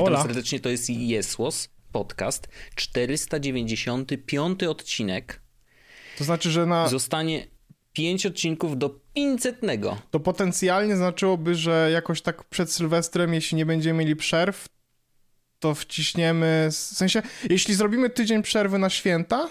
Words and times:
witam 0.00 0.14
Ola. 0.14 0.22
serdecznie. 0.22 0.60
To 0.60 0.68
jest 0.68 0.90
Jesłos 0.90 1.68
podcast. 1.92 2.48
495 2.74 4.62
odcinek. 4.62 5.42
To 6.18 6.24
znaczy, 6.24 6.50
że 6.50 6.66
na, 6.66 6.88
Zostanie 6.88 7.46
5 7.92 8.26
odcinków 8.26 8.78
do 8.78 9.00
500. 9.14 9.60
to 10.10 10.20
potencjalnie 10.20 10.96
znaczyłoby, 10.96 11.54
że 11.54 11.90
jakoś 11.92 12.22
tak 12.22 12.44
przed 12.44 12.72
Sylwestrem, 12.72 13.34
jeśli 13.34 13.56
nie 13.56 13.66
będziemy 13.66 13.98
mieli 13.98 14.16
przerw, 14.16 14.68
to 15.58 15.74
wciśniemy. 15.74 16.68
W 16.70 16.74
sensie, 16.74 17.22
jeśli 17.50 17.74
zrobimy 17.74 18.10
tydzień 18.10 18.42
przerwy 18.42 18.78
na 18.78 18.90
święta, 18.90 19.48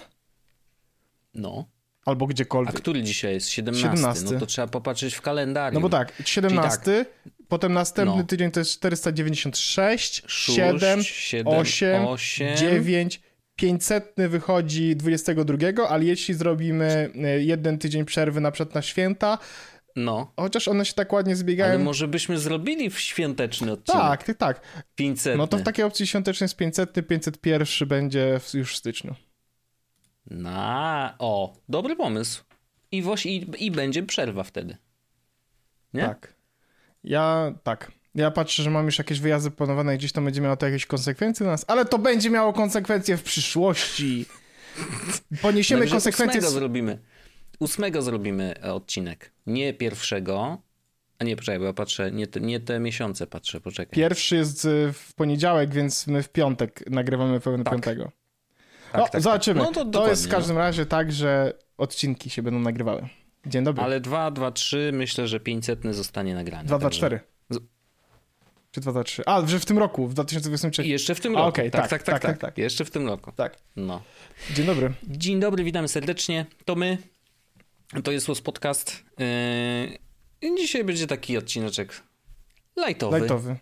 No. 1.34 1.66
Albo 2.10 2.26
A 2.26 2.28
gdziekolwiek. 2.30 2.76
który 2.76 3.04
dzisiaj 3.04 3.34
jest? 3.34 3.50
17. 3.50 3.90
17. 3.98 4.26
No 4.34 4.40
to 4.40 4.46
trzeba 4.46 4.68
popatrzeć 4.68 5.16
w 5.16 5.22
kalendarium. 5.22 5.84
No 5.84 5.90
bo 5.90 5.98
tak, 5.98 6.14
17, 6.26 7.06
potem 7.48 7.74
następny 7.74 8.18
No. 8.18 8.24
tydzień 8.24 8.52
to 8.52 8.60
jest 8.60 8.72
496, 8.72 10.24
Szóst, 10.28 10.56
7, 10.56 11.04
siedem, 11.04 11.54
8, 11.54 12.06
osiem. 12.06 12.58
9, 12.58 13.22
500 13.56 14.14
wychodzi 14.30 14.96
22, 14.96 15.90
ale 15.90 16.06
jeśli 16.06 16.34
zrobimy 16.34 17.10
e, 17.24 17.40
jeden 17.44 17.78
tydzień 17.78 18.06
przerwy 18.06 18.42
na 18.42 18.52
przykład 18.52 18.76
na 18.76 18.82
święta, 18.82 19.38
No. 19.96 20.34
chociaż 20.40 20.68
one 20.68 20.86
się 20.86 20.94
tak 20.94 21.14
ładnie 21.14 21.36
zbiegają. 21.36 21.74
Ale 21.74 21.84
może 21.84 22.08
byśmy 22.08 22.40
zrobili 22.40 22.90
w 22.90 23.00
świąteczny 23.00 23.72
odcinek. 23.72 24.02
Tak, 24.02 24.24
tak, 24.24 24.38
tak. 24.38 24.62
500. 24.96 25.38
No 25.38 25.48
to 25.48 25.58
w 25.58 25.64
takiej 25.64 25.86
opcji 25.86 26.08
świątecznej 26.08 26.46
jest 26.46 26.56
500, 26.56 26.94
501 26.94 27.88
będzie 27.88 28.40
już 28.54 28.74
w 28.74 28.78
styczniu. 28.78 29.16
Na, 30.30 31.16
o, 31.20 31.54
dobry 31.70 31.96
pomysł. 31.96 32.44
I, 32.92 33.02
właśnie, 33.02 33.36
i, 33.36 33.66
I 33.66 33.72
będzie 33.72 34.04
przerwa 34.04 34.44
wtedy. 34.44 34.78
Nie? 35.94 36.02
Tak. 36.02 36.34
Ja, 37.04 37.54
tak. 37.64 37.92
Ja 38.16 38.32
patrzę, 38.32 38.64
że 38.64 38.70
mam 38.70 38.86
już 38.86 38.98
jakieś 38.98 39.20
wyjazdy 39.20 39.52
planowane 39.52 39.96
i 39.96 39.98
gdzieś 39.98 40.12
to 40.12 40.22
będzie 40.22 40.42
miało 40.42 40.58
to 40.58 40.66
jakieś 40.66 40.86
konsekwencje 40.86 41.44
dla 41.44 41.52
nas, 41.52 41.66
ale 41.68 41.86
to 41.86 41.98
będzie 42.00 42.30
miało 42.30 42.54
konsekwencje 42.54 43.18
w 43.18 43.24
przyszłości. 43.24 44.26
Poniesiemy 45.42 45.80
Najwyżej 45.80 45.96
konsekwencje. 45.96 46.40
ósmego 46.40 46.52
zrobimy. 46.60 47.00
Ósmego 47.60 48.02
zrobimy 48.02 48.56
e, 48.64 48.74
odcinek. 48.74 49.32
Nie 49.48 49.74
pierwszego. 49.74 50.58
A 51.20 51.24
nie, 51.24 51.36
poczekaj, 51.36 51.60
bo 51.60 51.66
ja 51.66 51.74
patrzę, 51.74 52.12
nie 52.12 52.28
te, 52.28 52.40
nie 52.42 52.60
te 52.60 52.80
miesiące 52.80 53.28
patrzę, 53.28 53.62
poczekaj. 53.62 53.96
Pierwszy 53.96 54.36
jest 54.36 54.66
y, 54.66 54.94
w 54.94 55.14
poniedziałek, 55.14 55.74
więc 55.74 56.08
my 56.08 56.24
w 56.24 56.30
piątek 56.30 56.90
nagrywamy 56.90 57.40
pełny 57.40 57.64
Tak. 57.64 57.74
piątego. 57.74 58.12
Tak, 58.92 58.94
no, 58.94 59.04
tak, 59.04 59.12
tak, 59.12 59.22
zobaczymy. 59.22 59.62
No, 59.62 59.72
to, 59.72 59.86
to 59.86 60.10
jest 60.10 60.28
w 60.28 60.30
każdym 60.30 60.56
no. 60.56 60.62
razie 60.62 60.86
tak, 60.86 61.12
że 61.12 61.54
odcinki 61.78 62.30
się 62.30 62.42
będą 62.42 62.60
nagrywały. 62.60 63.08
Dzień 63.46 63.64
dobry. 63.64 63.84
Ale 63.84 64.00
2, 64.00 64.32
2, 64.32 64.52
3, 64.52 64.92
myślę, 64.94 65.28
że 65.28 65.40
500 65.40 65.80
zostanie 65.92 66.36
nagrany. 66.36 66.68
2, 66.68 66.80
2, 66.80 66.90
4. 66.90 67.20
Czy 68.72 68.82
2, 68.82 68.92
2, 68.92 69.04
3? 69.04 69.24
A, 69.26 69.48
że 69.48 69.60
w 69.60 69.66
tym 69.66 69.78
roku, 69.78 70.08
w 70.08 70.14
2023. 70.14 70.88
Jeszcze 70.88 71.16
w 71.16 71.20
tym 71.20 71.36
roku. 71.36 71.48
Okej, 71.48 71.72
tak 71.72 71.82
tak, 71.82 71.90
tak, 71.90 72.04
tak, 72.04 72.22
tak, 72.22 72.32
tak, 72.32 72.42
tak, 72.42 72.58
Jeszcze 72.58 72.86
w 72.86 72.92
tym 72.92 73.08
roku. 73.08 73.32
Tak. 73.32 73.58
No. 73.76 74.02
Dzień 74.54 74.66
dobry. 74.66 74.94
Dzień 75.04 75.40
dobry, 75.40 75.64
witamy 75.64 75.88
serdecznie. 75.88 76.46
To 76.66 76.76
my. 76.76 76.98
To 78.04 78.12
jest 78.12 78.28
Los 78.28 78.42
Podcast. 78.42 79.04
Yy, 80.42 80.58
dzisiaj 80.58 80.84
będzie 80.84 81.08
taki 81.08 81.38
odcineczek 81.38 82.04
lightowy. 82.88 83.20
Lightowy. 83.20 83.56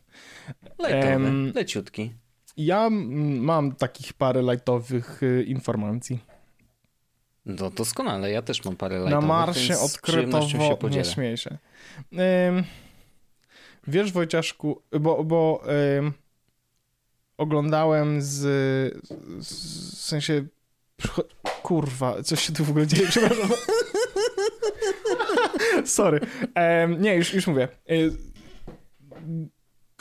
Lightowy, 0.79 1.13
um, 1.13 1.51
leciutki. 1.55 2.13
Ja 2.57 2.89
mam 2.89 3.75
takich 3.75 4.13
parę 4.13 4.41
lightowych 4.41 5.23
y, 5.23 5.43
informacji. 5.43 6.19
No 7.45 7.69
doskonale, 7.69 8.31
ja 8.31 8.41
też 8.41 8.65
mam 8.65 8.75
parę 8.75 8.95
Na 8.99 9.03
lightowych, 9.03 9.27
marsie 9.27 9.67
więc 9.67 9.91
z 9.91 9.97
przyjemnością 9.97 10.57
się. 11.37 11.57
Ym, 12.49 12.63
wiesz, 13.87 14.11
Wojciaszku, 14.11 14.81
bo, 14.99 15.23
bo 15.23 15.63
ym, 15.97 16.13
oglądałem 17.37 18.21
z, 18.21 18.37
z 19.39 19.97
w 19.97 20.01
sensie 20.01 20.45
kurwa, 21.63 22.23
coś 22.23 22.41
się 22.41 22.53
tu 22.53 22.65
w 22.65 22.69
ogóle 22.69 22.87
dzieje, 22.87 23.07
przepraszam. 23.09 23.49
Sorry. 25.85 26.19
Nie, 26.99 27.15
już, 27.15 27.33
już 27.33 27.47
mówię. 27.47 27.67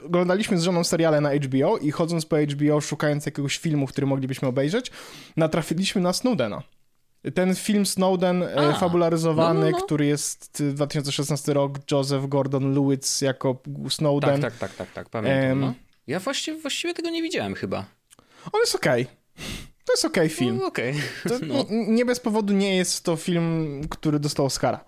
Y, 0.06 0.08
oglądaliśmy 0.08 0.58
z 0.58 0.62
żoną 0.62 0.84
seriale 0.84 1.20
na 1.20 1.34
HBO 1.34 1.78
i 1.78 1.90
chodząc 1.90 2.26
po 2.26 2.36
HBO, 2.36 2.80
szukając 2.80 3.26
jakiegoś 3.26 3.58
filmu, 3.58 3.86
który 3.86 4.06
moglibyśmy 4.06 4.48
obejrzeć, 4.48 4.90
natrafiliśmy 5.36 6.00
na 6.00 6.12
Snowdena. 6.12 6.62
Ten 7.34 7.54
film 7.54 7.86
Snowden, 7.86 8.42
e, 8.42 8.56
A, 8.56 8.72
fabularyzowany, 8.72 9.60
no, 9.60 9.70
no, 9.70 9.78
no. 9.78 9.84
który 9.84 10.06
jest 10.06 10.60
y, 10.60 10.72
2016 10.72 11.54
rok, 11.54 11.78
Joseph 11.90 12.24
Gordon-Lewitt 12.24 13.22
jako 13.22 13.62
Snowden. 13.88 14.40
Tak, 14.40 14.52
tak, 14.52 14.58
tak, 14.58 14.76
tak, 14.76 14.92
tak, 14.92 15.08
pamiętam. 15.08 15.60
No. 15.60 15.74
Ja 16.06 16.20
właściwie, 16.20 16.60
właściwie 16.60 16.94
tego 16.94 17.10
nie 17.10 17.22
widziałem 17.22 17.54
chyba. 17.54 17.84
On 18.52 18.60
jest 18.60 18.74
okej. 18.74 19.06
To 19.86 19.92
jest 19.92 20.04
okej 20.04 20.28
film. 20.28 20.56
No, 20.56 20.66
Okej. 20.66 20.94
To, 21.28 21.34
No. 21.46 21.64
Nie 21.70 22.04
bez 22.04 22.20
powodu 22.20 22.52
nie 22.52 22.76
jest 22.76 23.04
to 23.04 23.16
film, 23.16 23.80
który 23.90 24.18
dostał 24.18 24.46
Oscara. 24.46 24.84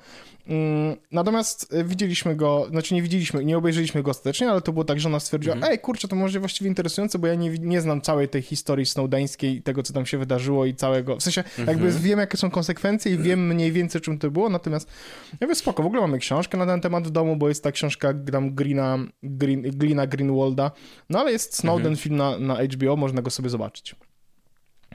Mm, 0.48 0.96
Natomiast 1.12 1.72
e, 1.74 1.84
widzieliśmy 1.84 2.36
go, 2.36 2.66
znaczy 2.70 2.94
nie 2.94 3.02
widzieliśmy, 3.02 3.44
nie 3.44 3.58
obejrzeliśmy 3.58 4.02
go 4.02 4.10
ostatecznie, 4.10 4.50
ale 4.50 4.60
to 4.60 4.72
było 4.72 4.84
tak, 4.84 5.00
że 5.00 5.08
ona 5.08 5.20
stwierdziła, 5.20 5.54
Mhm. 5.54 5.72
ej 5.72 5.78
kurczę, 5.78 6.08
to 6.08 6.16
może 6.16 6.40
właściwie 6.40 6.68
interesujące, 6.68 7.18
bo 7.18 7.26
ja 7.26 7.34
nie, 7.34 7.50
nie 7.50 7.80
znam 7.80 8.00
całej 8.00 8.28
tej 8.28 8.42
historii 8.42 8.86
snowdeńskiej, 8.86 9.62
tego 9.62 9.82
co 9.82 9.92
tam 9.92 10.06
się 10.06 10.18
wydarzyło 10.18 10.66
i 10.66 10.74
całego, 10.74 11.16
w 11.16 11.22
sensie 11.22 11.44
Mhm. 11.58 11.68
jakby 11.68 11.92
wiem 12.00 12.18
jakie 12.18 12.36
są 12.36 12.50
konsekwencje 12.50 13.12
i 13.14 13.18
wiem 13.18 13.46
mniej 13.46 13.72
więcej 13.72 14.00
czym 14.00 14.18
to 14.18 14.30
było, 14.30 14.48
natomiast 14.48 14.88
ja 15.32 15.46
mówię 15.46 15.54
spoko, 15.54 15.82
w 15.82 15.86
ogóle 15.86 16.00
mamy 16.00 16.18
książkę 16.18 16.58
na 16.58 16.66
ten 16.66 16.80
temat 16.80 17.08
w 17.08 17.10
domu, 17.10 17.36
bo 17.36 17.48
jest 17.48 17.62
ta 17.64 17.72
książka 17.72 18.14
tam 18.32 18.54
Greena, 18.54 18.98
Green, 19.22 19.62
Glina 19.62 20.06
Greenwalda, 20.06 20.70
no 21.10 21.18
ale 21.20 21.32
jest 21.32 21.56
Snowden 21.56 21.86
Mhm. 21.92 21.96
film 21.96 22.16
na, 22.16 22.38
na 22.38 22.56
HBO, 22.64 22.96
można 22.96 23.22
go 23.22 23.30
sobie 23.30 23.48
zobaczyć. 23.50 23.94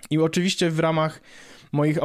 I 0.10 0.18
oczywiście 0.20 0.70
w 0.70 0.80
ramach 0.80 1.22
moich 1.74 1.98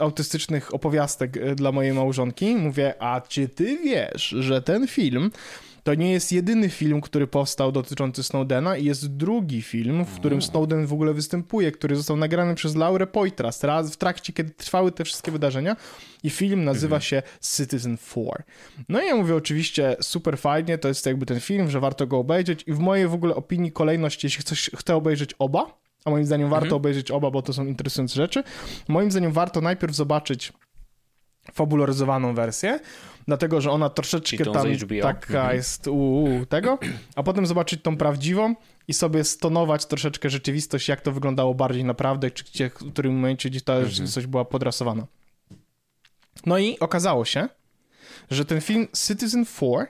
autystycznych 0.00 0.74
opowiastek 0.74 1.36
e, 1.36 1.54
dla 1.54 1.72
mojej 1.72 1.92
małżonki. 1.92 2.56
Mówię, 2.56 2.94
a 3.02 3.20
czy 3.20 3.48
ty 3.48 3.78
wiesz, 3.84 4.28
że 4.28 4.62
ten 4.62 4.86
film 4.86 5.30
to 5.84 5.94
nie 5.94 6.12
jest 6.12 6.32
jedyny 6.32 6.68
film, 6.68 7.00
który 7.00 7.26
powstał 7.26 7.72
dotyczący 7.72 8.22
Snowdena 8.22 8.76
i 8.76 8.84
jest 8.84 9.16
drugi 9.16 9.62
film, 9.62 10.04
w 10.04 10.14
którym 10.14 10.42
Snowden 10.42 10.86
w 10.86 10.92
ogóle 10.92 11.14
występuje, 11.14 11.72
który 11.72 11.96
został 11.96 12.16
nagrany 12.16 12.54
przez 12.54 12.76
Laurę 12.76 13.06
Poitras 13.06 13.64
raz 13.64 13.92
w 13.92 13.96
trakcie, 13.96 14.32
kiedy 14.32 14.50
trwały 14.50 14.92
te 14.92 15.04
wszystkie 15.04 15.32
wydarzenia. 15.32 15.76
I 16.22 16.30
film 16.30 16.64
nazywa 16.64 17.00
się 17.00 17.22
Citizen 17.56 17.98
4. 18.10 18.26
No 18.88 19.02
i 19.02 19.06
ja 19.06 19.16
mówię 19.16 19.34
oczywiście 19.34 19.96
super 20.00 20.38
fajnie, 20.38 20.78
to 20.78 20.88
jest 20.88 21.06
jakby 21.06 21.26
ten 21.26 21.40
film, 21.40 21.70
że 21.70 21.80
warto 21.80 22.06
go 22.06 22.18
obejrzeć. 22.18 22.64
I 22.66 22.72
w 22.72 22.78
mojej 22.78 23.08
w 23.08 23.14
ogóle 23.14 23.34
opinii 23.34 23.72
kolejność, 23.72 24.24
jeśli 24.24 24.44
ktoś 24.44 24.70
chce 24.76 24.94
obejrzeć 24.94 25.34
oba, 25.38 25.83
a 26.04 26.10
moim 26.10 26.24
zdaniem 26.26 26.50
warto 26.50 26.76
obejrzeć 26.76 27.10
oba, 27.10 27.30
bo 27.30 27.42
to 27.42 27.52
są 27.52 27.66
interesujące 27.66 28.14
rzeczy. 28.14 28.42
Moim 28.88 29.10
zdaniem 29.10 29.32
warto 29.32 29.60
najpierw 29.60 29.94
zobaczyć 29.94 30.52
fabularyzowaną 31.52 32.34
wersję, 32.34 32.80
dlatego 33.26 33.60
że 33.60 33.70
ona 33.70 33.90
troszeczkę 33.90 34.36
tam 34.44 34.62
taka 35.02 35.38
Mhm. 35.38 35.56
jest 35.56 35.88
u, 35.88 36.24
u, 36.24 36.46
tego, 36.46 36.78
a 37.16 37.22
potem 37.22 37.46
zobaczyć 37.46 37.82
tą 37.82 37.96
prawdziwą 37.96 38.54
i 38.88 38.94
sobie 38.94 39.24
stonować 39.24 39.86
troszeczkę 39.86 40.30
rzeczywistość, 40.30 40.88
jak 40.88 41.00
to 41.00 41.12
wyglądało 41.12 41.54
bardziej 41.54 41.84
naprawdę, 41.84 42.30
czy 42.30 42.44
gdzie, 42.44 42.70
w 42.70 42.74
którym 42.92 43.14
momencie 43.14 43.50
gdzieś 43.50 43.62
ta 43.62 43.72
Mhm. 43.72 43.90
rzeczywistość 43.90 44.26
była 44.26 44.44
podrasowana. 44.44 45.06
No 46.46 46.58
i 46.58 46.78
okazało 46.78 47.24
się, 47.24 47.48
że 48.30 48.44
ten 48.44 48.60
film 48.60 48.88
Citizen 49.08 49.44
4, 49.46 49.86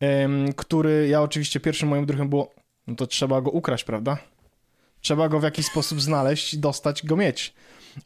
em, 0.00 0.52
który 0.52 1.08
ja 1.08 1.22
oczywiście 1.22 1.60
pierwszym 1.60 1.88
moim 1.88 2.06
druhem 2.06 2.28
było, 2.28 2.54
no 2.86 2.94
to 2.94 3.06
trzeba 3.06 3.40
go 3.40 3.50
ukraść, 3.50 3.84
prawda? 3.84 4.18
Trzeba 5.06 5.28
go 5.28 5.40
w 5.40 5.42
jakiś 5.42 5.66
sposób 5.66 6.00
znaleźć, 6.00 6.56
dostać, 6.56 7.06
go 7.06 7.16
mieć. 7.16 7.54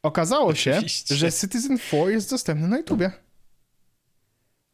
Okazało 0.02 0.54
się, 0.54 0.72
Oczywiście. 0.72 1.14
że 1.14 1.32
Citizen 1.32 1.78
4 1.78 2.12
jest 2.12 2.30
dostępny 2.30 2.68
na 2.68 2.76
YouTubie. 2.76 3.12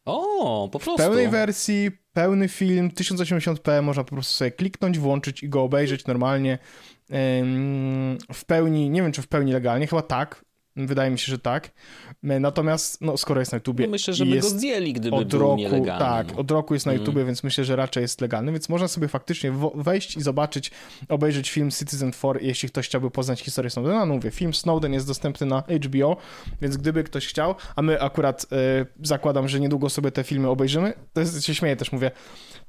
O, 0.05 0.69
po 0.71 0.79
W 0.79 0.83
prostu. 0.83 0.97
pełnej 1.03 1.29
wersji, 1.29 1.91
pełny 2.13 2.47
film, 2.49 2.89
1080p, 2.89 3.83
można 3.83 4.03
po 4.03 4.09
prostu 4.09 4.33
sobie 4.33 4.51
kliknąć, 4.51 4.99
włączyć 4.99 5.43
i 5.43 5.49
go 5.49 5.63
obejrzeć 5.63 6.05
normalnie. 6.05 6.57
W 8.33 8.45
pełni, 8.47 8.89
nie 8.89 9.01
wiem 9.01 9.11
czy 9.11 9.21
w 9.21 9.27
pełni 9.27 9.51
legalnie, 9.53 9.87
chyba 9.87 10.01
tak. 10.01 10.45
Wydaje 10.77 11.11
mi 11.11 11.19
się, 11.19 11.31
że 11.31 11.39
tak. 11.39 11.71
Natomiast, 12.23 13.01
no, 13.01 13.17
skoro 13.17 13.39
jest 13.41 13.51
na 13.51 13.55
YouTubie. 13.55 13.85
No 13.85 13.91
myślę, 13.91 14.13
że 14.13 14.25
by 14.25 14.31
jest 14.31 14.51
go 14.53 14.57
zdjęli, 14.57 14.93
gdyby 14.93 15.15
od 15.15 15.27
był 15.27 15.39
roku, 15.39 15.55
nielegalny. 15.55 16.05
tak, 16.05 16.39
od 16.39 16.51
roku 16.51 16.73
jest 16.73 16.85
na 16.85 16.91
Mm. 16.91 17.05
YouTubie, 17.05 17.25
więc 17.25 17.43
myślę, 17.43 17.63
że 17.63 17.75
raczej 17.75 18.01
jest 18.01 18.21
legalny, 18.21 18.51
więc 18.51 18.69
można 18.69 18.87
sobie 18.87 19.07
faktycznie 19.07 19.51
wejść 19.75 20.17
i 20.17 20.21
zobaczyć, 20.21 20.71
obejrzeć 21.09 21.49
film 21.49 21.71
Citizen 21.71 22.11
4, 22.11 22.39
jeśli 22.43 22.69
ktoś 22.69 22.85
chciałby 22.87 23.11
poznać 23.11 23.41
historię 23.41 23.69
Snowdena. 23.69 24.05
No 24.05 24.13
mówię, 24.13 24.31
film 24.31 24.53
Snowden 24.53 24.93
jest 24.93 25.07
dostępny 25.07 25.47
na 25.47 25.63
HBO, 25.85 26.17
więc 26.61 26.77
gdyby 26.77 27.03
ktoś 27.03 27.27
chciał, 27.27 27.55
a 27.75 27.81
my 27.81 28.01
akurat 28.01 28.45
e, 28.51 28.85
zakładam, 29.03 29.47
że 29.47 29.59
niedługo 29.59 29.89
sobie 29.89 30.11
te 30.11 30.23
filmy 30.23 30.49
obejrzymy, 30.49 30.93
to 31.13 31.19
jest, 31.21 31.45
się 31.45 31.55
śmieję 31.55 31.75
też, 31.75 31.91
mówię, 31.91 32.11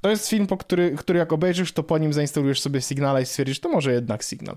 to 0.01 0.11
jest 0.11 0.29
film, 0.29 0.47
po 0.47 0.57
który, 0.57 0.91
który 0.97 1.19
jak 1.19 1.33
obejrzysz, 1.33 1.73
to 1.73 1.83
po 1.83 1.99
nim 1.99 2.13
zainstalujesz 2.13 2.61
sobie 2.61 2.81
Signala 2.81 3.21
i 3.21 3.27
stwierdzisz, 3.27 3.61
to 3.61 3.69
może 3.69 3.93
jednak 3.93 4.23
Signal. 4.23 4.57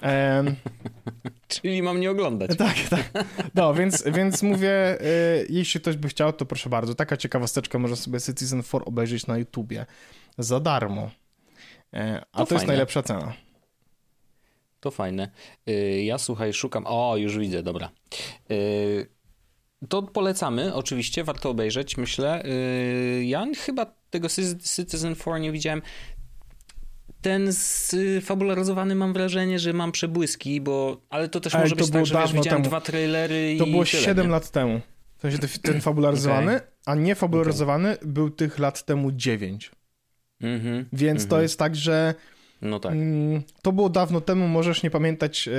Em, 0.00 0.56
Czyli 1.48 1.82
mam 1.82 2.00
nie 2.00 2.10
oglądać. 2.10 2.50
tak, 2.58 2.76
tak. 2.90 3.24
No, 3.54 3.74
więc, 3.74 4.04
więc 4.06 4.42
mówię, 4.42 5.00
y, 5.00 5.46
jeśli 5.50 5.80
ktoś 5.80 5.96
by 5.96 6.08
chciał, 6.08 6.32
to 6.32 6.46
proszę 6.46 6.70
bardzo. 6.70 6.94
Taka 6.94 7.16
ciekawosteczka, 7.16 7.78
można 7.78 7.96
sobie 7.96 8.20
Citizen 8.20 8.62
4 8.62 8.84
obejrzeć 8.84 9.26
na 9.26 9.38
YouTubie 9.38 9.86
za 10.38 10.60
darmo. 10.60 11.10
E, 11.94 12.22
a 12.32 12.38
To 12.38 12.46
to, 12.46 12.54
jest 12.54 12.66
najlepsza 12.66 13.02
cena. 13.02 13.32
To 14.80 14.90
fajne. 14.90 15.30
Y, 15.68 16.02
Ja 16.02 16.18
słuchaj, 16.18 16.52
szukam. 16.52 16.84
O, 16.86 17.16
już 17.16 17.38
widzę, 17.38 17.62
dobra. 17.62 17.90
Y, 18.50 19.06
To 19.88 20.02
polecamy, 20.02 20.74
oczywiście, 20.74 21.24
warto 21.24 21.50
obejrzeć, 21.50 21.96
myślę. 21.96 22.44
Y, 22.46 23.24
Ja 23.24 23.46
chyba 23.56 24.01
tego 24.12 24.28
Citizen 24.76 25.14
4 25.16 25.40
nie 25.40 25.52
widziałem. 25.52 25.82
Ten 27.20 27.52
sfabularyzowany 27.52 28.94
mam 28.94 29.12
wrażenie, 29.12 29.58
że 29.58 29.72
mam 29.72 29.92
przebłyski, 29.92 30.60
bo. 30.60 31.00
Ale 31.10 31.28
to 31.28 31.40
też 31.40 31.54
Ej, 31.54 31.60
może 31.60 31.76
to 31.76 31.82
być 31.82 31.90
było 31.90 32.06
tak, 32.06 32.26
że 32.28 32.34
widziałem 32.34 32.62
temu. 32.62 32.68
dwa 32.70 32.80
trailery 32.80 33.54
i. 33.54 33.58
To 33.58 33.66
było 33.66 33.84
tyle, 33.84 34.02
7 34.02 34.26
nie? 34.26 34.32
lat 34.32 34.50
temu. 34.50 34.80
W 35.18 35.22
sensie 35.22 35.38
ten, 35.62 35.80
fabularyzowany, 35.90 36.56
Okej. 36.56 36.68
a 36.86 36.94
nie 36.94 37.14
fabularyzowany 37.14 37.96
był 38.02 38.30
tych 38.30 38.58
lat 38.58 38.84
temu 38.84 39.12
9. 39.12 39.70
Mhm. 40.40 40.86
Więc 40.92 41.20
to 41.22 41.26
Mhm. 41.36 41.42
jest 41.42 41.58
tak, 41.58 41.76
że 41.76 42.14
No 42.62 42.80
tak. 42.80 42.92
mm, 42.92 43.42
to 43.62 43.72
było 43.72 43.88
dawno 43.88 44.20
temu, 44.20 44.48
możesz 44.48 44.82
nie 44.82 44.90
pamiętać 44.90 45.48
e, 45.48 45.52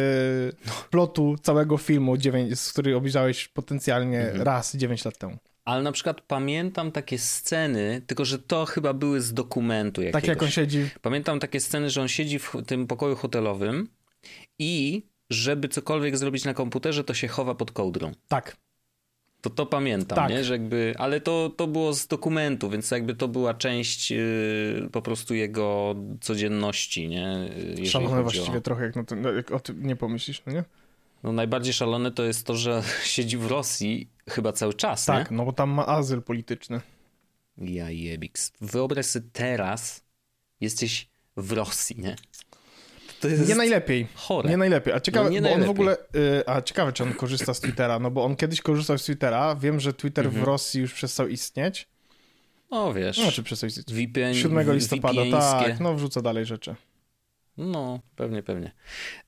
plotu 0.89 1.35
całego 1.41 1.77
filmu, 1.77 2.17
9, 2.17 2.59
z 2.59 2.71
który 2.71 2.95
obejrzałeś 2.95 3.47
potencjalnie 3.47 4.19
Mhm. 4.21 4.41
raz 4.41 4.75
9 4.75 5.05
lat 5.05 5.17
temu. 5.17 5.38
Ale 5.65 5.83
na 5.83 5.92
przykład 5.92 6.21
pamiętam 6.21 6.92
takie 6.92 7.18
sceny, 7.18 8.01
tylko 8.07 8.25
że 8.25 8.39
to 8.39 8.65
chyba 8.65 8.94
były 8.94 9.21
z 9.21 9.33
dokumentu 9.33 10.01
jakiegoś. 10.01 10.21
Tak 10.21 10.27
jak 10.27 10.44
on 10.44 10.51
siedzi 10.51 10.89
Pamiętam 11.01 11.39
takie 11.39 11.60
sceny, 11.60 11.89
że 11.89 12.01
on 12.01 12.07
siedzi 12.07 12.39
w 12.39 12.54
tym 12.68 12.88
pokoju 12.88 13.15
hotelowym 13.15 13.89
i 14.60 15.04
żeby 15.30 15.68
cokolwiek 15.68 16.18
zrobić 16.18 16.45
na 16.45 16.54
komputerze, 16.54 17.04
to 17.04 17.13
się 17.13 17.27
chowa 17.27 17.56
pod 17.56 17.71
kołdrą. 17.71 18.12
Tak. 18.27 18.57
To 19.42 19.50
to 19.50 19.65
pamiętam, 19.65 20.15
Tak. 20.15 20.30
nie? 20.30 20.44
Że 20.44 20.54
jakby, 20.54 20.95
ale 20.98 21.21
to, 21.21 21.51
to 21.57 21.68
było 21.68 21.94
z 21.94 22.07
dokumentu, 22.07 22.69
więc 22.69 22.92
jakby 22.92 23.15
to 23.15 23.27
była 23.27 23.54
część 23.54 24.12
yy, 24.12 24.89
po 24.92 25.01
prostu 25.01 25.36
jego 25.36 25.95
codzienności, 26.21 27.07
nie? 27.07 27.50
Jeżeli 27.69 27.89
Szalone 27.89 28.21
właściwie 28.21 28.57
O... 28.57 28.62
trochę, 28.62 28.86
jak, 28.86 28.95
no, 28.95 29.31
jak 29.31 29.51
o 29.51 29.60
tym 29.60 29.88
nie 29.88 29.95
pomyślisz, 29.95 30.42
no 30.45 30.54
nie? 30.54 30.63
No 31.24 31.31
najbardziej 31.31 31.74
szalone 31.74 32.12
to 32.12 32.24
jest 32.24 32.45
to, 32.45 32.56
że 32.56 32.83
siedzi 33.04 33.38
w 33.38 33.45
Rosji 33.45 34.07
chyba 34.30 34.54
cały 34.54 34.74
czas, 34.74 35.06
Tak, 35.06 35.31
no 35.31 35.46
bo 35.46 35.54
tam 35.54 35.70
ma 35.70 35.86
azyl 35.88 36.22
polityczny. 36.22 36.81
nie? 37.58 37.74
Ja 37.75 37.90
jebiks. 37.90 38.52
Wyobraź 38.62 39.06
sobie 39.06 39.30
teraz, 39.34 40.04
jesteś 40.62 41.10
w 41.38 41.52
Rosji, 41.52 41.96
nie? 42.00 42.16
Nie 43.48 43.56
najlepiej. 43.56 44.08
chore. 44.16 44.50
Nie 44.50 44.58
najlepiej. 44.58 44.94
A 44.94 45.00
ciekawe, 45.00 45.25
No 45.25 45.30
nie 45.31 45.42
bo 45.42 45.48
on 45.48 45.54
w 45.54 45.58
najlepiej. 45.58 45.72
ogóle. 45.72 45.98
Y, 46.40 46.44
a 46.48 46.62
ciekawe, 46.62 46.94
czy 46.94 47.04
on 47.04 47.14
korzysta 47.14 47.54
z 47.54 47.60
Twittera, 47.60 48.00
no 48.00 48.12
bo 48.12 48.24
on 48.24 48.36
kiedyś 48.36 48.62
korzystał 48.62 48.98
z 48.98 49.04
Twittera. 49.04 49.56
Wiem, 49.56 49.80
że 49.80 49.94
Twitter 49.94 50.25
Mhm. 50.25 50.44
w 50.44 50.48
Rosji 50.48 50.81
już 50.81 50.94
przestał 50.94 51.28
istnieć. 51.28 51.88
O, 52.70 52.94
wiesz. 52.94 53.18
No, 53.18 53.31
czy 53.31 53.44
przestał 53.44 53.68
istnieć? 53.68 53.94
VPN, 53.94 54.34
7 54.36 54.74
listopada, 54.74 55.22
tak. 55.31 55.80
No, 55.80 55.94
wrzuca 55.96 56.22
dalej 56.22 56.46
rzeczy. 56.46 56.75
No, 57.57 58.00
pewnie, 58.15 58.44
pewnie. 58.44 58.71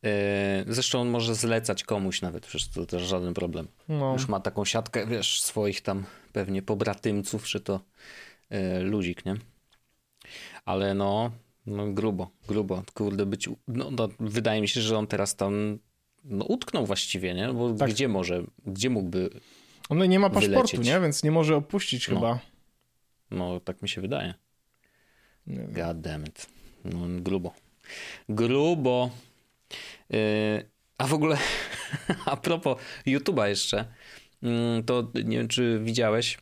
E, 0.04 0.66
Zresztą 0.68 1.02
on 1.02 1.10
może 1.10 1.36
zlecać 1.36 1.84
komuś 1.84 2.22
nawet, 2.22 2.46
przecież 2.46 2.68
to 2.70 2.86
też 2.86 3.04
żaden 3.04 3.34
problem. 3.34 3.68
No, 3.90 4.14
Już 4.14 4.28
ma 4.28 4.40
taką 4.40 4.66
siatkę, 4.66 5.08
wiesz, 5.08 5.42
swoich 5.42 5.82
tam 5.82 6.06
pewnie 6.34 6.62
pobratymców, 6.62 7.46
czy 7.46 7.60
to 7.60 7.80
e, 8.50 8.80
ludzik, 8.80 9.26
nie? 9.26 9.36
Ale 10.66 10.94
no, 10.94 11.32
no 11.66 11.92
grubo, 11.94 12.30
grubo. 12.48 12.84
Kurde, 12.94 13.26
być... 13.26 13.50
No, 13.68 13.92
no, 13.92 14.10
wydaje 14.20 14.62
mi 14.62 14.68
się, 14.68 14.82
że 14.82 14.98
on 14.98 15.08
teraz 15.08 15.36
tam 15.36 15.80
no, 16.24 16.46
utknął 16.46 16.86
właściwie, 16.86 17.34
nie? 17.34 17.54
Bo 17.54 17.74
Tak. 17.74 17.90
gdzie 17.90 18.08
może, 18.08 18.44
gdzie 18.66 18.90
mógłby... 18.90 19.30
on 19.90 20.10
nie 20.10 20.20
ma 20.20 20.30
paszportu, 20.30 20.52
Wylecieć. 20.56 20.86
nie? 20.94 21.00
Więc 21.00 21.24
nie 21.24 21.32
może 21.32 21.56
opuścić 21.56 22.08
No. 22.08 22.16
chyba. 22.16 22.40
No, 23.32 23.60
tak 23.60 23.82
mi 23.82 23.90
się 23.90 24.02
wydaje. 24.02 24.34
God 25.48 26.02
damn 26.02 26.26
it. 26.26 26.48
No, 26.86 27.00
grubo. 27.22 27.54
Grubo. 28.30 29.10
Yy, 30.10 30.70
a 30.98 31.08
w 31.08 31.14
ogóle, 31.14 31.38
a 32.26 32.38
propos 32.38 32.78
YouTube'a 33.08 33.46
jeszcze, 33.48 33.86
mm, 34.44 34.84
to 34.84 35.12
nie 35.26 35.38
wiem, 35.38 35.48
czy 35.48 35.80
widziałeś, 35.84 36.38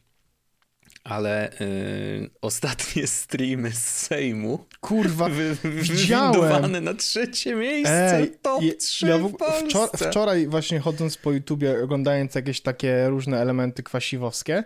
ale 1.03 1.51
yy, 1.59 2.29
ostatnie 2.41 3.07
streamy 3.21 3.71
z 3.71 3.85
Sejmu 3.85 4.65
Kurwa, 4.79 5.29
wy, 5.29 5.57
widziałem. 5.63 6.83
na 6.83 6.93
trzecie 6.93 7.55
miejsce. 7.55 8.17
Ej, 8.17 8.31
top 8.41 8.63
je- 8.63 8.73
3 8.75 9.07
ja 9.07 9.17
w 9.17 9.33
wczor, 9.67 9.89
wczoraj 9.97 10.47
właśnie 10.47 10.79
chodząc 10.79 11.17
po 11.17 11.31
YouTubie, 11.31 11.83
oglądając 11.83 12.35
jakieś 12.35 12.61
takie 12.61 13.07
różne 13.09 13.41
elementy 13.41 13.83
kwasiwowskie, 13.83 14.63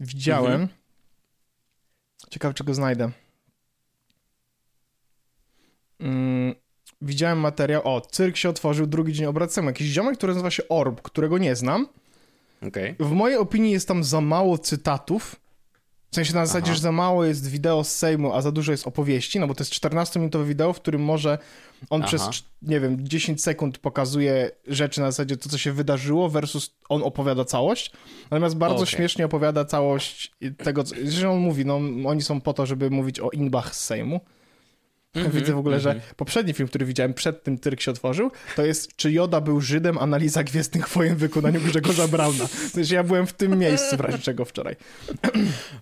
widziałem. 0.00 0.52
Mhm. 0.52 0.68
Ciekawe, 2.30 2.54
czego 2.54 2.74
znajdę. 2.74 3.10
Mm, 6.00 6.54
widziałem 7.02 7.38
materiał. 7.38 7.82
O, 7.84 8.00
cyrk 8.00 8.36
się 8.36 8.48
otworzył 8.48 8.86
drugi 8.86 9.12
dzień 9.12 9.26
obrad 9.26 9.52
Sejmu. 9.52 9.70
Jakiś 9.70 9.86
ziomek, 9.86 10.16
który 10.16 10.32
nazywa 10.32 10.50
się 10.50 10.68
Orb, 10.68 11.02
którego 11.02 11.38
nie 11.38 11.56
znam. 11.56 11.86
Okej. 12.68 12.94
W 13.00 13.10
mojej 13.10 13.38
opinii 13.38 13.72
jest 13.72 13.88
tam 13.88 14.04
za 14.04 14.20
mało 14.20 14.58
cytatów. 14.58 15.36
W 16.10 16.14
sensie 16.14 16.34
na 16.34 16.46
zasadzie, 16.46 16.66
Aha. 16.66 16.74
że 16.74 16.80
za 16.80 16.92
mało 16.92 17.24
jest 17.24 17.50
wideo 17.50 17.84
z 17.84 17.94
Sejmu, 17.94 18.34
a 18.34 18.42
za 18.42 18.52
dużo 18.52 18.72
jest 18.72 18.86
opowieści, 18.86 19.40
no 19.40 19.46
bo 19.46 19.54
to 19.54 19.64
jest 19.64 19.72
14-minutowe 19.72 20.46
wideo, 20.46 20.72
w 20.72 20.80
którym 20.80 21.02
może 21.02 21.38
on 21.90 22.00
Aha. 22.00 22.08
przez, 22.08 22.44
nie 22.62 22.80
wiem, 22.80 23.08
10 23.08 23.42
sekund 23.42 23.78
pokazuje 23.78 24.50
rzeczy 24.66 25.00
na 25.00 25.10
zasadzie 25.10 25.36
to, 25.36 25.48
co 25.48 25.58
się 25.58 25.72
wydarzyło, 25.72 26.28
versus 26.28 26.74
on 26.88 27.02
opowiada 27.02 27.44
całość. 27.44 27.92
Natomiast 28.30 28.56
bardzo 28.56 28.76
Okej. 28.76 28.86
śmiesznie 28.86 29.24
opowiada 29.24 29.64
całość 29.64 30.32
tego, 30.64 30.84
co, 30.84 30.94
że 31.04 31.30
on 31.30 31.38
mówi, 31.38 31.66
no 31.66 31.80
oni 32.06 32.22
są 32.22 32.40
po 32.40 32.52
to, 32.52 32.66
żeby 32.66 32.90
mówić 32.90 33.20
o 33.20 33.30
inbach 33.30 33.76
z 33.76 33.84
Sejmu. 33.84 34.20
Mhm, 35.14 35.32
Widzę 35.36 35.52
w 35.52 35.58
ogóle, 35.58 35.80
że 35.80 35.90
mhm. 35.90 36.14
poprzedni 36.16 36.52
film, 36.52 36.68
który 36.68 36.86
widziałem 36.86 37.14
przed 37.14 37.42
tym 37.42 37.58
cyrk 37.58 37.80
się 37.80 37.90
otworzył, 37.90 38.30
to 38.56 38.64
jest 38.64 38.96
czy 38.96 39.12
Joda 39.12 39.40
był 39.40 39.60
Żydem, 39.60 39.98
analiza 39.98 40.44
Gwiezdnych 40.44 40.88
Wojen 40.88 41.16
w 41.16 41.18
wykonaniu 41.18 41.60
Grzegorza 41.60 42.08
Brauna. 42.08 42.46
W 42.46 42.50
sensie 42.50 42.94
ja 42.94 43.04
byłem 43.04 43.26
w 43.26 43.32
tym 43.32 43.58
miejscu 43.58 43.96
w 43.96 44.00
razie 44.00 44.18
czego 44.18 44.44
wczoraj. 44.44 44.76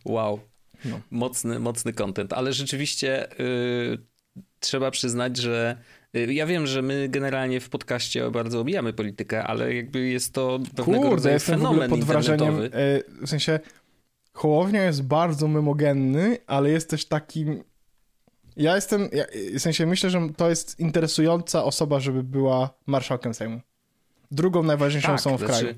Wow. 0.05 0.41
No. 0.85 1.01
Mocny, 1.11 1.59
mocny 1.59 1.93
content, 1.93 2.33
ale 2.33 2.53
rzeczywiście 2.53 3.33
y, 3.41 3.99
trzeba 4.61 4.91
przyznać, 4.91 5.37
że 5.37 5.77
y, 6.17 6.35
ja 6.35 6.47
wiem, 6.47 6.67
że 6.67 6.83
my 6.83 7.09
generalnie 7.09 7.61
w 7.61 7.69
podcaście 7.69 8.31
bardzo 8.31 8.61
obijamy 8.61 8.93
politykę, 8.93 9.45
ale 9.45 9.75
jakby 9.75 10.09
jest 10.09 10.35
to 10.35 10.59
pewnego 10.77 11.03
Kurde, 11.03 11.11
rodzaju 11.11 11.35
jestem 11.35 11.59
w 11.59 11.63
fenomen 11.63 11.91
pod 11.91 12.05
wrażeniem, 12.05 12.61
e, 12.61 12.69
w 13.27 13.29
sensie 13.29 13.61
Hołownia 14.33 14.85
jest 14.85 15.03
bardzo 15.03 15.49
memogenny, 15.49 16.39
ale 16.47 16.71
jest 16.71 16.91
też 16.91 17.05
takim 17.05 17.65
ja 18.59 18.75
jestem, 18.75 19.09
ja, 19.13 19.25
w 19.59 19.61
sensie 19.61 19.87
myślę, 19.87 20.11
że 20.11 20.29
to 20.37 20.51
jest 20.51 20.81
interesująca 20.81 21.65
osoba, 21.65 22.01
żeby 22.01 22.23
była 22.23 22.71
marszałkiem 22.87 23.35
Sejmu. 23.35 23.61
Drugą 24.31 24.63
najważniejszą 24.63 25.15
osobą 25.15 25.37
w 25.37 25.45
kraju. 25.45 25.75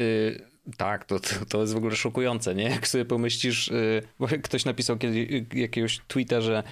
y, 0.00 0.48
tak, 0.76 1.04
to, 1.04 1.20
to, 1.20 1.28
to 1.48 1.60
jest 1.60 1.74
w 1.74 1.76
ogóle 1.76 1.96
szokujące, 1.96 2.54
nie? 2.54 2.64
Jak 2.64 2.88
sobie 2.88 3.04
pomyślisz, 3.04 3.68
y, 3.68 4.02
bo 4.18 4.28
ktoś 4.42 4.64
napisał 4.64 4.98
kiedy, 4.98 5.18
y, 5.18 5.46
jakiegoś 5.54 6.00
tweeta, 6.08 6.40
że 6.40 6.62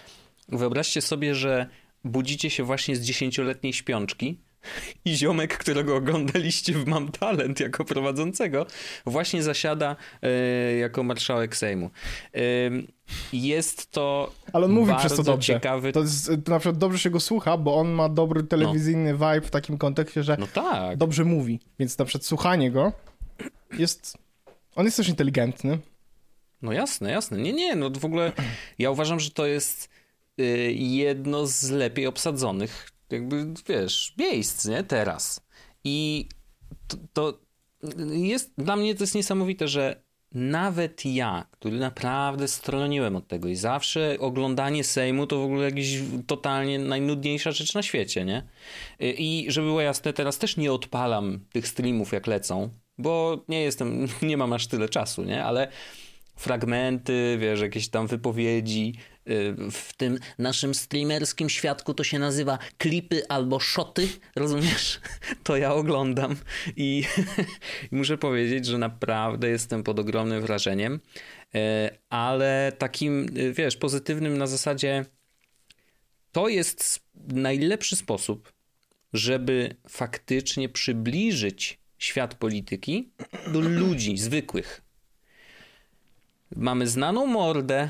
wyobraźcie 0.48 1.02
sobie, 1.02 1.34
że 1.34 1.66
budzicie 2.04 2.50
się 2.50 2.62
właśnie 2.64 2.96
z 2.96 3.00
dziesięcioletniej 3.00 3.72
śpiączki 3.72 4.40
i 5.04 5.14
ziomek, 5.16 5.58
którego 5.58 5.96
oglądaliście 5.96 6.72
w 6.72 6.86
Mam 6.86 7.08
Talent 7.12 7.60
jako 7.60 7.84
prowadzącego, 7.84 8.66
właśnie 9.06 9.42
zasiada 9.42 9.96
y, 10.72 10.76
jako 10.76 11.02
marszałek 11.02 11.56
Sejmu. 11.56 11.90
Y, 12.36 12.86
jest 13.32 13.90
to 13.90 14.32
Ale 14.52 14.64
on 14.64 14.72
mówi 14.72 14.92
przez 14.98 15.16
to 15.16 15.22
dobrze. 15.22 15.52
ciekawy... 15.54 15.92
To, 15.92 16.00
jest, 16.00 16.30
to 16.44 16.50
na 16.52 16.58
przykład 16.58 16.78
dobrze 16.78 16.98
się 16.98 17.10
go 17.10 17.20
słucha, 17.20 17.56
bo 17.56 17.76
on 17.76 17.88
ma 17.88 18.08
dobry 18.08 18.42
telewizyjny 18.42 19.12
vibe 19.12 19.40
w 19.40 19.50
takim 19.50 19.78
kontekście, 19.78 20.22
że 20.22 20.36
No 20.40 20.46
tak. 20.46 20.96
dobrze 20.96 21.24
mówi. 21.24 21.60
Więc 21.78 21.98
na 21.98 22.04
przykład 22.04 22.24
słuchanie 22.26 22.70
go 22.70 22.92
jest... 23.78 24.18
On 24.76 24.84
jest 24.84 24.96
też 24.96 25.08
inteligentny. 25.08 25.78
No 26.62 26.72
jasne, 26.72 27.10
jasne. 27.10 27.38
Nie, 27.38 27.52
nie, 27.52 27.76
no 27.76 27.90
w 27.90 28.04
ogóle 28.04 28.32
ja 28.78 28.90
uważam, 28.90 29.20
że 29.20 29.30
to 29.30 29.46
jest 29.46 29.88
jedno 30.74 31.46
z 31.46 31.70
lepiej 31.70 32.06
obsadzonych, 32.06 32.90
jakby 33.10 33.46
wiesz, 33.68 34.14
miejsc, 34.18 34.64
nie? 34.64 34.82
Teraz. 34.84 35.40
I 35.84 36.28
to, 36.88 36.96
to 37.12 37.38
jest, 38.10 38.52
dla 38.58 38.76
mnie 38.76 38.94
to 38.94 39.02
jest 39.02 39.14
niesamowite, 39.14 39.68
że 39.68 40.06
nawet 40.32 41.04
ja, 41.04 41.46
który 41.50 41.78
naprawdę 41.78 42.48
stroniłem 42.48 43.16
od 43.16 43.28
tego 43.28 43.48
i 43.48 43.56
zawsze 43.56 44.16
oglądanie 44.20 44.84
Sejmu 44.84 45.26
to 45.26 45.38
w 45.38 45.44
ogóle 45.44 45.64
jakaś 45.64 45.98
totalnie 46.26 46.78
najnudniejsza 46.78 47.52
rzecz 47.52 47.74
na 47.74 47.82
świecie, 47.82 48.24
nie? 48.24 48.42
I 49.00 49.46
żeby 49.48 49.66
było 49.66 49.80
jasne, 49.80 50.12
teraz 50.12 50.38
też 50.38 50.56
nie 50.56 50.72
odpalam 50.72 51.40
tych 51.52 51.68
streamów 51.68 52.12
jak 52.12 52.26
lecą, 52.26 52.70
bo 52.98 53.44
nie 53.48 53.60
jestem, 53.60 54.06
nie 54.22 54.36
mam 54.36 54.52
aż 54.52 54.66
tyle 54.66 54.88
czasu, 54.88 55.24
nie? 55.24 55.44
Ale 55.44 55.68
fragmenty, 56.36 57.36
wiesz, 57.40 57.60
jakieś 57.60 57.88
tam 57.88 58.06
wypowiedzi. 58.06 58.94
y, 59.28 59.54
W 59.70 59.92
tym 59.96 60.18
naszym 60.38 60.74
streamerskim 60.74 61.48
świadku 61.48 61.94
to 61.94 62.04
się 62.04 62.18
nazywa 62.18 62.58
klipy 62.78 63.28
albo 63.28 63.60
szoty, 63.60 64.08
rozumiesz? 64.36 65.00
To 65.44 65.56
ja 65.56 65.74
oglądam 65.74 66.36
i, 66.76 67.04
i 67.92 67.96
muszę 67.96 68.18
powiedzieć, 68.18 68.66
że 68.66 68.78
naprawdę 68.78 69.48
jestem 69.48 69.82
pod 69.82 69.98
ogromnym 69.98 70.42
wrażeniem, 70.42 71.00
y, 71.54 71.58
ale 72.08 72.72
takim, 72.78 73.26
y, 73.36 73.52
wiesz, 73.52 73.76
pozytywnym 73.76 74.38
na 74.38 74.46
zasadzie 74.46 75.04
to 76.32 76.48
jest 76.48 77.00
najlepszy 77.28 77.96
sposób, 77.96 78.52
żeby 79.12 79.76
faktycznie 79.88 80.68
przybliżyć 80.68 81.78
świat 81.98 82.34
polityki 82.34 83.10
do 83.52 83.60
ludzi 83.60 84.18
zwykłych. 84.18 84.85
Mamy 86.56 86.86
znaną 86.88 87.26
mordę, 87.26 87.88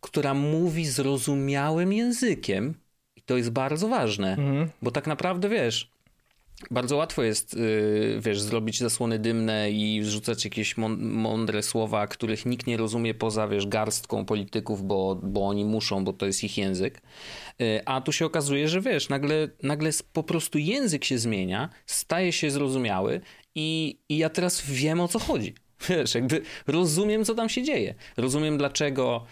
która 0.00 0.34
mówi 0.34 0.86
zrozumiałym 0.86 1.92
językiem, 1.92 2.74
i 3.16 3.22
to 3.22 3.36
jest 3.36 3.50
bardzo 3.50 3.88
ważne, 3.88 4.30
Mhm. 4.30 4.70
bo 4.82 4.90
tak 4.90 5.06
naprawdę 5.06 5.48
wiesz. 5.48 5.90
Bardzo 6.70 6.96
łatwo 6.96 7.22
jest, 7.22 7.54
yy, 7.54 8.20
wiesz, 8.20 8.40
zrobić 8.40 8.78
zasłony 8.78 9.18
dymne 9.18 9.70
i 9.70 10.00
wrzucać 10.02 10.44
jakieś 10.44 10.76
mą- 10.76 10.96
mądre 10.98 11.62
słowa, 11.62 12.06
których 12.06 12.46
nikt 12.46 12.66
nie 12.66 12.76
rozumie 12.76 13.14
poza, 13.14 13.48
wiesz, 13.48 13.66
garstką 13.66 14.24
polityków, 14.24 14.86
bo, 14.86 15.20
bo 15.22 15.48
oni 15.48 15.64
muszą, 15.64 16.04
bo 16.04 16.12
to 16.12 16.26
jest 16.26 16.44
ich 16.44 16.58
język. 16.58 17.02
Yy, 17.58 17.80
a 17.86 18.00
tu 18.00 18.12
się 18.12 18.26
okazuje, 18.26 18.68
że 18.68 18.80
wiesz, 18.80 19.08
nagle, 19.08 19.48
nagle 19.62 19.90
po 20.12 20.22
prostu 20.22 20.58
język 20.58 21.04
się 21.04 21.18
zmienia, 21.18 21.68
staje 21.86 22.32
się 22.32 22.50
zrozumiały 22.50 23.20
i, 23.54 23.98
i 24.08 24.18
ja 24.18 24.30
teraz 24.30 24.62
wiem 24.66 25.00
o 25.00 25.08
co 25.08 25.18
chodzi. 25.18 25.54
Wiesz, 25.88 26.14
jakby 26.14 26.42
rozumiem, 26.66 27.24
co 27.24 27.34
tam 27.34 27.48
się 27.48 27.62
dzieje. 27.62 27.94
Rozumiem, 28.16 28.58
dlaczego 28.58 29.24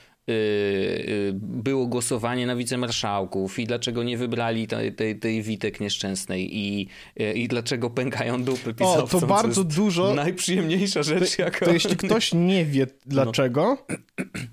było 1.43 1.87
głosowanie 1.87 2.47
na 2.47 2.57
wicemarszałków 2.57 3.59
i 3.59 3.67
dlaczego 3.67 4.03
nie 4.03 4.17
wybrali 4.19 4.67
tej, 4.67 4.93
tej, 4.93 5.19
tej 5.19 5.43
Witek 5.43 5.81
nieszczęsnej 5.81 6.57
i, 6.59 6.89
yy, 7.17 7.33
i 7.33 7.49
dlaczego 7.49 7.91
pękają 7.91 8.43
dupy 8.45 8.71
O, 8.71 8.75
pisowcom. 8.75 9.09
to 9.09 9.21
co 9.21 9.27
bardzo 9.27 9.61
jest 9.61 9.75
dużo. 9.77 10.15
Najprzyjemniejsza 10.15 11.03
rzecz, 11.03 11.37
To, 11.37 11.43
jaka... 11.43 11.67
to 11.67 11.73
jeśli 11.73 11.97
ktoś 11.97 12.35
nie 12.35 12.65
wie 12.65 12.87
dlaczego, 13.07 13.79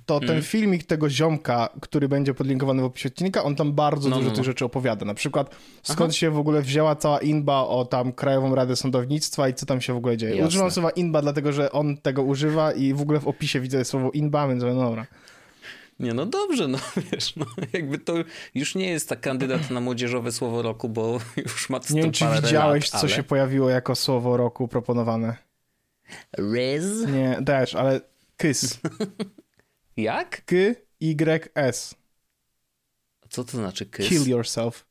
to 0.05 0.13
Mhm. 0.15 0.33
ten 0.33 0.41
filmik 0.43 0.83
tego 0.83 1.09
ziomka, 1.09 1.69
który 1.81 2.09
będzie 2.09 2.33
podlinkowany 2.33 2.81
w 2.81 2.85
opisie 2.85 3.09
odcinka, 3.09 3.43
on 3.43 3.55
tam 3.55 3.73
bardzo 3.73 4.09
No, 4.09 4.15
dużo 4.15 4.27
no, 4.29 4.35
tych 4.35 4.37
no. 4.39 4.43
rzeczy 4.43 4.65
opowiada. 4.65 5.05
Na 5.05 5.13
przykład 5.13 5.55
skąd 5.83 6.15
się 6.15 6.29
w 6.31 6.37
ogóle 6.37 6.61
wzięła 6.61 6.95
cała 6.95 7.19
inba 7.19 7.61
o 7.61 7.85
tam 7.85 8.11
Krajową 8.11 8.55
Radę 8.55 8.75
Sądownictwa 8.75 9.49
i 9.49 9.53
co 9.53 9.65
tam 9.65 9.81
się 9.81 9.93
w 9.93 9.97
ogóle 9.97 10.17
dzieje. 10.17 10.31
Jasne. 10.35 10.47
Używam 10.47 10.71
słowa 10.71 10.89
inba, 10.89 11.21
dlatego 11.21 11.51
że 11.51 11.71
on 11.71 11.97
tego 11.97 12.23
używa 12.23 12.71
i 12.71 12.93
w 12.93 13.01
ogóle 13.01 13.19
w 13.19 13.27
opisie 13.27 13.59
widzę 13.59 13.85
słowo 13.85 14.11
inba, 14.11 14.47
więc 14.47 14.63
no 14.63 14.75
dobra. 14.75 15.05
Nie, 15.99 16.13
no 16.13 16.25
dobrze, 16.25 16.67
no 16.67 16.77
wiesz, 17.11 17.35
no 17.35 17.45
jakby 17.73 17.97
to 17.97 18.13
już 18.55 18.75
nie 18.75 18.89
jest 18.89 19.09
tak 19.09 19.21
kandydat 19.21 19.69
na 19.71 19.81
młodzieżowe 19.81 20.31
słowo 20.31 20.61
roku, 20.61 20.89
bo 20.89 21.19
już 21.37 21.69
ma 21.69 21.79
Nie 21.89 22.01
wiem, 22.01 22.11
czy 22.11 22.25
widziałeś, 22.41 22.93
lat, 22.93 23.01
co 23.01 23.07
ale... 23.07 23.15
się 23.15 23.23
pojawiło 23.23 23.69
jako 23.69 23.95
słowo 23.95 24.37
roku 24.37 24.67
proponowane. 24.67 25.37
Rez? 26.37 27.07
Nie, 27.07 27.39
też, 27.45 27.75
ale 27.75 28.01
kys. 28.37 28.79
Jak? 29.97 30.45
K, 30.45 30.55
Y, 31.01 31.49
S. 31.55 31.95
Co 33.29 33.43
to 33.43 33.57
znaczy 33.57 33.85
kiss? 33.85 34.09
Kill 34.09 34.29
yourself. 34.29 34.85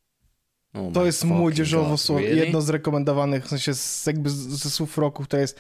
Oh 0.75 0.92
To 0.94 1.06
jest 1.06 1.25
młodzieżowo 1.25 1.90
God, 1.90 2.00
słowo, 2.00 2.20
really? 2.20 2.37
jedno 2.37 2.61
z 2.61 2.68
rekomendowanych, 2.68 3.44
w 3.44 3.49
sensie 3.49 3.75
z, 3.75 4.06
jakby 4.06 4.30
ze 4.30 4.70
słów 4.70 4.99
roku, 4.99 5.25
które 5.25 5.42
jest 5.42 5.58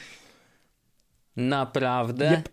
Naprawdę? 1.36 2.30
Jep. 2.30 2.48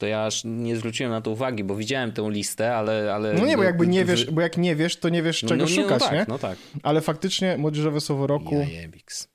To 0.00 0.06
ja 0.06 0.24
aż 0.24 0.42
nie 0.44 0.76
zwróciłem 0.76 1.12
na 1.12 1.20
to 1.20 1.30
uwagi, 1.30 1.64
bo 1.64 1.76
widziałem 1.76 2.12
tę 2.12 2.30
listę, 2.30 2.76
ale... 2.76 3.14
ale 3.14 3.34
No 3.34 3.46
nie, 3.46 3.56
bo 3.56 3.62
jakby 3.62 3.86
nie 3.86 4.04
wiesz, 4.04 4.30
bo 4.30 4.40
jak 4.40 4.56
nie 4.56 4.76
wiesz, 4.76 4.96
to 4.96 5.08
nie 5.08 5.22
wiesz 5.22 5.42
no, 5.42 5.48
czego 5.48 5.64
no, 5.64 5.70
nie, 5.70 5.76
szukać, 5.76 6.00
no 6.00 6.08
tak, 6.08 6.18
nie? 6.18 6.24
No 6.28 6.38
tak. 6.38 6.58
Ale 6.82 7.00
faktycznie 7.00 7.56
młodzieżowe 7.58 8.00
słowo 8.00 8.26
roku, 8.26 8.54
Jajebiks. 8.54 9.28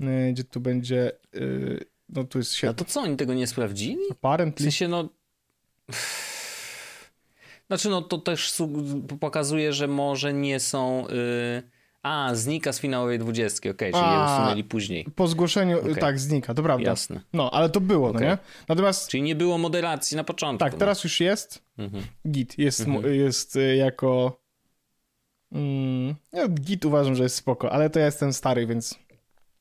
y, 0.00 0.32
gdzie 0.32 0.44
tu 0.44 0.60
będzie, 0.60 1.12
y, 1.34 1.84
no 2.08 2.24
tu 2.24 2.38
jest 2.38 2.52
A 2.52 2.56
się 2.56 2.74
to 2.74 2.84
co, 2.84 3.00
oni 3.00 3.16
tego 3.16 3.34
nie 3.34 3.46
sprawdzili? 3.46 3.98
W 4.08 4.12
apparently, 4.12 4.64
sensie, 4.64 4.88
no... 4.88 5.08
Znaczy, 7.66 7.88
no 7.88 8.02
to 8.02 8.18
też 8.18 8.54
pokazuje, 9.20 9.72
że 9.72 9.88
może 9.88 10.32
nie 10.32 10.60
są... 10.60 11.08
Y... 11.08 11.73
A, 12.04 12.34
znika 12.34 12.72
z 12.72 12.80
finałowej 12.80 13.18
dwudziestki, 13.18 13.68
okej, 13.70 13.92
czyli 13.92 14.04
je 14.04 14.10
A. 14.10 14.36
usunęli 14.40 14.64
później. 14.64 15.04
po 15.16 15.28
zgłoszeniu, 15.28 15.76
y, 15.76 15.80
Okej. 15.80 15.96
tak, 15.96 16.18
znika, 16.20 16.54
to 16.54 16.62
prawda. 16.62 16.90
Jasne. 16.90 17.20
No, 17.32 17.50
ale 17.50 17.68
to 17.70 17.80
było, 17.80 18.08
Okej. 18.08 18.20
no 18.22 18.26
nie? 18.28 18.38
Natomiast, 18.68 19.08
Czyli 19.10 19.22
nie 19.22 19.34
było 19.34 19.58
moderacji 19.58 20.16
na 20.16 20.24
początku. 20.24 20.58
tak, 20.70 20.74
teraz 20.74 21.04
już 21.04 21.20
jest, 21.20 21.62
No. 21.78 21.84
Mhm. 21.84 22.04
git, 22.28 22.58
jest, 22.58 22.80
Mhm. 22.80 23.14
jest 23.14 23.56
y, 23.56 23.76
jako, 23.76 24.40
mm, 25.52 26.14
ja 26.32 26.48
git 26.48 26.84
uważam, 26.84 27.14
że 27.14 27.22
jest 27.22 27.36
spoko, 27.36 27.72
ale 27.72 27.90
to 27.90 27.98
ja 27.98 28.04
jestem 28.06 28.32
stary, 28.32 28.66
więc 28.66 28.98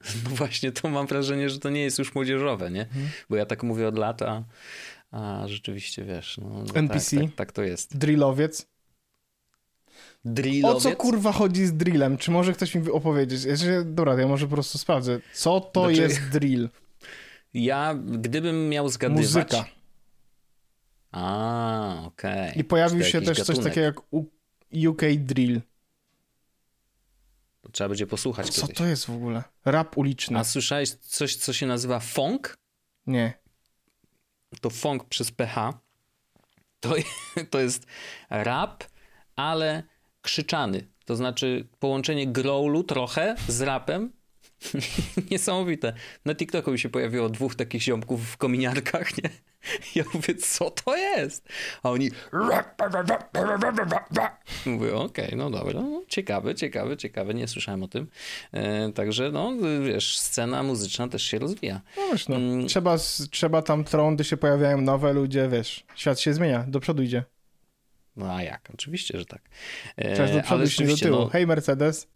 No 0.23 0.29
właśnie, 0.29 0.71
to 0.71 0.89
mam 0.89 1.07
wrażenie, 1.07 1.50
że 1.50 1.59
to 1.59 1.69
nie 1.69 1.81
jest 1.81 2.00
już 2.00 2.15
młodzieżowe, 2.15 2.71
nie? 2.71 2.81
Mhm. 2.81 3.09
Bo 3.29 3.35
ja 3.35 3.45
tak 3.45 3.63
mówię 3.63 3.88
od 3.88 3.97
lat, 3.97 4.21
a, 4.21 4.43
a 5.12 5.43
rzeczywiście, 5.47 6.03
wiesz, 6.03 6.38
no, 6.38 6.50
no 6.50 6.73
NPC. 6.75 7.17
Tak, 7.17 7.25
tak, 7.25 7.35
tak 7.35 7.51
to 7.51 7.63
jest. 7.63 7.97
drillowiec. 7.97 8.73
Drillowiec? 10.25 10.77
O 10.86 10.89
co 10.89 10.96
kurwa 10.96 11.32
chodzi 11.32 11.65
z 11.65 11.74
drillem? 11.74 12.18
Czy 12.18 12.32
może 12.32 12.53
ktoś 12.53 12.75
mi 12.75 12.92
opowiedzieć? 12.92 13.44
Ja 13.44 13.58
się, 13.58 13.84
dobra, 13.86 14.20
ja 14.20 14.27
może 14.27 14.48
po 14.48 14.53
prostu 14.53 14.77
sprawdzę. 14.77 15.20
Co 15.34 15.60
to 15.60 15.84
Znaczy- 15.86 16.01
jest 16.01 16.30
drill? 16.30 16.70
Ja, 17.53 17.96
gdybym 17.96 18.70
miał 18.70 18.89
zgadywać... 18.89 19.25
Muzyka. 19.25 19.65
A, 21.12 22.01
okej. 22.06 22.60
I 22.60 22.63
pojawił 22.63 23.00
to 23.00 23.06
się 23.06 23.22
też 23.22 23.38
coś 23.38 23.48
gatunek? 23.48 23.63
takiego 23.74 23.86
jak 23.86 24.00
UK 24.89 25.01
drill. 25.18 25.62
Trzeba 27.72 27.88
będzie 27.88 28.08
posłuchać 28.08 28.50
Co 28.50 28.62
kiedyś. 28.62 28.77
to 28.77 28.86
jest 28.86 29.06
w 29.06 29.10
ogóle? 29.10 29.44
Rap 29.65 29.98
uliczny. 29.98 30.39
A 30.39 30.44
słyszałeś 30.44 30.92
coś, 30.92 31.36
co 31.36 31.53
się 31.53 31.65
nazywa 31.68 32.00
funk? 32.00 32.58
Nie. 33.08 33.34
To 34.62 34.70
funk 34.70 35.03
przez 35.03 35.32
PH. 35.32 35.74
To, 36.80 36.96
to 37.51 37.60
jest 37.60 37.86
rap, 38.30 38.84
ale 39.36 39.84
krzyczany. 40.24 40.88
To 41.06 41.15
znaczy 41.15 41.68
połączenie 41.80 42.27
growlu 42.27 42.84
trochę 42.84 43.36
z 43.48 43.62
rapem. 43.62 44.12
Niesamowite. 45.32 45.94
Na 46.25 46.36
TikToku 46.36 46.72
mi 46.72 46.80
się 46.80 46.89
pojawiło 46.89 47.30
dwóch 47.30 47.56
takich 47.56 47.82
ziomków 47.82 48.30
w 48.30 48.38
kominiarkach, 48.38 49.24
nie? 49.24 49.30
Ja 49.96 50.03
mówię, 50.13 50.36
co 50.36 50.72
to 50.72 50.98
jest? 50.98 51.50
A 51.84 51.92
oni... 51.92 52.12
Mówię, 54.65 54.96
okej, 54.96 55.34
no 55.36 55.50
dobra, 55.50 55.82
no, 55.82 56.01
ciekawe, 56.08 56.56
ciekawe, 56.56 56.98
ciekawe, 56.98 57.34
nie 57.34 57.48
słyszałem 57.48 57.84
o 57.84 57.88
tym. 57.88 58.08
E, 58.51 58.92
także, 58.92 59.32
no, 59.32 59.53
wiesz, 59.86 60.20
scena 60.20 60.63
muzyczna 60.63 61.08
też 61.08 61.24
się 61.24 61.39
rozwija. 61.39 61.82
No 61.98 62.03
wiesz, 62.12 62.27
no. 62.27 62.36
Mm. 62.36 62.68
Trzeba, 62.68 62.98
trzeba 63.32 63.62
tam 63.62 63.84
trądy 63.84 64.24
się 64.24 64.38
pojawiają 64.38 64.82
nowe, 64.82 65.13
ludzie, 65.13 65.50
wiesz. 65.50 65.86
Świat 65.96 66.20
się 66.20 66.34
zmienia, 66.34 66.65
do 66.68 66.80
przodu 66.80 67.03
idzie. 67.03 67.24
No 68.15 68.36
a 68.36 68.43
jak? 68.43 68.70
Oczywiście, 68.74 69.20
że 69.20 69.25
tak. 69.25 69.41
E, 69.98 70.15
Teraz 70.15 70.32
do 70.32 70.41
przodu, 70.41 70.63
ale 70.79 70.88
do 70.88 70.98
tyłu. 70.98 71.20
no, 71.20 71.27
Hej, 71.27 71.48
Mercedes. 71.48 72.08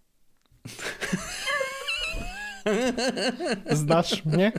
Znasz 3.72 4.26
mnie? 4.26 4.52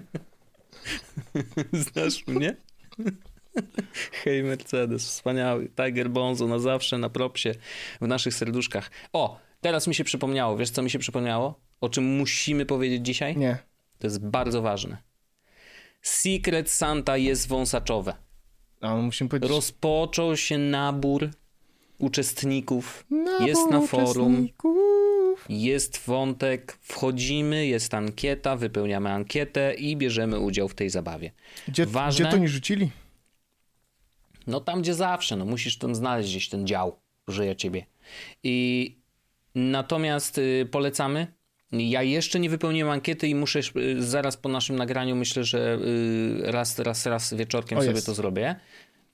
Znasz 1.73 2.27
mnie? 2.27 2.57
Hej 4.25 4.43
Mercedes, 4.43 5.05
wspaniały. 5.09 5.69
Tiger 5.69 6.11
Bonzo 6.11 6.47
na 6.47 6.59
zawsze, 6.59 6.99
na 6.99 7.11
propsie, 7.11 7.55
w 8.01 8.07
naszych 8.07 8.35
serduszkach. 8.35 8.91
O, 9.13 9.41
teraz 9.61 9.87
mi 9.87 9.95
się 9.95 10.05
przypomniało. 10.05 10.57
Wiesz, 10.57 10.71
co 10.71 10.83
mi 10.83 10.91
się 10.91 10.99
przypomniało? 10.99 11.61
O 11.81 11.89
czym 11.89 12.05
musimy 12.05 12.67
powiedzieć 12.67 13.07
dzisiaj? 13.07 13.37
Nie. 13.37 13.59
To 13.99 14.07
jest 14.07 14.21
bardzo 14.27 14.63
ważne. 14.63 14.97
Secret 16.03 16.71
Santa 16.71 17.17
jest 17.17 17.49
wąsaczowe. 17.49 18.15
A 18.81 18.97
musimy 18.97 19.31
powiedzieć. 19.31 19.51
Rozpoczął 19.51 20.37
się 20.37 20.59
nabór 20.59 21.31
uczestników. 21.99 23.05
Nabór 23.11 23.49
jest 23.49 23.71
na 23.71 23.81
forum. 23.81 24.49
Jest 25.49 25.99
wątek, 26.07 26.79
wchodzimy, 26.83 27.67
jest 27.67 27.95
ankieta, 27.95 28.57
wypełniamy 28.57 29.11
ankietę 29.11 29.75
i 29.75 29.97
bierzemy 29.97 30.39
udział 30.39 30.69
w 30.69 30.75
tej 30.75 30.91
zabawie. 30.91 31.33
Gdzie, 31.69 31.87
Ważne- 31.87 32.25
gdzie 32.25 32.31
to 32.31 32.39
nie 32.39 32.49
rzucili? 32.49 32.91
No 34.47 34.61
tam, 34.61 34.83
gdzie 34.83 34.95
zawsze, 34.95 35.37
no 35.37 35.45
musisz 35.45 35.79
tam 35.79 35.95
znaleźć 35.95 36.31
gdzieś 36.31 36.49
ten 36.49 36.67
dział, 36.67 36.99
żyje 37.29 37.57
ciebie. 37.57 37.87
I 38.43 38.97
natomiast 39.55 40.39
y, 40.39 40.69
polecamy. 40.71 41.27
Ja 41.73 42.03
jeszcze 42.03 42.41
nie 42.41 42.51
wypełniłem 42.51 42.91
ankiety 42.93 43.29
i 43.29 43.35
muszę 43.35 43.61
y, 43.77 44.03
zaraz 44.03 44.37
po 44.37 44.49
naszym 44.49 44.77
nagraniu, 44.77 45.17
myślę, 45.17 45.45
że 45.45 45.79
y, 46.47 46.53
raz, 46.53 46.79
raz, 46.79 47.07
raz 47.07 47.35
wieczorkiem 47.35 47.79
O, 47.79 47.83
sobie 47.83 48.03
to 48.03 48.15
zrobię. 48.15 48.57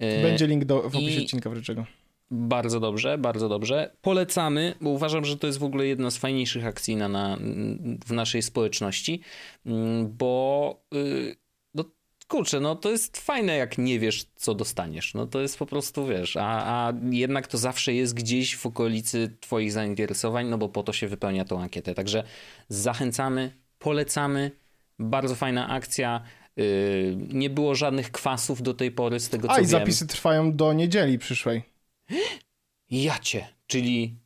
Y, 0.03 0.23
Będzie 0.23 0.47
link 0.47 0.65
do, 0.65 0.83
w 0.83 0.97
opisie 0.97 1.21
i- 1.21 1.25
odcinka 1.25 1.51
wryczego. 1.51 1.87
Bardzo 2.31 2.81
dobrze, 2.81 3.19
bardzo 3.19 3.49
dobrze. 3.49 3.91
Polecamy, 4.03 4.75
bo 4.81 4.91
uważam, 4.91 5.25
że 5.25 5.37
to 5.37 5.47
jest 5.47 5.59
w 5.59 5.65
ogóle 5.65 5.87
jedna 5.87 6.11
z 6.11 6.17
fajniejszych 6.17 6.67
akcji 6.67 6.97
na, 6.97 7.09
na, 7.09 7.39
w 8.07 8.13
naszej 8.13 8.43
społeczności, 8.43 9.21
mm, 9.67 10.09
bo 10.19 10.81
y, 10.95 11.37
kurczę, 12.29 12.61
no 12.61 12.77
to 12.77 12.91
jest 12.91 13.19
fajne, 13.19 13.57
jak 13.57 13.79
nie 13.79 13.99
wiesz, 14.01 14.27
co 14.37 14.55
dostaniesz. 14.55 15.15
No 15.15 15.27
to 15.27 15.41
jest 15.41 15.59
po 15.59 15.67
prostu, 15.67 16.07
wiesz, 16.07 16.37
a, 16.37 16.43
a 16.67 16.93
jednak 17.11 17.47
to 17.47 17.59
zawsze 17.59 17.95
jest 17.95 18.15
gdzieś 18.15 18.57
w 18.57 18.67
okolicy 18.67 19.37
twoich 19.41 19.73
zainteresowań, 19.73 20.49
no 20.49 20.59
bo 20.59 20.69
po 20.69 20.83
to 20.83 20.93
się 20.93 21.09
wypełnia 21.09 21.45
tą 21.45 21.61
ankietę. 21.63 21.95
Także 21.95 22.25
zachęcamy, 22.69 23.53
polecamy. 23.79 24.51
Bardzo 24.99 25.35
fajna 25.35 25.69
akcja. 25.69 26.23
Y, 26.59 27.17
nie 27.33 27.51
było 27.51 27.75
żadnych 27.75 28.13
kwasów 28.13 28.63
do 28.63 28.75
tej 28.75 28.91
pory, 28.91 29.21
z 29.21 29.29
tego 29.29 29.49
co 29.49 29.55
A 29.55 29.59
i 29.59 29.61
wiem. 29.61 29.71
zapisy 29.71 30.07
trwają 30.07 30.53
do 30.53 30.73
niedzieli 30.73 31.19
przyszłej. 31.19 31.63
Jacie, 32.91 33.49
czyli 33.67 34.17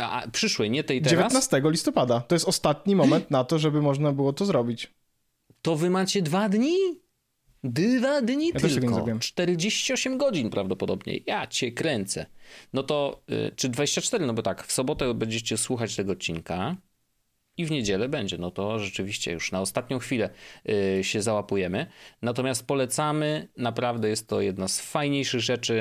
a, 0.00 0.22
przyszłej, 0.32 0.70
nie 0.70 0.84
tej 0.84 1.02
teraz? 1.02 1.10
19 1.10 1.62
listopada. 1.64 2.20
To 2.20 2.34
jest 2.34 2.48
ostatni 2.48 2.96
moment 2.96 3.30
na 3.30 3.44
to, 3.44 3.58
żeby 3.58 3.82
można 3.82 4.12
było 4.12 4.32
to 4.32 4.44
zrobić. 4.44 4.90
To 5.62 5.76
wy 5.76 5.90
macie 5.90 6.22
dwa 6.22 6.48
dni? 6.48 6.76
Dwa 7.64 8.22
dni 8.22 8.48
Ja 8.54 8.60
tylko. 8.60 8.94
zrobiłem. 8.94 9.18
48 9.18 10.18
godzin 10.18 10.50
prawdopodobnie. 10.50 11.18
Ja 11.26 11.46
cię 11.46 11.72
kręcę. 11.72 12.26
No 12.72 12.82
to, 12.82 13.22
y, 13.30 13.52
czy 13.56 13.68
24, 13.68 14.26
no 14.26 14.34
bo 14.34 14.42
tak, 14.42 14.66
w 14.66 14.72
sobotę 14.72 15.14
będziecie 15.14 15.56
słuchać 15.56 15.96
tego 15.96 16.12
odcinka 16.12 16.76
i 17.56 17.66
w 17.66 17.70
niedzielę 17.70 18.08
będzie. 18.08 18.38
No 18.38 18.50
to 18.50 18.78
rzeczywiście 18.78 19.32
już 19.32 19.52
na 19.52 19.60
ostatnią 19.60 19.98
chwilę 19.98 20.30
y, 20.98 21.04
się 21.04 21.22
załapujemy. 21.22 21.86
Natomiast 22.22 22.66
polecamy, 22.66 23.48
naprawdę 23.56 24.08
jest 24.08 24.28
to 24.28 24.40
jedna 24.40 24.68
z 24.68 24.80
fajniejszych 24.80 25.40
rzeczy 25.40 25.80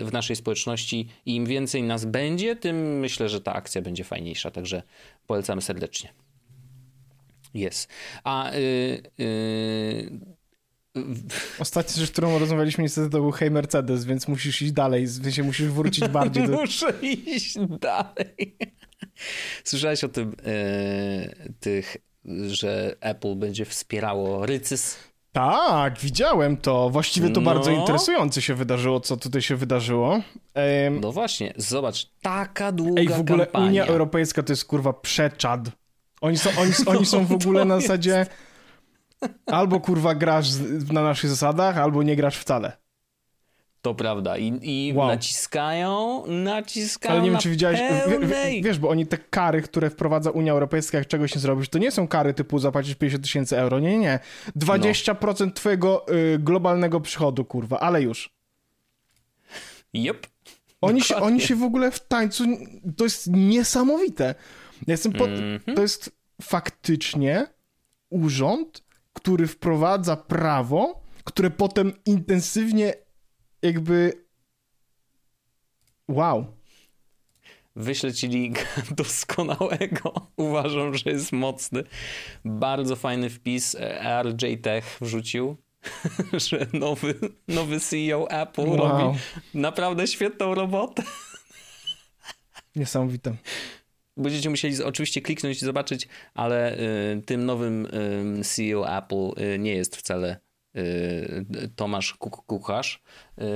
y, 0.00 0.04
w 0.04 0.12
naszej 0.12 0.36
społeczności 0.36 1.08
i 1.26 1.36
im 1.36 1.46
więcej 1.46 1.82
nas 1.82 2.04
będzie, 2.04 2.56
tym 2.56 2.98
myślę, 2.98 3.28
że 3.28 3.40
ta 3.40 3.52
akcja 3.52 3.82
będzie 3.82 4.04
fajniejsza. 4.04 4.50
Także 4.50 4.82
polecamy 5.26 5.62
serdecznie. 5.62 6.12
Jest. 7.54 7.88
A 8.24 8.50
Ostatnia 11.58 12.00
rzecz, 12.00 12.10
którą 12.10 12.38
rozmawialiśmy 12.38 12.82
niestety 12.82 13.10
to 13.10 13.20
był 13.20 13.30
Hey 13.30 13.50
Mercedes, 13.50 14.04
więc 14.04 14.28
musisz 14.28 14.62
iść 14.62 14.72
dalej, 14.72 15.06
w 15.06 15.22
sensie 15.22 15.42
musisz 15.42 15.66
wrócić 15.68 16.08
bardziej 16.08 16.46
do... 16.48 16.52
Muszę 16.60 16.92
iść 17.02 17.58
dalej. 17.80 18.56
Słyszałeś 19.64 20.04
o 20.04 20.08
tym, 20.08 20.36
e, 20.46 21.52
tych, 21.60 21.96
że 22.46 22.96
Apple 23.00 23.34
będzie 23.36 23.64
wspierało 23.64 24.46
Rycys? 24.46 24.96
Tak, 25.32 25.98
widziałem 26.00 26.56
to. 26.56 26.90
Właściwie 26.90 27.30
to 27.30 27.40
No. 27.40 27.44
bardzo 27.44 27.70
interesujące 27.70 28.42
się 28.42 28.54
wydarzyło, 28.54 29.00
co 29.00 29.16
tutaj 29.16 29.42
się 29.42 29.56
wydarzyło. 29.56 30.20
Em, 30.54 31.00
No 31.00 31.12
właśnie, 31.12 31.54
zobacz, 31.56 32.10
taka 32.22 32.72
długa 32.72 33.00
Ej, 33.00 33.08
w 33.08 33.20
ogóle 33.20 33.46
kampania. 33.46 33.66
Unia 33.66 33.86
Europejska 33.86 34.42
to 34.42 34.52
jest 34.52 34.64
kurwa 34.64 34.92
przeczad. 34.92 35.60
Oni 36.20 36.38
są, 36.38 36.50
oni, 36.58 36.72
oni 36.86 37.06
są 37.06 37.24
w 37.26 37.32
ogóle 37.42 37.64
na 37.64 37.80
jest. 37.80 38.26
Albo 39.46 39.80
kurwa 39.80 40.14
grasz 40.14 40.48
na 40.92 41.02
naszych 41.02 41.30
zasadach, 41.30 41.78
albo 41.78 42.02
nie 42.02 42.16
grasz 42.16 42.38
wcale. 42.38 42.72
To 43.82 43.94
prawda. 43.94 44.38
I, 44.38 44.58
i 44.62 44.92
Wow. 44.94 45.08
naciskają, 45.08 46.24
naciskają 46.26 47.14
Ale 47.14 47.22
nie 47.22 47.30
wiem, 47.30 47.40
czy 47.40 47.50
widziałeś, 47.50 47.80
wie, 47.80 48.10
pełnej. 48.10 48.62
wiesz, 48.62 48.78
bo 48.78 48.88
oni 48.88 49.06
te 49.06 49.18
kary, 49.18 49.62
które 49.62 49.90
wprowadza 49.90 50.30
Unia 50.30 50.52
Europejska, 50.52 50.98
jak 50.98 51.06
czegoś 51.06 51.34
nie 51.34 51.40
zrobisz, 51.40 51.68
to 51.68 51.78
nie 51.78 51.90
są 51.90 52.08
kary 52.08 52.34
typu 52.34 52.58
zapłacić 52.58 52.94
50 52.94 53.24
tysięcy 53.24 53.58
euro, 53.58 53.80
nie, 53.80 53.90
nie, 53.90 53.98
nie. 53.98 54.18
20% 54.56 55.52
twojego 55.52 56.06
y, 56.34 56.38
globalnego 56.38 57.00
przychodu, 57.00 57.44
kurwa, 57.44 57.80
ale 57.80 58.02
już. 58.02 58.30
Yep. 59.94 60.26
Oni 60.80 61.00
się, 61.00 61.16
oni 61.16 61.40
się 61.40 61.56
w 61.56 61.62
ogóle 61.62 61.90
w 61.90 62.00
tańcu, 62.00 62.44
to 62.96 63.04
jest 63.04 63.26
niesamowite. 63.30 64.34
Ja 64.86 64.92
jestem 64.92 65.12
pod, 65.12 65.28
Mhm. 65.30 65.76
To 65.76 65.82
jest 65.82 66.10
faktycznie 66.42 67.46
urząd, 68.10 68.84
który 69.22 69.46
wprowadza 69.46 70.16
prawo, 70.16 71.00
które 71.24 71.50
potem 71.50 71.92
intensywnie 72.06 72.94
jakby 73.62 74.24
wow. 76.08 76.46
Wyślę 77.76 78.12
ci 78.12 78.52
doskonałego. 78.96 80.12
Uważam, 80.36 80.94
że 80.96 81.10
jest 81.10 81.32
mocny. 81.32 81.84
Bardzo 82.44 82.96
fajny 82.96 83.30
wpis 83.30 83.74
e, 83.74 84.22
RJ 84.22 84.56
Tech 84.62 84.98
wrzucił, 85.00 85.56
że 86.48 86.66
nowy, 86.72 87.14
nowy 87.48 87.80
CEO 87.80 88.30
Apple 88.30 88.68
Wow. 88.68 88.76
robi 88.76 89.18
naprawdę 89.54 90.06
świetną 90.06 90.54
robotę. 90.54 91.02
Niesamowite. 92.76 93.36
Będziecie 94.16 94.50
musieli 94.50 94.82
oczywiście 94.84 95.20
kliknąć 95.22 95.56
i 95.62 95.64
zobaczyć, 95.64 96.08
ale 96.34 96.78
y, 96.78 97.22
tym 97.26 97.46
nowym 97.46 97.86
y, 98.40 98.44
CEO 98.44 98.98
Apple 98.98 99.42
y, 99.54 99.58
nie 99.58 99.74
jest 99.74 99.96
wcale 99.96 100.36
y, 100.76 101.44
Tomasz 101.76 102.14
Kuk- 102.20 102.42
Kucharz, 102.46 103.02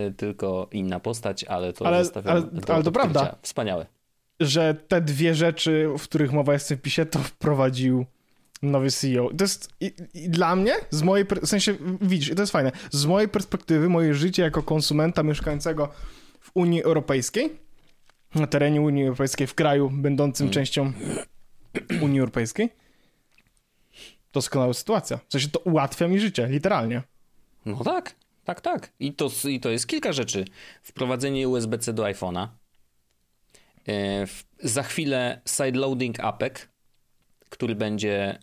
y, 0.08 0.14
tylko 0.14 0.68
inna 0.72 1.00
postać, 1.00 1.44
ale 1.44 1.72
to 1.72 1.86
Ale- 1.86 2.04
zostawiam 2.04 2.32
ale- 2.32 2.42
do 2.42 2.74
ale 2.74 2.84
to 2.84 2.92
prawda. 2.92 3.36
Wspaniałe. 3.42 3.86
że 4.40 4.74
te 4.88 5.00
dwie 5.00 5.34
rzeczy, 5.34 5.88
w 5.98 6.02
których 6.02 6.32
mowa 6.32 6.52
jest 6.52 6.64
w 6.66 6.68
tym 6.68 6.78
pisie, 6.78 7.06
to 7.06 7.18
wprowadził 7.18 8.06
nowy 8.62 8.90
CEO. 8.90 9.30
To 9.38 9.44
jest 9.44 9.68
i, 9.80 9.92
i 10.14 10.28
dla 10.30 10.56
mnie, 10.56 10.74
z 10.90 11.02
mojej, 11.02 11.26
w 11.42 11.46
sensie, 11.46 11.74
widzisz, 12.00 12.34
to 12.34 12.42
jest 12.42 12.52
fajne, 12.52 12.72
z 12.90 13.06
mojej 13.06 13.28
perspektywy, 13.28 13.88
moje 13.88 14.14
życie 14.14 14.42
jako 14.42 14.62
konsumenta 14.62 15.22
mieszkającego 15.22 15.88
w 16.40 16.50
Unii 16.54 16.82
Europejskiej, 16.82 17.65
na 18.34 18.46
terenie 18.46 18.80
Unii 18.80 19.04
Europejskiej, 19.04 19.46
w 19.46 19.54
kraju 19.54 19.90
będącym 19.94 20.50
częścią 20.50 20.92
Unii 22.02 22.20
Europejskiej, 22.20 22.70
doskonała 24.32 24.74
sytuacja. 24.74 25.18
W 25.28 25.32
sensie 25.32 25.48
to 25.48 25.58
ułatwia 25.58 26.08
mi 26.08 26.20
życie, 26.20 26.46
literalnie. 26.46 27.02
No 27.66 27.84
tak, 27.84 28.14
tak, 28.44 28.60
tak. 28.60 28.92
I 29.00 29.12
to, 29.12 29.30
I 29.48 29.60
to 29.60 29.70
jest 29.70 29.86
kilka 29.86 30.12
rzeczy. 30.12 30.44
Wprowadzenie 30.82 31.48
USB-C 31.48 31.92
do 31.92 32.02
iPhone'a. 32.02 32.48
W- 34.26 34.42
Za 34.62 34.82
chwilę 34.82 35.40
sideloading 35.46 36.20
APEK, 36.20 36.68
który 37.48 37.74
będzie, 37.74 38.38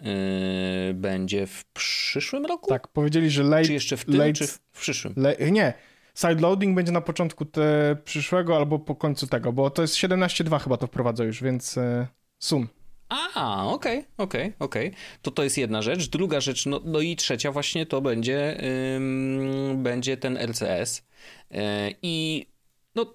e, 0.90 0.94
będzie 0.94 1.48
w 1.48 1.66
przyszłym 1.66 2.46
roku? 2.46 2.70
Tak, 2.70 2.88
powiedzieli, 2.88 3.30
że 3.30 3.44
late, 3.44 3.66
Czy 3.66 3.74
jeszcze 3.74 3.98
w 3.98 4.06
tym, 4.06 4.16
late, 4.16 4.34
czy 4.34 4.48
w 4.48 4.60
przyszłym? 4.82 5.14
Le, 5.18 5.52
nie. 5.52 5.74
Sideloading 6.18 6.76
będzie 6.76 6.92
na 6.92 7.02
początku 7.02 7.46
te 7.46 7.98
przyszłego 8.04 8.56
albo 8.56 8.80
po 8.80 8.96
końcu 8.96 9.28
tego, 9.28 9.54
bo 9.54 9.70
to 9.70 9.82
jest 9.82 9.96
17.2 9.96 10.60
chyba 10.60 10.78
to 10.78 10.88
wprowadza 10.88 11.24
już, 11.24 11.44
więc 11.44 11.78
e, 11.78 12.08
soon. 12.40 12.68
A, 13.10 13.66
okej, 13.68 14.06
okej, 14.18 14.54
okej. 14.60 14.92
To 15.22 15.32
to 15.32 15.44
jest 15.44 15.58
jedna 15.58 15.82
rzecz. 15.82 16.10
Druga 16.10 16.42
rzecz, 16.42 16.66
no, 16.66 16.82
no 16.86 17.00
i 17.00 17.16
trzecia 17.16 17.52
właśnie 17.52 17.86
to 17.86 18.02
będzie, 18.02 18.58
ym, 18.96 19.84
będzie 19.84 20.18
ten 20.18 20.38
LCS. 20.38 21.04
Yy, 21.52 21.60
I 22.02 22.46
no, 22.96 23.14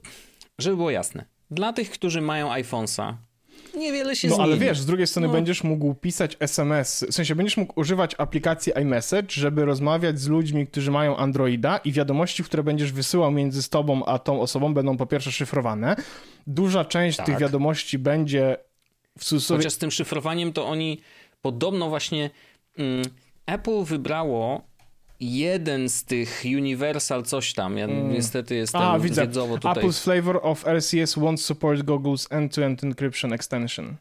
żeby 0.58 0.76
było 0.76 0.90
jasne, 0.90 1.24
dla 1.50 1.72
tych, 1.72 1.90
którzy 1.90 2.20
mają 2.20 2.50
iPhone'a, 2.50 3.14
niewiele 3.74 4.16
się 4.16 4.28
No 4.28 4.34
zmieni. 4.34 4.50
ale 4.50 4.60
wiesz, 4.60 4.80
z 4.80 4.86
drugiej 4.86 5.06
strony 5.06 5.26
No. 5.26 5.32
będziesz 5.32 5.64
mógł 5.64 5.94
pisać 5.94 6.36
SMS, 6.40 7.04
w 7.10 7.14
sensie 7.14 7.34
będziesz 7.34 7.56
mógł 7.56 7.80
używać 7.80 8.14
aplikacji 8.18 8.72
iMessage, 8.82 9.28
żeby 9.30 9.64
rozmawiać 9.64 10.20
z 10.20 10.28
ludźmi, 10.28 10.66
którzy 10.66 10.90
mają 10.90 11.16
Androida 11.16 11.78
i 11.78 11.92
wiadomości, 11.92 12.44
które 12.44 12.62
będziesz 12.62 12.92
wysyłał 12.92 13.30
między 13.30 13.70
tobą 13.70 14.04
a 14.04 14.18
tą 14.18 14.40
osobą 14.40 14.74
będą 14.74 14.96
po 14.96 15.06
pierwsze 15.06 15.32
szyfrowane. 15.32 15.96
Duża 16.46 16.84
część 16.84 17.16
Tak. 17.16 17.26
tych 17.26 17.38
wiadomości 17.38 17.98
będzie 17.98 18.56
w 19.18 19.24
cudzysłowie... 19.24 19.58
Chociaż 19.58 19.72
z 19.72 19.78
tym 19.78 19.90
szyfrowaniem 19.90 20.52
to 20.52 20.66
oni 20.68 21.00
podobno 21.42 21.88
właśnie 21.88 22.30
mm, 22.78 23.02
Apple 23.46 23.84
wybrało 23.84 24.67
jeden 25.20 25.88
z 25.88 26.04
tych 26.04 26.42
Universal 26.56 27.22
coś 27.22 27.54
tam. 27.54 27.78
Ja 27.78 27.86
niestety 27.86 28.54
jestem 28.54 28.80
Mm. 28.82 28.94
A, 28.94 28.98
widzę. 28.98 29.26
wiedzowo 29.26 29.54
tutaj. 29.58 29.74
Apple's 29.74 30.02
flavor 30.02 30.40
of 30.42 30.66
RCS 30.66 31.16
won't 31.16 31.36
support 31.36 31.80
Google's 31.80 32.34
end-to-end 32.34 32.84
encryption 32.84 33.32
extension. 33.32 33.96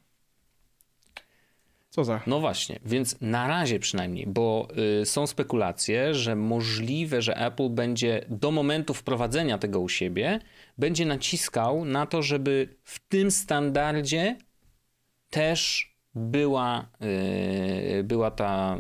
Co 1.89 2.03
za... 2.03 2.21
No 2.27 2.39
właśnie, 2.39 2.80
więc 2.86 3.21
na 3.21 3.47
razie 3.47 3.80
przynajmniej, 3.80 4.27
bo 4.27 4.67
y, 5.01 5.06
są 5.06 5.27
spekulacje, 5.27 6.13
że 6.13 6.36
możliwe, 6.36 7.21
że 7.21 7.38
Apple 7.38 7.69
będzie 7.69 8.25
do 8.30 8.51
momentu 8.51 8.93
wprowadzenia 8.93 9.58
tego 9.58 9.80
u 9.80 9.89
siebie, 9.89 10.39
będzie 10.77 11.06
naciskał 11.06 11.86
na 11.86 12.06
to, 12.06 12.21
żeby 12.21 12.75
w 12.84 12.99
tym 13.10 13.32
standardzie 13.32 14.38
też 15.30 15.91
była, 16.15 16.86
y, 18.00 18.04
była 18.04 18.32
ta 18.32 18.78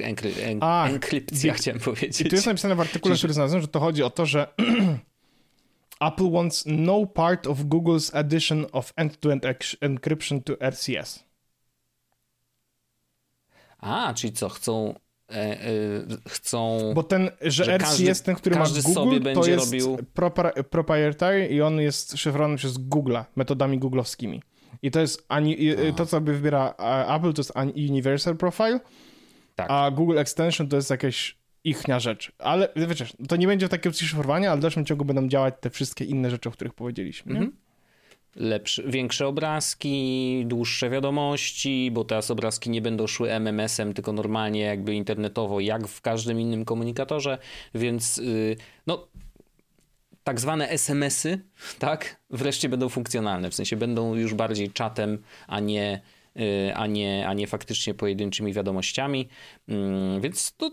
y, 0.00 0.04
enkry, 0.04 0.32
en, 0.42 0.58
A, 0.60 0.88
enkrypcja, 0.88 1.52
i- 1.54 1.56
chciałem 1.56 1.80
powiedzieć. 1.80 2.20
I 2.20 2.24
tu 2.24 2.34
jest 2.34 2.46
napisane 2.46 2.74
w 2.74 2.80
artykule, 2.80 3.14
Czyli- 3.14 3.18
który 3.20 3.32
znalazłem, 3.32 3.62
że 3.62 3.68
to 3.68 3.80
chodzi 3.80 4.02
o 4.02 4.10
to, 4.10 4.26
że 4.26 4.46
Apple 6.00 6.30
wants 6.32 6.64
no 6.66 7.06
part 7.06 7.46
of 7.46 7.58
Google's 7.58 8.16
addition 8.18 8.66
of 8.72 8.92
end-to-end 8.96 9.44
encryption 9.80 10.42
to 10.42 10.52
RCS. 10.70 11.24
A, 13.78 14.14
czyli 14.14 14.32
co, 14.32 14.48
chcą... 14.48 14.94
E, 15.30 15.34
e, 15.34 15.66
chcą... 16.28 16.78
Bo 16.94 17.02
ten, 17.02 17.30
że, 17.40 17.64
Że 17.64 17.78
ten, 18.24 18.34
który 18.34 18.56
ma 18.56 18.64
Google, 18.84 19.32
to 19.34 19.46
jest 19.46 19.72
robił- 19.72 19.98
proprietary 20.70 21.46
i 21.48 21.60
on 21.62 21.80
jest 21.80 22.16
szyfrowany 22.18 22.56
przez 22.56 22.78
Google'a, 22.78 23.24
metodami 23.36 23.78
googlowskimi. 23.78 24.42
I 24.84 24.90
to 24.90 25.00
jest 25.00 25.24
ani, 25.28 25.64
i- 25.64 25.94
to, 25.96 26.06
co 26.06 26.20
by 26.20 26.34
wybiera 26.34 26.74
Apple, 27.16 27.32
to 27.32 27.40
jest 27.40 27.52
Universal 27.90 28.36
Profile, 28.36 28.80
Tak. 29.56 29.66
a 29.70 29.90
Google 29.90 30.18
Extension 30.18 30.68
to 30.68 30.76
jest 30.76 30.90
jakaś 30.90 31.36
ichnia 31.64 32.00
rzecz. 32.00 32.32
Ale 32.38 32.68
wiecie, 32.76 33.06
to 33.28 33.36
nie 33.36 33.46
będzie 33.46 33.68
takiego 33.68 33.96
szyfrowania, 33.96 34.50
ale 34.50 34.58
w 34.58 34.62
dalszym 34.62 34.84
ciągu 34.84 35.04
będą 35.04 35.28
działać 35.28 35.54
te 35.60 35.70
wszystkie 35.70 36.04
inne 36.04 36.30
rzeczy, 36.30 36.48
o 36.48 36.52
których 36.52 36.74
powiedzieliśmy. 36.74 37.32
Mhm. 37.32 37.52
lepsze, 38.36 38.82
większe 38.82 39.26
obrazki, 39.26 40.42
dłuższe 40.46 40.90
wiadomości, 40.90 41.90
bo 41.92 42.04
teraz 42.04 42.30
obrazki 42.30 42.70
nie 42.70 42.82
będą 42.82 43.06
szły 43.06 43.32
MMS-em, 43.32 43.92
tylko 43.94 44.12
normalnie 44.12 44.60
jakby 44.60 44.94
internetowo, 44.94 45.60
jak 45.60 45.88
w 45.88 46.00
każdym 46.00 46.40
innym 46.40 46.64
komunikatorze, 46.64 47.38
więc 47.74 48.16
yy, 48.16 48.56
no 48.86 49.08
tak 50.24 50.40
zwane 50.40 50.68
SMS-y, 50.68 51.40
tak, 51.78 52.20
wreszcie 52.30 52.68
będą 52.68 52.88
funkcjonalne. 52.88 53.50
W 53.50 53.54
sensie 53.54 53.76
będą 53.76 54.14
już 54.14 54.34
bardziej 54.34 54.70
czatem, 54.70 55.22
a 55.46 55.60
nie, 55.60 56.00
y, 56.40 56.74
a 56.74 56.86
nie, 56.86 57.28
a 57.28 57.34
nie 57.34 57.46
faktycznie 57.46 57.94
pojedynczymi 57.94 58.52
wiadomościami. 58.52 59.28
Mm, 59.68 60.20
więc 60.20 60.56
to 60.56 60.70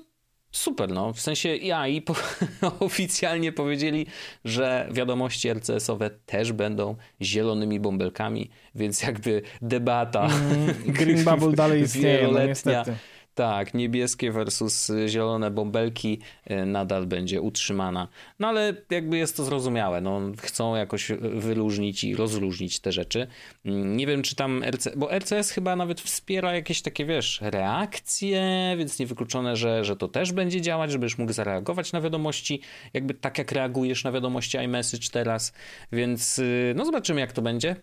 super, 0.51 0.89
no. 0.89 1.13
W 1.13 1.21
sensie 1.21 1.55
ja 1.55 1.87
i 1.87 2.01
po, 2.01 2.15
oficjalnie 2.79 3.51
powiedzieli, 3.51 4.05
że 4.45 4.89
wiadomości 4.91 5.49
RCS-owe 5.49 6.09
też 6.09 6.51
będą 6.51 6.95
zielonymi 7.21 7.79
bąbelkami, 7.79 8.49
więc 8.75 9.01
jakby 9.01 9.41
debata. 9.61 10.25
Mm, 10.25 10.73
Green 10.97 11.23
Bubble 11.23 11.51
dalej 11.51 11.81
istnieje, 11.81 12.27
no 12.31 12.45
niestety 12.45 12.95
tak, 13.35 13.73
niebieskie 13.73 14.31
versus 14.31 14.91
zielone 15.07 15.51
bąbelki 15.51 16.19
e, 16.45 16.65
nadal 16.65 17.05
będzie 17.07 17.41
utrzymana. 17.41 18.07
No 18.39 18.47
ale 18.47 18.73
jakby 18.89 19.17
jest 19.17 19.37
to 19.37 19.43
zrozumiałe. 19.43 20.01
No, 20.01 20.21
chcą 20.41 20.75
jakoś 20.75 21.11
wyróżnić 21.21 22.03
i 22.03 22.15
rozróżnić 22.15 22.79
te 22.79 22.91
rzeczy. 22.91 23.27
Mm, 23.65 23.97
nie 23.97 24.07
wiem, 24.07 24.21
czy 24.21 24.35
tam 24.35 24.63
RC, 24.63 24.91
bo 24.95 25.19
RCS 25.19 25.51
chyba 25.51 25.75
nawet 25.75 26.01
wspiera 26.01 26.55
jakieś 26.55 26.81
takie, 26.81 27.05
wiesz, 27.05 27.39
reakcje, 27.41 28.75
więc 28.77 28.99
niewykluczone, 28.99 29.55
że, 29.55 29.85
że 29.85 29.95
to 29.95 30.07
też 30.07 30.31
będzie 30.31 30.61
działać, 30.61 30.91
żebyś 30.91 31.17
mógł 31.17 31.33
zareagować 31.33 31.91
na 31.91 32.01
wiadomości, 32.01 32.61
jakby 32.93 33.13
tak 33.13 33.37
jak 33.37 33.51
reagujesz 33.51 34.03
na 34.03 34.11
wiadomości 34.11 34.57
iMessage 34.57 35.09
teraz. 35.11 35.53
Więc 35.91 36.39
y, 36.39 36.73
no 36.75 36.85
zobaczymy, 36.85 37.21
jak 37.21 37.31
to 37.31 37.41
będzie. 37.41 37.75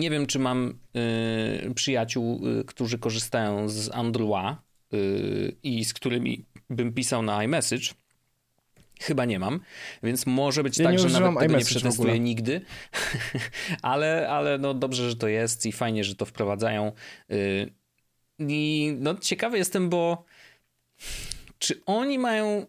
Nie 0.00 0.10
wiem, 0.10 0.26
czy 0.26 0.38
mam 0.38 0.78
y, 1.66 1.74
przyjaciół, 1.74 2.48
y, 2.60 2.64
którzy 2.64 2.98
korzystają 2.98 3.68
z 3.68 3.90
Androa 3.94 4.62
y, 4.94 5.56
i 5.62 5.84
z 5.84 5.94
którymi 5.94 6.44
bym 6.70 6.92
pisał 6.92 7.22
na 7.22 7.44
iMessage. 7.44 7.94
Chyba 9.00 9.24
nie 9.24 9.38
mam, 9.38 9.60
więc 10.02 10.26
może 10.26 10.62
być 10.62 10.78
ja 10.78 10.84
tak, 10.84 10.98
że 10.98 11.20
nawet 11.20 11.38
tego 11.38 11.58
nie 11.58 11.64
przetestuję 11.64 12.20
nigdy, 12.20 12.60
ale, 13.82 14.28
ale 14.28 14.58
no 14.58 14.74
dobrze, 14.74 15.10
że 15.10 15.16
to 15.16 15.28
jest 15.28 15.66
i 15.66 15.72
fajnie, 15.72 16.04
że 16.04 16.14
to 16.14 16.26
wprowadzają. 16.26 16.92
Y, 17.30 17.72
I 18.38 18.92
no 19.00 19.14
ciekawy 19.14 19.58
jestem, 19.58 19.88
bo 19.88 20.24
czy 21.58 21.82
oni 21.86 22.18
mają 22.18 22.66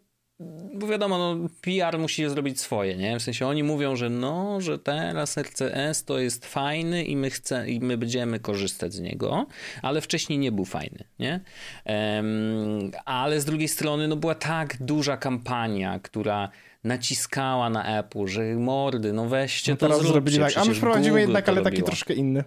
bo 0.74 0.88
wiadomo, 0.88 1.18
no, 1.18 1.50
PR 1.62 2.00
musi 2.00 2.30
zrobić 2.30 2.60
swoje, 2.60 2.98
nie? 2.98 3.20
W 3.20 3.24
sensie 3.24 3.48
oni 3.48 3.64
mówią, 3.64 3.96
że 3.96 4.10
no, 4.10 4.62
że 4.62 4.80
teraz 4.80 5.38
RCS 5.38 6.06
to 6.06 6.20
jest 6.20 6.46
fajny 6.46 7.04
i 7.04 7.16
my, 7.16 7.30
chce, 7.30 7.70
i 7.70 7.80
my 7.80 7.98
będziemy 7.98 8.40
korzystać 8.40 8.94
z 8.94 9.00
niego, 9.00 9.46
ale 9.82 10.02
wcześniej 10.02 10.40
nie 10.40 10.52
był 10.52 10.66
fajny, 10.66 11.04
nie? 11.20 11.40
Um, 11.86 12.92
ale 13.06 13.42
z 13.42 13.46
drugiej 13.46 13.68
strony, 13.68 14.08
no 14.08 14.16
była 14.16 14.36
tak 14.36 14.78
duża 14.80 15.18
kampania, 15.18 16.00
która 16.00 16.50
naciskała 16.84 17.70
na 17.70 18.00
Apple, 18.00 18.28
że 18.28 18.56
mordy, 18.56 19.14
no 19.14 19.28
weźcie 19.28 19.72
no 19.72 19.78
to 19.78 19.88
zróbcie. 19.88 20.08
Zrobili 20.08 20.40
tak. 20.40 20.58
A 20.58 20.66
my 20.66 20.74
wprowadzimy 20.74 21.22
jednak, 21.22 21.50
ale 21.50 21.62
taki 21.62 21.84
troszkę 21.84 22.14
inny. 22.14 22.44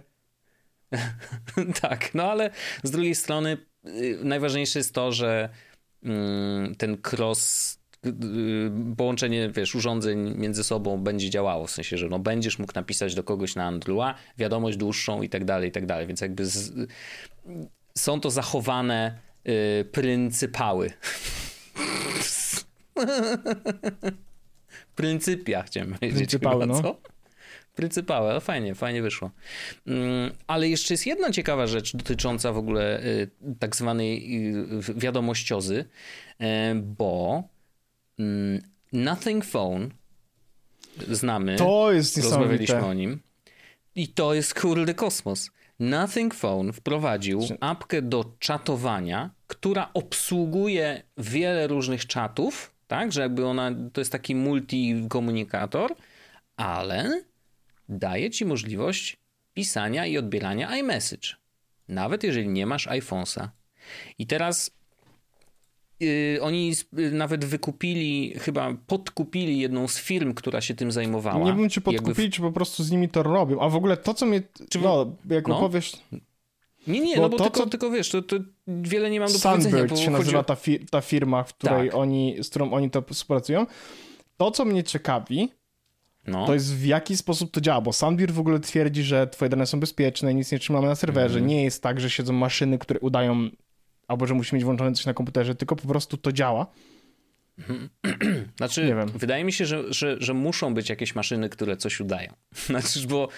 tak, 1.81 2.15
no 2.15 2.23
ale 2.23 2.49
z 2.83 2.91
drugiej 2.91 3.15
strony 3.15 3.57
y, 3.85 4.19
najważniejsze 4.23 4.79
jest 4.79 4.93
to, 4.93 5.11
że 5.11 5.49
mm, 6.03 6.75
ten 6.75 6.97
cross 7.11 7.77
połączenie, 8.97 9.49
wiesz, 9.49 9.75
urządzeń 9.75 10.35
między 10.37 10.63
sobą 10.63 10.97
będzie 10.97 11.29
działało, 11.29 11.67
w 11.67 11.71
sensie, 11.71 11.97
że 11.97 12.09
no 12.09 12.19
będziesz 12.19 12.59
mógł 12.59 12.73
napisać 12.75 13.15
do 13.15 13.23
kogoś 13.23 13.55
na 13.55 13.65
Androida 13.65 14.15
wiadomość 14.37 14.77
dłuższą 14.77 15.21
i 15.21 15.29
tak 15.29 15.45
dalej, 15.45 15.69
i 15.69 15.71
tak 15.71 15.85
dalej, 15.85 16.07
więc 16.07 16.21
jakby 16.21 16.45
z, 16.45 16.73
są 17.97 18.19
to 18.19 18.31
zachowane 18.31 19.17
y, 19.47 19.85
pryncypały. 19.91 20.91
Pryncypia 24.95 25.63
chciałem 25.63 25.93
powiedzieć. 25.93 26.17
Pryncypały, 26.17 26.61
chyba, 26.61 26.73
no. 26.73 26.81
co? 26.81 26.97
Pryncypały, 27.75 28.31
ale 28.31 28.41
fajnie, 28.41 28.75
fajnie 28.75 29.01
wyszło. 29.01 29.31
Mm, 29.87 30.31
ale 30.47 30.69
jeszcze 30.69 30.93
jest 30.93 31.05
jedna 31.05 31.31
ciekawa 31.31 31.67
rzecz 31.67 31.95
dotycząca 31.95 32.51
w 32.51 32.57
ogóle 32.57 33.03
y, 33.03 33.29
tak 33.59 33.75
zwanej 33.75 34.45
y, 34.55 34.93
wiadomościozy, 34.95 35.85
y, 36.41 36.45
bo 36.75 37.43
Mm, 38.19 38.61
Nothing 38.93 39.45
Phone 39.45 39.89
znamy. 41.11 41.55
To 41.55 41.91
jest 41.91 42.17
Rozmawialiśmy 42.17 42.85
o 42.85 42.93
nim. 42.93 43.19
I 43.95 44.07
to 44.07 44.33
jest 44.33 44.59
kurde 44.59 44.93
kosmos. 44.93 45.51
Nothing 45.79 46.35
Phone 46.35 46.73
wprowadził 46.73 47.47
apkę 47.59 48.01
do 48.01 48.25
czatowania, 48.39 49.29
która 49.47 49.89
obsługuje 49.93 51.03
wiele 51.17 51.67
różnych 51.67 52.05
czatów, 52.05 52.75
tak, 52.87 53.11
że 53.11 53.21
jakby 53.21 53.45
ona 53.45 53.71
to 53.93 54.01
jest 54.01 54.11
taki 54.11 54.35
multikomunikator, 54.35 55.95
ale 56.57 57.23
daje 57.89 58.31
ci 58.31 58.45
możliwość 58.45 59.17
pisania 59.53 60.05
i 60.05 60.17
odbierania 60.17 60.77
iMessage. 60.77 61.27
Nawet 61.87 62.23
jeżeli 62.23 62.47
nie 62.47 62.65
masz 62.65 62.87
iPhone'a. 62.87 63.47
I 64.17 64.27
teraz 64.27 64.71
oni 66.41 66.73
nawet 67.11 67.45
wykupili, 67.45 68.33
chyba 68.39 68.73
podkupili 68.87 69.59
jedną 69.59 69.87
z 69.87 69.99
firm, 69.99 70.33
która 70.33 70.61
się 70.61 70.75
tym 70.75 70.91
zajmowała. 70.91 71.45
Nie 71.45 71.53
wiem, 71.53 71.69
czy 71.69 71.81
podkupili, 71.81 72.23
jakby... 72.23 72.35
czy 72.35 72.41
po 72.41 72.51
prostu 72.51 72.83
z 72.83 72.91
nimi 72.91 73.09
to 73.09 73.23
robią. 73.23 73.59
A 73.59 73.69
w 73.69 73.75
ogóle 73.75 73.97
to, 73.97 74.13
co 74.13 74.25
mnie. 74.25 74.41
Czy... 74.69 74.79
No, 74.79 75.15
jak 75.29 75.47
no? 75.47 75.57
opowiesz. 75.57 75.97
Nie, 76.87 76.99
nie, 76.99 77.15
bo 77.15 77.21
no 77.21 77.29
bo 77.29 77.37
to, 77.37 77.43
tylko, 77.43 77.59
co... 77.59 77.69
tylko 77.69 77.91
wiesz, 77.91 78.09
to, 78.09 78.21
to 78.21 78.35
wiele 78.67 79.09
nie 79.09 79.19
mam 79.19 79.31
do 79.31 79.39
Sunbird 79.39 79.63
powiedzenia. 79.63 79.87
Sunbird 79.87 80.05
się 80.05 80.11
nazywa 80.11 80.43
ta, 80.43 80.55
fi 80.55 80.79
ta 80.79 81.01
firma, 81.01 81.43
w 81.43 81.53
której 81.53 81.89
tak. 81.89 81.99
oni, 81.99 82.35
z 82.43 82.49
którą 82.49 82.71
oni 82.71 82.89
to 82.89 83.01
współpracują. 83.01 83.65
To, 84.37 84.51
co 84.51 84.65
mnie 84.65 84.83
ciekawi, 84.83 85.49
no. 86.27 86.45
to 86.45 86.53
jest 86.53 86.75
w 86.75 86.85
jaki 86.85 87.17
sposób 87.17 87.51
to 87.51 87.61
działa, 87.61 87.81
bo 87.81 87.93
Sunbird 87.93 88.31
w 88.31 88.39
ogóle 88.39 88.59
twierdzi, 88.59 89.03
że 89.03 89.27
twoje 89.27 89.49
dane 89.49 89.65
są 89.65 89.79
bezpieczne, 89.79 90.33
nic 90.33 90.51
nie 90.51 90.59
trzymamy 90.59 90.87
na 90.87 90.95
serwerze. 90.95 91.37
Mm. 91.37 91.49
Nie 91.49 91.63
jest 91.63 91.83
tak, 91.83 91.99
że 91.99 92.09
siedzą 92.09 92.33
maszyny, 92.33 92.77
które 92.77 92.99
udają 92.99 93.49
albo 94.07 94.25
że 94.25 94.33
musi 94.33 94.55
mieć 94.55 94.63
włączone 94.63 94.93
coś 94.93 95.05
na 95.05 95.13
komputerze, 95.13 95.55
tylko 95.55 95.75
po 95.75 95.87
prostu 95.87 96.17
to 96.17 96.31
działa. 96.31 96.67
Znaczy, 98.57 98.85
nie 98.85 98.95
wiem. 98.95 99.09
wydaje 99.09 99.43
mi 99.43 99.53
się, 99.53 99.65
że, 99.65 99.93
że, 99.93 100.15
że 100.19 100.33
muszą 100.33 100.73
być 100.73 100.89
jakieś 100.89 101.15
maszyny, 101.15 101.49
które 101.49 101.77
coś 101.77 101.99
udają. 101.99 102.33
Znaczy, 102.67 103.07
bo 103.07 103.29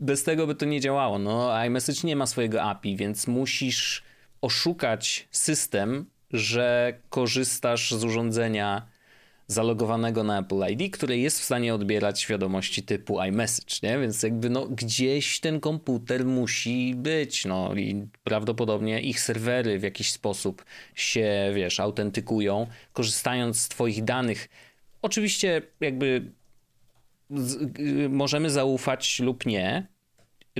bez 0.00 0.24
tego 0.24 0.46
by 0.46 0.54
to 0.54 0.66
nie 0.66 0.80
działało. 0.80 1.18
No, 1.18 1.64
iMessage 1.64 2.00
nie 2.04 2.16
ma 2.16 2.26
swojego 2.26 2.62
API, 2.62 2.96
więc 2.96 3.26
musisz 3.26 4.02
oszukać 4.40 5.28
system, 5.30 6.06
że 6.30 6.98
korzystasz 7.10 7.90
z 7.94 8.04
urządzenia 8.04 8.86
zalogowanego 9.46 10.24
na 10.24 10.38
Apple 10.38 10.62
ID, 10.70 10.92
które 10.92 11.18
jest 11.18 11.40
w 11.40 11.44
stanie 11.44 11.74
odbierać 11.74 12.26
wiadomości 12.26 12.82
typu 12.82 13.22
iMessage, 13.22 13.74
nie? 13.82 13.98
Więc 13.98 14.22
jakby 14.22 14.50
no 14.50 14.66
gdzieś 14.66 15.40
ten 15.40 15.60
komputer 15.60 16.24
musi 16.24 16.94
być, 16.94 17.44
no 17.44 17.74
i 17.74 18.06
prawdopodobnie 18.24 19.00
ich 19.00 19.20
serwery 19.20 19.78
w 19.78 19.82
jakiś 19.82 20.12
sposób 20.12 20.64
się, 20.94 21.52
wiesz, 21.54 21.80
autentykują, 21.80 22.66
korzystając 22.92 23.60
z 23.60 23.68
twoich 23.68 24.04
danych. 24.04 24.48
Oczywiście 25.02 25.62
jakby 25.80 26.32
możemy 28.08 28.50
zaufać 28.50 29.20
lub 29.20 29.46
nie, 29.46 29.86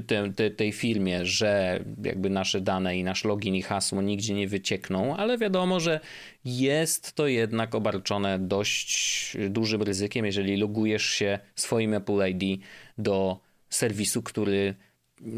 te, 0.06 0.32
te, 0.32 0.50
tej 0.50 0.72
firmie, 0.72 1.26
że 1.26 1.80
jakby 2.04 2.30
nasze 2.30 2.60
dane 2.60 2.98
i 2.98 3.04
nasz 3.04 3.24
login 3.24 3.54
i 3.54 3.62
hasło 3.62 4.02
nigdzie 4.02 4.34
nie 4.34 4.48
wyciekną, 4.48 5.16
ale 5.16 5.38
wiadomo, 5.38 5.80
że 5.80 6.00
jest 6.44 7.12
to 7.12 7.26
jednak 7.26 7.74
obarczone 7.74 8.38
dość 8.38 9.36
dużym 9.50 9.82
ryzykiem, 9.82 10.26
jeżeli 10.26 10.56
logujesz 10.56 11.04
się 11.04 11.38
swoim 11.54 11.94
Apple 11.94 12.28
ID 12.28 12.60
do 12.98 13.40
serwisu, 13.70 14.22
który 14.22 14.74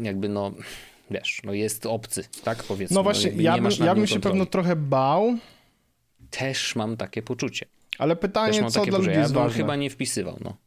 jakby 0.01 0.29
no 0.29 0.53
wiesz, 1.11 1.41
no 1.43 1.53
jest 1.53 1.85
obcy, 1.85 2.23
tak 2.43 2.63
powiedzmy. 2.63 2.95
No 2.95 3.03
właśnie, 3.03 3.31
no 3.35 3.41
ja, 3.41 3.57
bym, 3.57 3.71
ja 3.85 3.95
bym 3.95 4.07
się 4.07 4.19
pewno 4.19 4.45
trochę 4.45 4.75
bał. 4.75 5.37
Też 6.29 6.75
mam 6.75 6.97
takie 6.97 7.21
poczucie. 7.21 7.65
Ale 7.97 8.15
pytanie, 8.15 8.69
co 8.69 8.85
dla 8.85 8.97
ludzi 8.97 9.09
ja 9.09 9.19
jest 9.19 9.33
ważne. 9.33 9.57
chyba 9.57 9.75
nie 9.75 9.89
wpisywał, 9.89 10.37
no. 10.43 10.57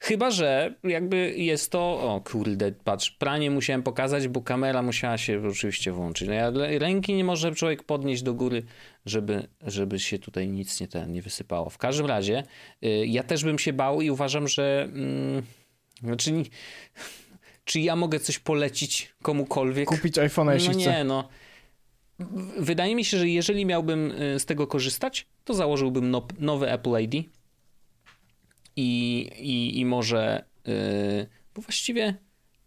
Chyba, 0.00 0.30
że 0.30 0.74
jakby 0.84 1.34
jest 1.36 1.72
to, 1.72 1.80
o 1.80 2.20
kurde, 2.20 2.72
patrz, 2.72 3.10
pranie 3.10 3.50
musiałem 3.50 3.82
pokazać, 3.82 4.28
bo 4.28 4.42
kamera 4.42 4.82
musiała 4.82 5.18
się 5.18 5.42
oczywiście 5.48 5.92
włączyć. 5.92 6.28
No 6.28 6.34
ja, 6.34 6.52
ręki 6.78 7.14
nie 7.14 7.24
może 7.24 7.54
człowiek 7.54 7.82
podnieść 7.82 8.22
do 8.22 8.34
góry, 8.34 8.62
żeby, 9.06 9.48
żeby 9.62 9.98
się 9.98 10.18
tutaj 10.18 10.48
nic 10.48 10.80
nie, 10.80 10.88
ten, 10.88 11.12
nie 11.12 11.22
wysypało. 11.22 11.70
W 11.70 11.78
każdym 11.78 12.06
razie 12.06 12.42
y, 12.84 13.06
ja 13.06 13.22
też 13.22 13.44
bym 13.44 13.58
się 13.58 13.72
bał 13.72 14.00
i 14.00 14.10
uważam, 14.10 14.48
że 14.48 14.88
mm, 14.92 15.42
znaczy, 16.02 16.42
czy 17.64 17.80
ja 17.80 17.96
mogę 17.96 18.20
coś 18.20 18.38
polecić 18.38 19.14
komukolwiek? 19.22 19.88
Kupić 19.88 20.16
iPhone'a, 20.16 20.52
jeśli 20.52 20.70
no 20.70 20.78
nie, 20.78 20.84
chce. 20.84 21.04
no. 21.04 21.28
Wydaje 22.58 22.94
mi 22.94 23.04
się, 23.04 23.18
że 23.18 23.28
jeżeli 23.28 23.66
miałbym 23.66 24.10
y, 24.10 24.40
z 24.40 24.44
tego 24.44 24.66
korzystać, 24.66 25.26
to 25.44 25.54
założyłbym 25.54 26.10
no, 26.10 26.26
nowy 26.38 26.72
Apple 26.72 27.00
ID 27.00 27.37
i, 28.78 29.20
i, 29.38 29.80
i 29.80 29.84
może, 29.84 30.44
yy, 30.66 31.26
bo 31.54 31.62
właściwie 31.62 32.14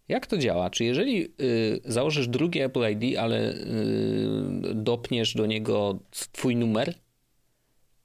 jak 0.08 0.26
to 0.26 0.38
działa? 0.38 0.70
Czy 0.70 0.84
jeżeli 0.84 1.18
yy, 1.18 1.80
założysz 1.84 2.28
drugie 2.28 2.64
Apple 2.64 2.90
ID, 2.90 3.18
ale 3.18 3.42
yy, 3.42 4.74
dopniesz 4.74 5.34
do 5.34 5.46
niego 5.46 5.98
twój 6.10 6.56
numer, 6.56 6.94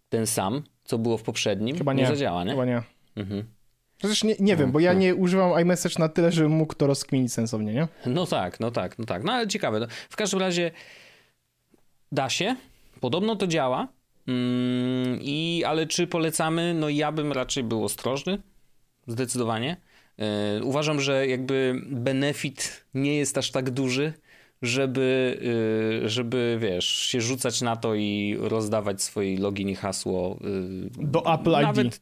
ten 0.10 0.28
sam, 0.28 0.64
co 0.84 0.98
było 0.98 1.18
w 1.18 1.24
poprzednim, 1.24 1.78
Chyba 1.78 1.94
nie, 1.94 2.02
nie 2.02 2.08
zadziała, 2.08 2.44
nie? 2.44 2.52
Chyba 2.52 2.66
nie. 2.66 2.82
Mhm. 3.16 3.44
Przecież 3.98 4.24
nie, 4.24 4.36
nie 4.40 4.56
wiem, 4.56 4.72
bo 4.72 4.80
ja 4.80 4.94
nie 4.94 5.16
używam 5.16 5.62
iMessage 5.62 5.96
na 6.00 6.10
tyle, 6.10 6.32
żebym 6.32 6.52
mógł 6.52 6.76
to 6.76 6.88
rozkminić 6.88 7.34
sensownie, 7.34 7.74
nie? 7.74 7.88
No 8.06 8.26
tak, 8.26 8.60
no 8.60 8.72
tak, 8.72 9.00
no 9.00 9.06
tak. 9.06 9.24
No 9.24 9.32
ale 9.32 9.48
ciekawe. 9.48 9.80
No, 9.80 9.88
w 10.10 10.16
każdym 10.16 10.40
razie 10.40 10.72
da 12.12 12.30
się, 12.30 12.56
podobno 13.00 13.36
to 13.36 13.48
działa, 13.48 13.88
i, 15.22 15.64
ale 15.68 15.88
czy 15.88 16.08
polecamy? 16.08 16.74
No 16.74 16.90
ja 16.90 17.12
bym 17.12 17.32
raczej 17.32 17.64
był 17.64 17.84
ostrożny, 17.84 18.42
zdecydowanie. 19.08 19.78
Yy, 20.18 20.26
uważam, 20.64 21.02
że 21.02 21.28
jakby 21.28 21.82
benefit 21.86 22.86
nie 22.94 23.18
jest 23.18 23.38
aż 23.38 23.52
tak 23.52 23.70
duży, 23.70 24.14
żeby, 24.62 25.38
yy, 26.02 26.10
żeby 26.10 26.58
wiesz, 26.62 26.86
się 26.86 27.22
rzucać 27.22 27.62
na 27.62 27.76
to 27.76 27.96
i 27.96 28.38
rozdawać 28.40 29.02
swoje 29.02 29.40
login 29.40 29.70
i 29.70 29.76
hasło. 29.76 30.40
Yy, 30.42 31.08
Do 31.08 31.34
Apple 31.34 31.52
nawet... 31.52 31.88
ID. 31.88 32.02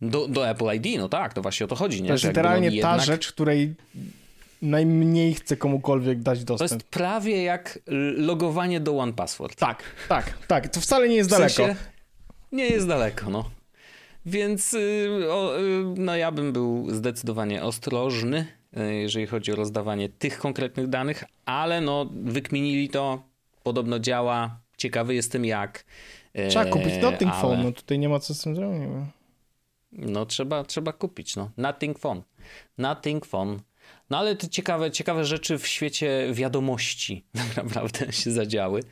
Do, 0.00 0.28
do 0.28 0.48
Apple 0.48 0.74
ID, 0.74 0.98
no 0.98 1.08
tak, 1.08 1.34
to 1.34 1.42
właśnie 1.42 1.64
o 1.64 1.68
to 1.68 1.76
chodzi. 1.76 2.02
Nie? 2.02 2.08
To 2.08 2.14
jest 2.14 2.24
literalnie 2.24 2.68
ta 2.68 2.74
jednak... 2.74 3.00
rzecz, 3.00 3.32
której 3.32 3.74
najmniej 4.62 5.34
chce 5.34 5.56
komukolwiek 5.56 6.22
dać 6.22 6.44
dostęp. 6.44 6.68
To 6.70 6.74
jest 6.74 6.86
prawie 6.86 7.42
jak 7.42 7.78
logowanie 8.16 8.80
do 8.80 8.98
One 8.98 9.12
Password. 9.12 9.58
Tak, 9.58 9.82
tak, 10.08 10.46
tak. 10.46 10.68
To 10.68 10.80
wcale 10.80 11.08
nie 11.08 11.16
jest 11.16 11.30
w 11.30 11.32
daleko. 11.32 11.66
Nie 12.52 12.66
jest 12.66 12.88
daleko, 12.88 13.30
no. 13.30 13.50
Więc 14.26 14.74
y, 14.74 15.08
o, 15.30 15.60
y, 15.60 15.84
no 15.96 16.16
ja 16.16 16.32
bym 16.32 16.52
był 16.52 16.90
zdecydowanie 16.90 17.62
ostrożny, 17.62 18.46
y, 18.76 18.94
jeżeli 18.94 19.26
chodzi 19.26 19.52
o 19.52 19.56
rozdawanie 19.56 20.08
tych 20.08 20.38
konkretnych 20.38 20.88
danych, 20.88 21.24
ale 21.44 21.80
no 21.80 22.06
wykminili 22.12 22.88
to, 22.88 23.22
podobno 23.62 23.98
działa, 23.98 24.60
ciekawy 24.76 25.14
jestem 25.14 25.44
jak. 25.44 25.84
Trzeba 26.48 26.64
kupić 26.64 27.02
Nothing 27.02 27.32
ale... 27.32 27.42
Phone, 27.42 27.62
no 27.62 27.72
tutaj 27.72 27.98
nie 27.98 28.08
ma 28.08 28.18
co 28.18 28.34
z 28.34 28.42
tym 28.42 28.56
zrobić. 28.56 28.80
No 29.92 30.26
trzeba, 30.26 30.64
trzeba 30.64 30.92
kupić, 30.92 31.36
no. 31.36 31.50
Nothing 31.56 31.98
Phone. 31.98 32.22
Nothing 32.78 33.26
Phone. 33.26 33.58
No 34.12 34.18
ale 34.18 34.36
to 34.36 34.48
ciekawe, 34.48 34.90
ciekawe 34.90 35.24
rzeczy 35.24 35.58
w 35.58 35.66
świecie 35.66 36.28
wiadomości 36.32 37.24
tak 37.56 37.64
naprawdę 37.64 38.12
się 38.12 38.30
zadziały. 38.30 38.80
E, 38.80 38.84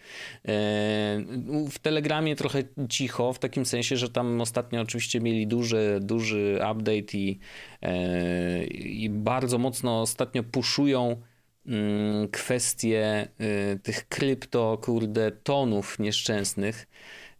w 1.71 1.79
Telegramie 1.83 2.37
trochę 2.37 2.63
cicho, 2.89 3.33
w 3.33 3.39
takim 3.39 3.67
sensie, 3.67 3.97
że 3.97 4.09
tam 4.09 4.41
ostatnio 4.41 4.81
oczywiście 4.81 5.21
mieli 5.21 5.47
duży, 5.47 5.99
duży 6.03 6.59
update 6.73 7.19
i, 7.19 7.39
e, 7.83 8.65
i 8.65 9.11
bardzo 9.11 9.59
mocno 9.59 10.01
ostatnio 10.01 10.43
puszują 10.43 11.23
mm, 11.67 12.29
kwestie 12.29 13.29
e, 13.39 13.79
tych 13.79 14.09
krypto, 14.09 14.79
kurde, 14.83 15.31
tonów 15.31 15.99
nieszczęsnych. 15.99 16.87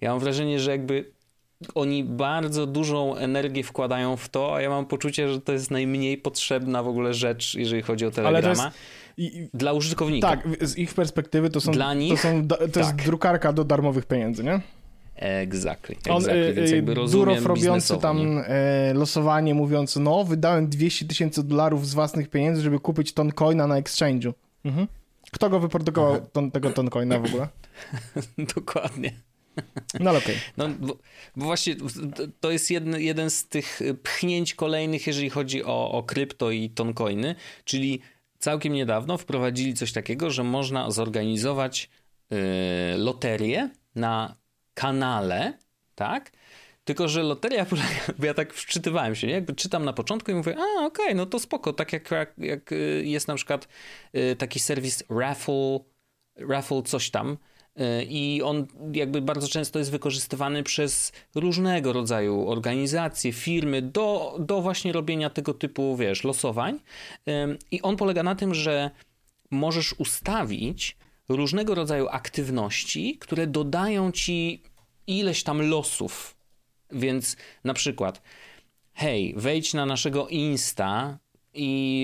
Ja 0.01 0.11
mam 0.11 0.21
wrażenie, 0.21 0.61
że 0.61 0.71
jakby 0.71 1.13
oni 1.75 2.05
bardzo 2.05 2.67
dużą 2.67 3.17
energię 3.17 3.65
wkładają 3.65 4.17
w 4.17 4.29
to, 4.29 4.55
a 4.55 4.61
ja 4.61 4.71
mam 4.71 4.87
poczucie, 4.87 5.29
że 5.29 5.41
to 5.41 5.53
jest 5.53 5.71
najmniej 5.71 6.19
potrzebna 6.19 6.83
w 6.83 6.89
ogóle 6.89 7.15
rzecz, 7.15 7.55
jeżeli 7.55 7.83
chodzi 7.83 8.07
o 8.07 8.11
Telegrama. 8.11 8.73
Jest, 9.17 9.51
dla 9.55 9.73
użytkownika. 9.73 10.29
Tak, 10.29 10.49
z 10.61 10.77
ich 10.79 10.95
perspektywy 10.95 11.51
to 11.51 11.61
są. 11.61 11.73
Dla 11.73 11.95
nich, 11.95 12.23
to, 12.23 12.29
są, 12.29 12.49
to 12.49 12.57
tak. 12.57 12.77
jest 12.77 12.95
drukarka 12.97 13.53
do 13.53 13.65
darmowych 13.65 14.07
pieniędzy, 14.07 14.45
nie? 14.45 14.61
Exactly. 15.17 15.97
exactly. 15.97 16.13
On, 16.13 16.29
y, 16.31 16.55
Więc 16.55 16.71
jakby 16.71 16.95
rozumiem 16.95 17.47
robiący 17.47 17.99
tam 17.99 18.43
e, 18.47 18.95
losowanie, 18.95 19.55
mówiąc, 19.55 19.97
no, 19.97 20.25
wydałem 20.25 20.69
200 20.69 21.05
tysięcy 21.05 21.43
dolarów 21.43 21.89
z 21.89 21.95
własnych 21.95 22.29
pieniędzy, 22.29 22.63
żeby 22.63 22.79
kupić 22.79 23.13
ton 23.13 23.33
coina 23.33 23.67
na 23.67 23.83
exchange'u. 23.83 24.33
Mhm. 24.65 24.87
Kto 25.33 25.51
go 25.51 25.61
wyprodukował, 25.61 26.21
ton, 26.33 26.51
tego 26.51 26.71
ton 26.71 26.91
coina 26.91 27.19
w 27.19 27.25
ogóle? 27.25 27.49
Dokładnie. 28.57 29.13
No. 30.01 30.17
Okay. 30.17 30.35
No, 30.57 30.69
bo, 30.69 30.97
bo, 31.37 31.45
właśnie 31.45 31.77
to 32.41 32.51
jest 32.51 32.71
jeden, 32.71 33.01
jeden 33.01 33.31
z 33.31 33.49
tych 33.49 33.81
pchnięć 34.03 34.55
kolejnych, 34.55 35.07
jeżeli 35.07 35.31
chodzi 35.31 35.65
o, 35.65 35.91
o 35.91 36.03
krypto 36.03 36.51
i 36.51 36.71
toncoiny, 36.71 37.35
czyli 37.65 38.01
całkiem 38.39 38.73
niedawno 38.73 39.19
wprowadzili 39.19 39.75
coś 39.75 39.93
takiego, 39.93 40.31
że 40.31 40.45
można 40.45 40.91
zorganizować 40.91 41.91
yy, 42.31 42.39
loterię 42.97 43.71
na 43.95 44.37
kanale, 44.75 45.59
tak? 45.95 46.33
Tylko, 46.85 47.09
że 47.09 47.23
loteria 47.23 47.67
bo 48.19 48.27
ja 48.27 48.35
tak 48.35 48.55
wczytywałem 48.55 49.15
się, 49.15 49.27
nie? 49.27 49.33
Jakby 49.33 49.55
czytam 49.55 49.85
na 49.85 49.93
początku 49.93 50.31
i 50.31 50.35
mówię, 50.35 50.57
a 50.59 50.87
okej, 50.87 51.05
okay, 51.05 51.15
no 51.15 51.27
to 51.27 51.39
spoko, 51.39 51.73
tak 51.73 51.93
jak, 51.93 52.11
jak, 52.11 52.35
jak 52.39 52.73
y, 52.73 53.03
jest 53.07 53.29
na 53.29 53.35
przykład 53.35 53.69
y, 54.17 54.37
taki 54.37 54.61
serwis 54.61 55.05
Raffle, 55.11 55.79
Raffle 56.37 56.83
coś 56.83 57.11
tam, 57.11 57.37
i 58.09 58.43
on 58.45 58.67
jakby 58.93 59.23
bardzo 59.23 59.49
często 59.49 59.79
jest 59.79 59.91
wykorzystywany 59.91 60.63
przez 60.63 61.13
różnego 61.35 61.93
rodzaju 61.93 62.49
organizacje, 62.49 63.33
firmy 63.33 63.83
do, 63.83 64.37
do 64.39 64.63
właśnie 64.63 64.93
robienia 64.93 65.31
tego 65.31 65.55
typu, 65.55 65.97
wiesz, 65.97 66.25
losowań. 66.25 66.81
I 67.71 67.83
on 67.83 67.97
polega 67.97 68.23
na 68.23 68.35
tym, 68.35 68.55
że 68.55 68.91
możesz 69.51 69.93
ustawić 69.99 70.97
różnego 71.29 71.75
rodzaju 71.75 72.09
aktywności, 72.09 73.17
które 73.19 73.47
dodają 73.47 74.13
ci 74.13 74.63
ileś 75.07 75.43
tam 75.43 75.63
losów. 75.63 76.37
Więc 76.93 77.37
na 77.65 77.75
przykład, 77.75 78.23
hej, 78.95 79.35
wejdź 79.37 79.75
na 79.75 79.87
naszego 79.87 80.29
Insta 80.29 81.19
i, 81.55 82.03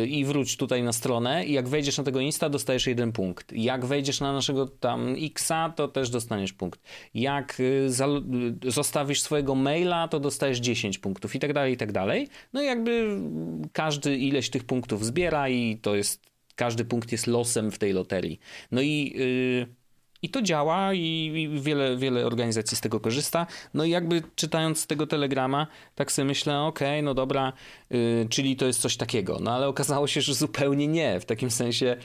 yy, 0.00 0.06
i 0.06 0.24
wróć 0.24 0.56
tutaj 0.56 0.82
na 0.82 0.92
stronę 0.92 1.46
i 1.46 1.52
jak 1.52 1.68
wejdziesz 1.68 1.98
na 1.98 2.04
tego 2.04 2.20
Insta, 2.20 2.48
dostajesz 2.48 2.86
jeden 2.86 3.12
punkt. 3.12 3.52
Jak 3.52 3.86
wejdziesz 3.86 4.20
na 4.20 4.32
naszego 4.32 4.66
tam 4.66 5.14
Xa, 5.22 5.72
to 5.76 5.88
też 5.88 6.10
dostaniesz 6.10 6.52
punkt. 6.52 6.80
Jak 7.14 7.58
yy, 7.58 8.70
zostawisz 8.72 9.22
swojego 9.22 9.54
maila, 9.54 10.08
to 10.08 10.20
dostajesz 10.20 10.58
10 10.58 10.98
punktów 10.98 11.34
i 11.34 11.38
tak 11.38 11.52
dalej, 11.52 11.72
i 11.72 11.76
tak 11.76 11.92
dalej. 11.92 12.28
No 12.52 12.62
i 12.62 12.66
jakby 12.66 13.20
każdy 13.72 14.16
ileś 14.16 14.50
tych 14.50 14.64
punktów 14.64 15.06
zbiera 15.06 15.48
i 15.48 15.78
to 15.82 15.94
jest, 15.94 16.22
każdy 16.54 16.84
punkt 16.84 17.12
jest 17.12 17.26
losem 17.26 17.70
w 17.70 17.78
tej 17.78 17.92
loterii. 17.92 18.40
No 18.72 18.80
i... 18.80 19.12
Yy, 19.16 19.79
i 20.22 20.28
to 20.30 20.42
działa 20.42 20.94
i, 20.94 21.50
wiele, 21.60 21.96
wiele 21.96 22.26
organizacji 22.26 22.76
z 22.76 22.80
tego 22.80 23.00
korzysta. 23.00 23.46
No 23.74 23.84
i 23.84 23.90
jakby 23.90 24.22
czytając 24.34 24.86
tego 24.86 25.06
telegrama, 25.06 25.66
tak 25.94 26.12
sobie 26.12 26.26
myślę, 26.26 26.60
okej, 26.60 26.88
okay, 26.88 27.02
no 27.02 27.14
dobra, 27.14 27.52
yy, 27.90 28.26
czyli 28.30 28.56
to 28.56 28.66
jest 28.66 28.80
coś 28.80 28.96
takiego. 28.96 29.38
No 29.40 29.52
ale 29.54 29.68
okazało 29.68 30.06
się, 30.06 30.20
że 30.20 30.34
zupełnie 30.34 30.88
nie. 30.88 31.20
W 31.20 31.24
takim 31.24 31.50
sensie, 31.50 31.96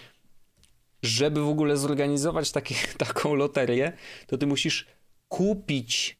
żeby 1.04 1.42
w 1.42 1.50
ogóle 1.50 1.78
zorganizować 1.78 2.52
taki, 2.52 2.76
taką 2.98 3.36
loterię, 3.36 3.94
to 4.28 4.38
ty 4.38 4.48
musisz 4.48 4.86
kupić 5.28 6.18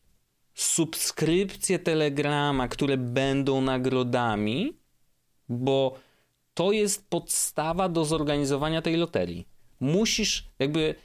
subskrypcje 0.54 1.80
telegrama, 1.80 2.68
które 2.68 2.98
będą 2.98 3.62
nagrodami, 3.62 4.78
bo 5.50 6.00
to 6.54 6.72
jest 6.72 7.10
podstawa 7.10 7.90
do 7.90 8.06
zorganizowania 8.06 8.82
tej 8.82 8.98
loterii. 8.98 9.48
Musisz 9.80 10.50
jakby 10.60 10.96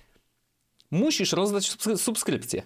musisz 0.90 1.32
rozdać 1.32 1.76
subskrypcję. 1.96 2.62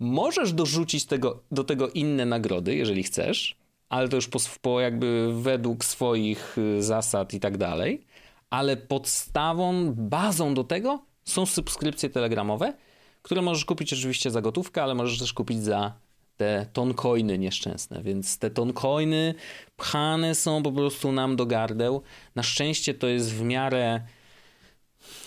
Możesz 0.00 0.52
dorzucić 0.52 1.04
tego, 1.04 1.42
do 1.50 1.64
tego 1.64 1.88
inne 1.90 2.26
nagrody, 2.26 2.74
jeżeli 2.74 3.02
chcesz, 3.02 3.56
ale 3.88 4.08
to 4.08 4.16
już 4.16 4.28
po, 4.28 4.38
po 4.62 4.80
jakby 4.80 5.42
według 5.42 5.84
swoich 5.84 6.58
y, 6.58 6.82
zasad 6.82 7.34
i 7.34 7.40
tak 7.40 7.56
dalej. 7.56 8.04
Ale 8.50 8.76
podstawą, 8.76 9.92
bazą 9.94 10.54
do 10.54 10.64
tego 10.64 11.04
są 11.24 11.46
subskrypcje 11.46 12.10
telegramowe, 12.10 12.74
które 13.22 13.42
możesz 13.42 13.64
kupić 13.64 13.92
oczywiście 13.92 14.30
za 14.30 14.40
gotówkę, 14.42 14.82
ale 14.82 14.94
możesz 14.94 15.18
też 15.18 15.32
kupić 15.32 15.62
za 15.62 15.92
te 16.36 16.66
toncoiny 16.72 17.38
nieszczęsne, 17.38 18.02
więc 18.02 18.38
te 18.38 18.50
toncoiny 18.50 19.34
pchane 19.76 20.34
są 20.34 20.62
po 20.62 20.72
prostu 20.72 21.12
nam 21.12 21.36
do 21.36 21.46
gardeł. 21.46 22.02
Na 22.34 22.42
szczęście 22.42 22.94
to 22.94 23.06
jest 23.06 23.32
w 23.32 23.42
miarę 23.42 24.00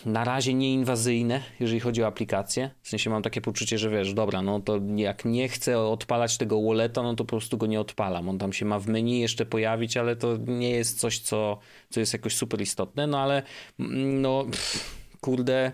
na 0.05 0.23
razie 0.23 0.53
nieinwazyjne, 0.53 1.41
jeżeli 1.59 1.79
chodzi 1.79 2.03
o 2.03 2.07
aplikację. 2.07 2.69
W 2.81 2.89
sensie 2.89 3.09
mam 3.09 3.23
takie 3.23 3.41
poczucie, 3.41 3.77
że 3.77 3.89
wiesz, 3.89 4.13
dobra, 4.13 4.41
no 4.41 4.59
to 4.59 4.79
jak 4.95 5.25
nie 5.25 5.49
chcę 5.49 5.79
odpalać 5.79 6.37
tego 6.37 6.61
walleta, 6.61 7.03
no 7.03 7.15
to 7.15 7.23
po 7.23 7.29
prostu 7.29 7.57
go 7.57 7.65
nie 7.65 7.79
odpalam. 7.79 8.29
On 8.29 8.37
tam 8.37 8.53
się 8.53 8.65
ma 8.65 8.79
w 8.79 8.87
menu 8.87 9.19
jeszcze 9.19 9.45
pojawić, 9.45 9.97
ale 9.97 10.15
to 10.15 10.37
nie 10.37 10.69
jest 10.69 10.99
coś, 10.99 11.19
co, 11.19 11.59
co 11.89 11.99
jest 11.99 12.13
jakoś 12.13 12.35
super 12.35 12.61
istotne, 12.61 13.07
no 13.07 13.19
ale 13.19 13.43
mm, 13.79 14.21
no 14.21 14.43
pff, 14.43 14.95
kurde 15.21 15.71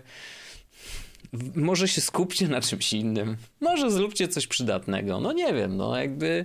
może 1.54 1.88
się 1.88 2.00
skupcie 2.00 2.48
na 2.48 2.60
czymś 2.60 2.92
innym. 2.92 3.36
Może 3.60 3.90
zróbcie 3.90 4.28
coś 4.28 4.46
przydatnego. 4.46 5.20
No 5.20 5.32
nie 5.32 5.54
wiem, 5.54 5.76
no 5.76 5.96
jakby 5.96 6.44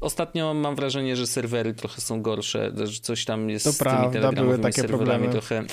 ostatnio 0.00 0.54
mam 0.54 0.76
wrażenie, 0.76 1.16
że 1.16 1.26
serwery 1.26 1.74
trochę 1.74 2.00
są 2.00 2.22
gorsze, 2.22 2.72
że 2.84 3.00
coś 3.00 3.24
tam 3.24 3.50
jest 3.50 3.64
to 3.64 3.72
z 3.72 3.78
prawda, 3.78 4.00
tymi 4.00 4.12
telegramowymi 4.12 4.62
takie 4.62 4.80
serwerami 4.80 5.06
problemy. 5.06 5.32
trochę 5.32 5.64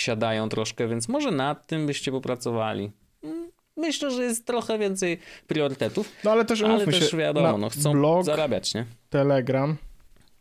siadają 0.00 0.48
troszkę, 0.48 0.88
więc 0.88 1.08
może 1.08 1.30
nad 1.30 1.66
tym 1.66 1.86
byście 1.86 2.12
popracowali. 2.12 2.90
Mm, 3.22 3.50
myślę, 3.76 4.10
że 4.10 4.24
jest 4.24 4.46
trochę 4.46 4.78
więcej 4.78 5.18
priorytetów. 5.46 6.12
No 6.24 6.30
ale 6.30 6.44
też, 6.44 6.62
ale 6.62 6.84
też 6.84 7.10
się, 7.10 7.16
wiadomo, 7.16 7.58
no, 7.58 7.68
chcą 7.68 7.92
blog, 7.92 8.24
zarabiać, 8.24 8.74
nie? 8.74 8.86
Telegram, 9.10 9.76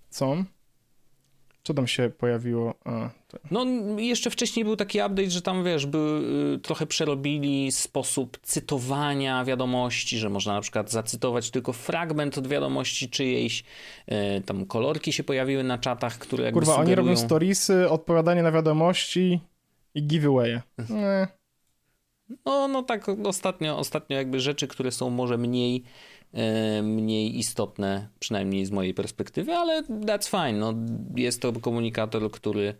co? 0.10 0.36
Co 1.64 1.74
tam 1.74 1.88
się 1.88 2.12
pojawiło? 2.18 2.74
A, 2.86 3.10
no, 3.52 3.66
jeszcze 3.98 4.30
wcześniej 4.30 4.66
był 4.66 4.76
taki 4.76 4.98
update, 4.98 5.30
że 5.30 5.42
tam 5.42 5.64
wiesz, 5.64 5.86
by, 5.86 5.98
y, 6.56 6.60
trochę 6.60 6.86
przerobili 6.86 7.72
sposób 7.72 8.38
cytowania 8.44 9.46
wiadomości, 9.46 10.18
że 10.18 10.30
można 10.30 10.54
na 10.54 10.62
przykład 10.62 10.92
zacytować 10.92 11.52
tylko 11.52 11.74
fragment 11.74 12.38
od 12.38 12.48
wiadomości 12.48 13.10
czyjejś. 13.10 13.64
Y, 14.12 14.42
tam 14.42 14.66
kolorki 14.66 15.14
się 15.14 15.24
pojawiły 15.24 15.64
na 15.64 15.78
czatach, 15.78 16.18
które 16.18 16.44
jakby 16.44 16.60
Kurwa, 16.60 16.76
sugerują... 16.76 16.98
oni 16.98 17.10
robią 17.10 17.18
storiesy, 17.18 17.90
odpowiadanie 17.90 18.44
na 18.44 18.52
wiadomości 18.52 19.40
i 19.96 20.04
giveawaye. 20.04 20.62
No, 22.46 22.68
no 22.68 22.84
tak 22.84 23.06
ostatnio, 23.26 23.78
ostatnio 23.78 24.18
jakby 24.18 24.40
rzeczy, 24.40 24.68
które 24.68 24.92
są 24.92 25.10
może 25.10 25.38
mniej 25.38 25.84
mniej 26.84 27.38
istotne, 27.38 28.08
przynajmniej 28.20 28.66
z 28.66 28.72
mojej 28.72 28.94
perspektywy, 28.94 29.54
ale 29.54 29.84
that's 29.84 30.30
fine. 30.30 30.60
No, 30.60 30.74
jest 31.16 31.42
to 31.42 31.54
komunikator, 31.54 32.32
który 32.32 32.74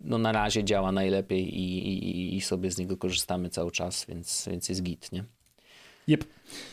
no, 0.00 0.18
na 0.18 0.32
razie 0.32 0.64
działa 0.64 0.92
najlepiej 0.92 1.58
i, 1.58 1.78
i, 1.88 2.36
i 2.36 2.40
sobie 2.40 2.70
z 2.70 2.78
niego 2.78 2.96
korzystamy 2.96 3.50
cały 3.50 3.70
czas, 3.70 4.06
więc, 4.08 4.48
więc 4.50 4.68
jest 4.68 4.82
git, 4.82 5.12
nie? 5.12 5.24
Yep. 6.08 6.24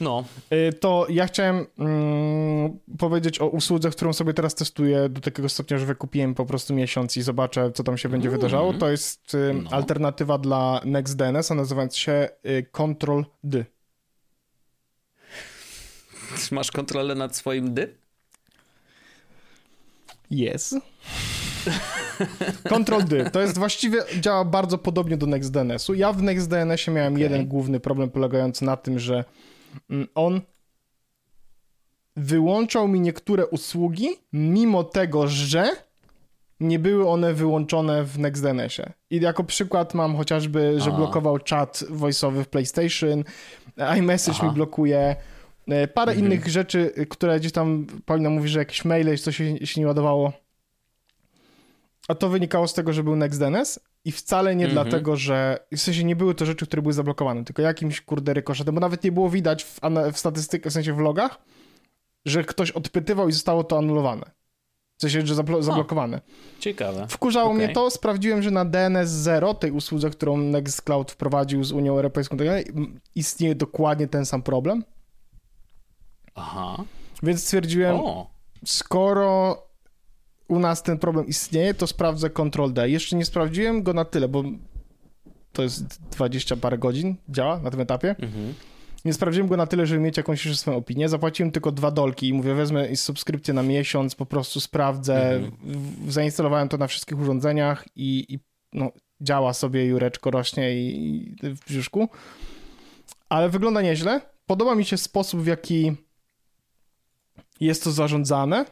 No. 0.02 0.24
E, 0.50 0.74
to 0.74 1.08
ja 1.10 1.28
chciałem 1.28 1.66
mm, 1.80 2.80
powiedzieć 2.98 3.42
o 3.42 3.48
usłudze, 3.48 3.90
którą 3.90 4.14
sobie 4.14 4.34
teraz 4.34 4.56
testuję 4.56 5.10
do 5.10 5.22
takiego 5.22 5.50
stopnia, 5.50 5.78
że 5.78 5.86
wykupiłem 5.86 6.36
po 6.36 6.46
prostu 6.46 6.74
miesiąc 6.74 7.18
i 7.18 7.22
zobaczę, 7.22 7.72
co 7.72 7.84
tam 7.84 7.98
się 7.98 8.10
będzie 8.10 8.28
mm. 8.28 8.40
wydarzało. 8.40 8.74
To 8.74 8.90
jest 8.90 9.38
no. 9.64 9.70
alternatywa 9.72 10.38
dla 10.38 10.82
NextDNS, 10.86 11.52
a 11.52 11.56
nazywając 11.56 11.98
się 11.98 12.30
y, 12.46 12.66
Control 12.72 13.26
D. 13.44 13.66
Masz 16.52 16.72
kontrolę 16.72 17.16
nad 17.16 17.36
swoim 17.36 17.74
dy? 17.74 17.96
Jest. 20.32 20.76
Control 22.70 23.04
D. 23.04 23.30
To 23.32 23.42
jest 23.42 23.58
właściwie, 23.58 24.04
działa 24.20 24.46
bardzo 24.46 24.78
podobnie 24.78 25.18
do 25.18 25.26
NextDNS-u. 25.26 25.94
Ja 25.94 26.14
w 26.14 26.22
NextDNS-ie 26.22 26.96
miałem 26.96 27.14
okay. 27.14 27.24
jeden 27.24 27.48
główny 27.48 27.80
problem 27.80 28.10
polegający 28.10 28.66
na 28.66 28.78
tym, 28.78 29.00
że 29.00 29.24
mm, 29.90 30.08
on 30.16 30.42
wyłączał 32.16 32.88
mi 32.88 33.02
niektóre 33.02 33.48
usługi, 33.48 34.08
mimo 34.34 34.84
tego, 34.84 35.28
że 35.28 35.70
nie 36.60 36.80
były 36.80 37.10
one 37.10 37.34
wyłączone 37.34 38.04
w 38.04 38.20
NextDNS-ie. 38.20 38.94
I 39.10 39.20
jako 39.22 39.44
przykład 39.44 39.94
mam 39.94 40.18
chociażby, 40.18 40.82
że 40.82 40.92
blokował 40.92 41.40
czat 41.40 41.84
voiceowy 41.90 42.44
w 42.44 42.48
PlayStation, 42.48 43.24
iMessage 43.98 44.38
Aha. 44.38 44.48
mi 44.48 44.54
blokuje, 44.54 45.16
parę 45.94 46.12
mhm. 46.12 46.26
innych 46.26 46.48
rzeczy, 46.48 46.94
które 47.10 47.40
gdzieś 47.40 47.52
tam 47.52 47.88
Paulina 48.06 48.30
mówi, 48.30 48.50
że 48.50 48.60
jakieś 48.60 48.86
maile, 48.86 49.18
coś 49.18 49.38
się, 49.38 49.68
się 49.68 49.82
nie 49.82 49.88
ładowało. 49.88 50.34
A 52.08 52.16
to 52.16 52.30
wynikało 52.30 52.68
z 52.68 52.74
tego, 52.74 52.94
że 52.94 53.04
był 53.04 53.16
NextDNS 53.16 53.80
i 54.06 54.12
wcale 54.12 54.56
nie 54.56 54.66
mhm. 54.66 54.84
dlatego, 54.84 55.16
że 55.16 55.60
w 55.72 55.80
sensie 55.80 56.04
nie 56.04 56.16
były 56.16 56.36
to 56.36 56.46
rzeczy, 56.46 56.66
które 56.66 56.82
były 56.82 56.94
zablokowane, 56.94 57.44
tylko 57.44 57.62
jakimś 57.62 58.02
kurde 58.02 58.34
rykoszetem, 58.34 58.76
bo 58.76 58.82
nawet 58.82 59.04
nie 59.04 59.12
było 59.12 59.30
widać 59.30 59.64
w, 59.64 59.80
w 60.14 60.20
statystykach, 60.20 60.72
w 60.72 60.74
sensie 60.74 60.94
w 60.94 61.00
logach, 61.00 61.40
że 62.26 62.44
ktoś 62.44 62.72
odpytywał 62.72 63.30
i 63.30 63.32
zostało 63.32 63.64
to 63.64 63.78
anulowane. 63.78 64.32
W 64.98 65.02
sensie, 65.02 65.26
że 65.26 65.36
zablo 65.36 65.64
zablokowane. 65.64 66.22
Ciekawe. 66.60 67.08
Wkurzało 67.10 67.52
okay. 67.52 67.58
mnie 67.58 67.74
to, 67.74 67.92
sprawdziłem, 67.92 68.42
że 68.42 68.52
na 68.52 68.66
DNS 68.66 69.10
0, 69.10 69.54
tej 69.54 69.72
usłudze, 69.72 70.10
którą 70.10 70.38
Nextcloud 70.38 71.12
wprowadził 71.12 71.64
z 71.64 71.72
Unią 71.72 71.94
Europejską, 71.94 72.38
tak 72.38 72.48
istnieje 73.16 73.56
dokładnie 73.56 74.08
ten 74.08 74.26
sam 74.26 74.42
problem. 74.42 74.84
Aha. 76.40 76.84
Więc 77.24 77.44
stwierdziłem, 77.44 77.96
o. 77.96 78.30
skoro 78.66 79.58
u 80.48 80.60
nas 80.60 80.84
ten 80.84 80.98
problem 80.98 81.28
istnieje, 81.28 81.74
to 81.74 81.88
sprawdzę 81.88 82.30
Ctrl 82.30 82.74
D. 82.74 82.90
Jeszcze 82.90 83.16
nie 83.16 83.26
sprawdziłem 83.26 83.84
go 83.84 83.94
na 83.94 84.06
tyle, 84.06 84.28
bo 84.28 84.44
to 85.54 85.64
jest 85.64 86.02
20 86.12 86.56
parę 86.56 86.78
godzin, 86.78 87.16
działa 87.30 87.60
na 87.60 87.72
tym 87.72 87.82
etapie. 87.82 88.10
Mhm. 88.10 88.54
Nie 89.06 89.14
sprawdziłem 89.14 89.48
go 89.48 89.58
na 89.58 89.68
tyle, 89.68 89.86
żeby 89.86 90.02
mieć 90.02 90.18
jakąś 90.18 90.46
jeszcze 90.46 90.62
swoją 90.62 90.78
opinię. 90.78 91.10
Zapłaciłem 91.10 91.52
tylko 91.52 91.72
dwa 91.72 91.92
dolki 91.92 92.28
i 92.28 92.34
mówię, 92.34 92.54
wezmę 92.54 92.96
subskrypcję 92.96 93.54
na 93.54 93.64
miesiąc, 93.64 94.16
po 94.16 94.26
prostu 94.26 94.60
sprawdzę. 94.60 95.36
Mhm. 95.36 95.52
Zainstalowałem 96.08 96.70
to 96.70 96.78
na 96.78 96.88
wszystkich 96.88 97.20
urządzeniach 97.20 97.86
i, 97.96 98.26
i 98.30 98.40
no, 98.74 98.92
działa 99.22 99.54
sobie, 99.54 99.86
Jureczko 99.86 100.32
rośnie 100.32 100.76
i, 100.76 101.30
i 101.44 101.50
w 101.50 101.66
brzuszku. 101.66 102.10
Ale 103.30 103.50
wygląda 103.50 103.82
nieźle. 103.82 104.22
Podoba 104.46 104.76
mi 104.76 104.86
się 104.86 104.98
sposób, 104.98 105.42
w 105.42 105.48
jaki 105.48 105.96
jest 107.60 107.84
to 107.84 107.92
zarządzane. 107.92 108.66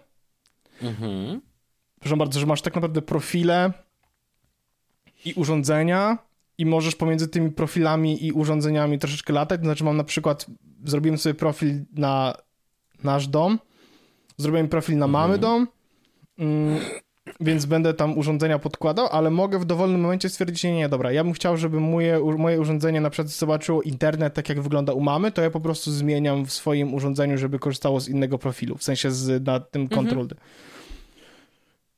Mhm. 0.82 1.42
Proszę 2.00 2.18
bardzo, 2.18 2.40
że 2.40 2.46
masz 2.46 2.62
tak 2.62 2.76
naprawdę 2.76 3.02
profile 3.02 3.74
i 5.26 5.34
urządzenia 5.34 6.18
i 6.58 6.66
możesz 6.66 6.96
pomiędzy 6.96 7.28
tymi 7.28 7.52
profilami 7.52 8.26
i 8.26 8.32
urządzeniami 8.32 9.00
troszeczkę 9.00 9.34
latać. 9.34 9.62
Znaczy 9.62 9.84
mam 9.84 9.98
na 9.98 10.04
przykład, 10.04 10.46
zrobiłem 10.86 11.18
sobie 11.18 11.34
profil 11.34 11.86
na 11.94 12.34
nasz 13.04 13.28
dom, 13.28 13.60
zrobiłem 14.38 14.68
profil 14.68 14.98
na 14.98 15.08
mamy 15.08 15.36
mhm. 15.36 15.42
dom, 15.42 15.68
mm, 16.40 16.80
więc 17.40 17.66
będę 17.66 17.94
tam 17.94 18.18
urządzenia 18.18 18.60
podkładał, 18.60 19.08
ale 19.12 19.30
mogę 19.30 19.60
w 19.60 19.66
dowolnym 19.66 20.02
momencie 20.02 20.30
stwierdzić, 20.30 20.64
nie, 20.64 20.76
nie, 20.76 20.90
dobra, 20.90 21.12
ja 21.12 21.24
bym 21.24 21.34
chciał, 21.34 21.58
żeby 21.58 21.80
moje, 21.80 22.20
moje 22.38 22.62
urządzenie 22.62 23.02
na 23.02 23.10
przykład 23.10 23.32
zobaczyło 23.32 23.82
internet 23.82 24.34
tak, 24.34 24.50
jak 24.50 24.62
wygląda 24.62 24.94
u 24.94 25.02
mamy, 25.02 25.32
to 25.32 25.42
ja 25.42 25.52
po 25.52 25.60
prostu 25.60 25.92
zmieniam 25.92 26.46
w 26.46 26.52
swoim 26.52 26.94
urządzeniu, 26.94 27.38
żeby 27.38 27.60
korzystało 27.60 28.00
z 28.00 28.10
innego 28.10 28.38
profilu, 28.38 28.78
w 28.78 28.84
sensie 28.84 29.12
z, 29.12 29.46
na 29.46 29.60
tym 29.60 29.82
mhm. 29.82 30.06
Ctrl 30.06 30.28
D. 30.28 30.36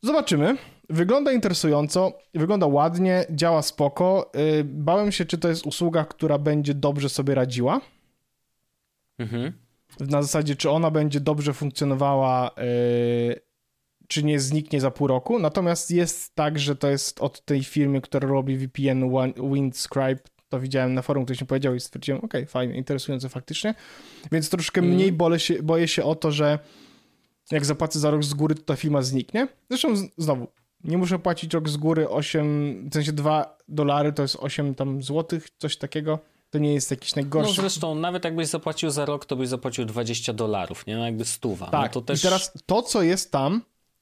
Zobaczymy. 0.02 0.58
Wygląda 0.90 1.32
interesująco, 1.32 2.14
wygląda 2.34 2.68
ładnie, 2.68 3.26
działa 3.30 3.62
spoko. 3.62 4.32
Y, 4.60 4.64
bałem 4.64 5.12
się, 5.12 5.26
czy 5.26 5.38
to 5.38 5.50
jest 5.50 5.66
usługa, 5.66 6.06
która 6.06 6.38
będzie 6.38 6.74
dobrze 6.74 7.10
sobie 7.10 7.36
radziła. 7.36 7.82
Mhm. 9.20 9.54
Na 10.00 10.22
zasadzie, 10.22 10.56
czy 10.56 10.70
ona 10.70 10.92
będzie 10.92 11.20
dobrze 11.20 11.54
funkcjonowała 11.54 12.52
y, 12.52 13.49
czy 14.10 14.24
nie 14.24 14.40
zniknie 14.40 14.82
za 14.82 14.92
pół 14.92 15.08
roku. 15.08 15.40
Natomiast 15.40 15.92
jest 15.92 16.36
tak, 16.36 16.60
że 16.60 16.76
to 16.76 16.90
jest 16.90 17.22
od 17.22 17.46
tej 17.46 17.64
firmy, 17.64 18.02
która 18.02 18.30
robi 18.30 18.58
VPN 18.58 19.12
Windscribe. 19.54 20.20
To 20.50 20.60
widziałem 20.60 20.94
na 20.94 21.02
forum, 21.02 21.26
ktoś 21.26 21.42
mi 21.42 21.48
powiedział 21.48 21.76
i 21.76 21.80
stwierdziłem, 21.80 22.22
ok, 22.22 22.34
fajnie, 22.48 22.76
interesujące 22.76 23.30
faktycznie. 23.30 23.76
Więc 24.32 24.50
troszkę 24.50 24.82
mm. 24.82 24.94
mniej 24.94 25.12
boję 25.12 25.40
się, 25.40 25.64
boję 25.64 25.88
się 25.88 26.04
o 26.04 26.16
to, 26.16 26.32
że 26.32 26.60
jak 27.52 27.66
zapłacę 27.66 28.00
za 28.00 28.12
rok 28.12 28.24
z 28.24 28.34
góry, 28.34 28.56
to 28.56 28.62
ta 28.62 28.76
firma 28.76 29.02
zniknie. 29.02 29.48
Zresztą 29.70 29.96
znowu, 30.18 30.48
nie 30.84 30.98
muszę 30.98 31.20
płacić 31.20 31.54
rok 31.54 31.70
z 31.70 31.78
góry 31.78 32.10
8, 32.10 32.90
w 32.90 32.94
sensie 32.94 33.12
2 33.12 33.58
dolary 33.68 34.14
to 34.14 34.22
jest 34.22 34.36
8 34.40 34.76
tam 34.76 35.04
złotych, 35.04 35.48
coś 35.58 35.78
takiego. 35.78 36.20
To 36.50 36.60
nie 36.60 36.74
jest 36.74 36.92
jakiś 36.92 37.16
najgorszy. 37.16 37.50
No 37.50 37.62
zresztą, 37.62 37.96
nawet 37.96 38.24
jakbyś 38.26 38.48
zapłacił 38.48 38.90
za 38.90 39.06
rok, 39.06 39.26
to 39.26 39.36
byś 39.36 39.50
zapłacił 39.50 39.86
20 39.86 40.34
dolarów, 40.34 40.88
nie? 40.88 40.98
No 40.98 41.06
jakby 41.06 41.26
stuwa. 41.26 41.66
No 41.66 41.72
tak, 41.72 41.96
no 41.96 42.02
to 42.02 42.08
też... 42.08 42.20
i 42.20 42.24
teraz 42.24 42.54
to, 42.66 42.82
co 42.82 43.02
jest 43.02 43.32
tam, 43.32 43.62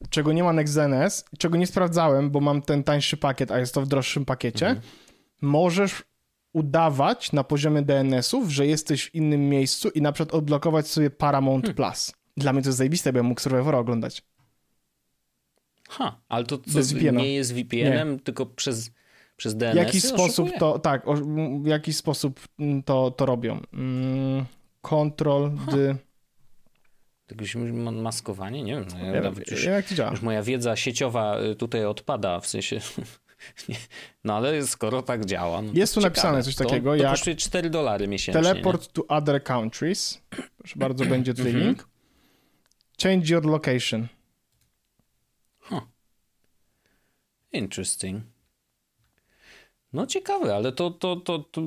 czego 0.09 0.33
nie 0.33 0.43
ma 0.43 0.53
NextDNS, 0.53 1.25
czego 1.37 1.57
nie 1.57 1.67
sprawdzałem, 1.67 2.31
bo 2.31 2.39
mam 2.39 2.61
ten 2.61 2.83
tańszy 2.83 3.17
pakiet, 3.17 3.51
a 3.51 3.59
jest 3.59 3.73
to 3.73 3.81
w 3.81 3.87
droższym 3.87 4.25
pakiecie, 4.25 4.67
mhm. 4.67 4.85
możesz 5.41 6.03
udawać 6.53 7.31
na 7.31 7.43
poziomie 7.43 7.81
DNS-ów, 7.81 8.49
że 8.49 8.67
jesteś 8.67 9.05
w 9.05 9.15
innym 9.15 9.49
miejscu 9.49 9.89
i 9.89 10.01
na 10.01 10.11
przykład 10.11 10.35
odblokować 10.35 10.87
sobie 10.87 11.09
Paramount 11.09 11.65
hmm. 11.65 11.75
Plus. 11.75 12.13
Dla 12.37 12.53
mnie 12.53 12.61
to 12.61 12.69
jest 12.69 12.77
zajebiste, 12.77 13.13
bo 13.13 13.19
ja 13.19 13.23
mógł 13.23 13.41
Survivora 13.41 13.77
oglądać. 13.77 14.23
Ha, 15.89 16.19
ale 16.29 16.45
to 16.45 16.57
co, 16.57 17.11
nie 17.11 17.33
jest 17.33 17.53
VPN-em, 17.53 18.13
nie. 18.13 18.19
tylko 18.19 18.45
przez, 18.45 18.91
przez 19.37 19.55
DNS? 19.57 19.73
W 19.73 19.75
jakiś 19.75 20.03
sposób 20.03 20.49
to, 20.59 20.79
tak, 20.79 21.05
w 21.63 21.67
jakiś 21.67 21.97
sposób 21.97 22.39
to, 22.85 23.11
to 23.11 23.25
robią. 23.25 23.59
Mm, 23.73 24.45
Control, 24.81 25.51
D... 25.71 25.95
Jakieś 27.31 27.55
maskowanie? 27.91 28.63
Nie 28.63 28.75
wiem. 28.75 28.85
No 28.93 29.05
ja, 29.05 29.15
ja, 29.15 29.31
już, 29.51 29.63
jak 29.63 29.85
to 29.85 29.95
działa? 29.95 30.11
Już 30.11 30.21
moja 30.21 30.43
wiedza 30.43 30.75
sieciowa 30.75 31.41
y, 31.41 31.55
tutaj 31.55 31.85
odpada, 31.85 32.39
w 32.39 32.47
sensie... 32.47 32.79
No 34.23 34.35
ale 34.35 34.67
skoro 34.67 35.01
tak 35.01 35.25
działa. 35.25 35.61
No 35.61 35.71
jest 35.73 35.93
tu 35.93 36.01
ciekawe. 36.01 36.09
napisane 36.09 36.43
coś 36.43 36.55
takiego 36.55 36.91
to, 36.91 36.97
to 36.97 37.03
jak. 37.03 37.11
kosztuje 37.11 37.35
4 37.35 37.69
dolary 37.69 38.07
miesięcznie. 38.07 38.43
Teleport 38.43 38.81
nie? 38.81 38.93
to 38.93 39.07
other 39.07 39.43
countries. 39.43 40.21
Proszę 40.57 40.79
bardzo, 40.79 41.05
będzie 41.05 41.33
tutaj 41.33 41.51
mhm. 41.51 41.67
link. 41.67 41.87
Change 43.03 43.33
your 43.33 43.45
location. 43.45 44.07
Huh. 45.59 45.81
Interesting. 47.51 48.23
No 49.93 50.07
ciekawe, 50.07 50.55
ale 50.55 50.71
to, 50.71 50.91
to, 50.91 51.15
to, 51.15 51.39
to 51.39 51.61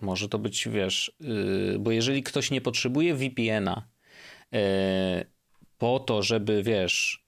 może 0.00 0.28
to 0.28 0.38
być, 0.38 0.68
wiesz, 0.68 1.12
yy, 1.20 1.76
bo 1.80 1.90
jeżeli 1.90 2.22
ktoś 2.22 2.50
nie 2.50 2.60
potrzebuje 2.60 3.14
VPN-a 3.14 3.93
po 5.78 6.00
to, 6.00 6.22
żeby 6.22 6.62
wiesz, 6.62 7.24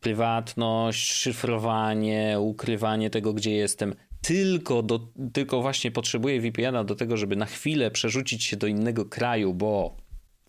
prywatność, 0.00 1.12
szyfrowanie, 1.12 2.36
ukrywanie 2.40 3.10
tego, 3.10 3.32
gdzie 3.32 3.50
jestem, 3.52 3.94
tylko, 4.22 4.82
do, 4.82 5.08
tylko 5.32 5.62
właśnie 5.62 5.90
potrzebuję 5.90 6.40
VPN-a 6.40 6.84
do 6.84 6.94
tego, 6.94 7.16
żeby 7.16 7.36
na 7.36 7.46
chwilę 7.46 7.90
przerzucić 7.90 8.44
się 8.44 8.56
do 8.56 8.66
innego 8.66 9.04
kraju, 9.04 9.54
bo 9.54 9.96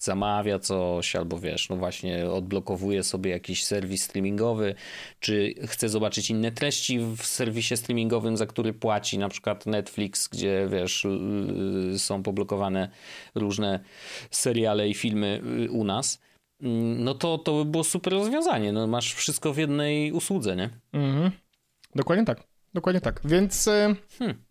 zamawia 0.01 0.59
coś, 0.59 1.15
albo 1.15 1.39
wiesz, 1.39 1.69
no 1.69 1.75
właśnie 1.75 2.29
odblokowuje 2.29 3.03
sobie 3.03 3.31
jakiś 3.31 3.65
serwis 3.65 4.03
streamingowy, 4.03 4.75
czy 5.19 5.53
chce 5.67 5.89
zobaczyć 5.89 6.29
inne 6.29 6.51
treści 6.51 6.99
w 6.99 7.25
serwisie 7.25 7.77
streamingowym, 7.77 8.37
za 8.37 8.45
który 8.45 8.73
płaci, 8.73 9.17
na 9.17 9.29
przykład 9.29 9.65
Netflix, 9.65 10.27
gdzie 10.27 10.67
wiesz, 10.71 11.07
są 11.97 12.23
poblokowane 12.23 12.89
różne 13.35 13.79
seriale 14.31 14.89
i 14.89 14.93
filmy 14.93 15.41
y, 15.65 15.71
u 15.71 15.83
nas, 15.83 16.21
mm, 16.61 17.03
no 17.03 17.13
to 17.13 17.37
to 17.37 17.63
by 17.63 17.71
było 17.71 17.83
super 17.83 18.13
rozwiązanie. 18.13 18.71
No 18.71 18.87
masz 18.87 19.13
wszystko 19.13 19.53
w 19.53 19.57
jednej 19.57 20.11
usłudze, 20.11 20.55
nie? 20.55 20.69
Mhm. 20.93 21.31
Dokładnie 21.95 22.25
tak. 22.25 22.43
Dokładnie 22.73 23.01
tak. 23.01 23.21
Więc. 23.25 23.67
Y, 23.67 23.95
hmm 24.19 24.50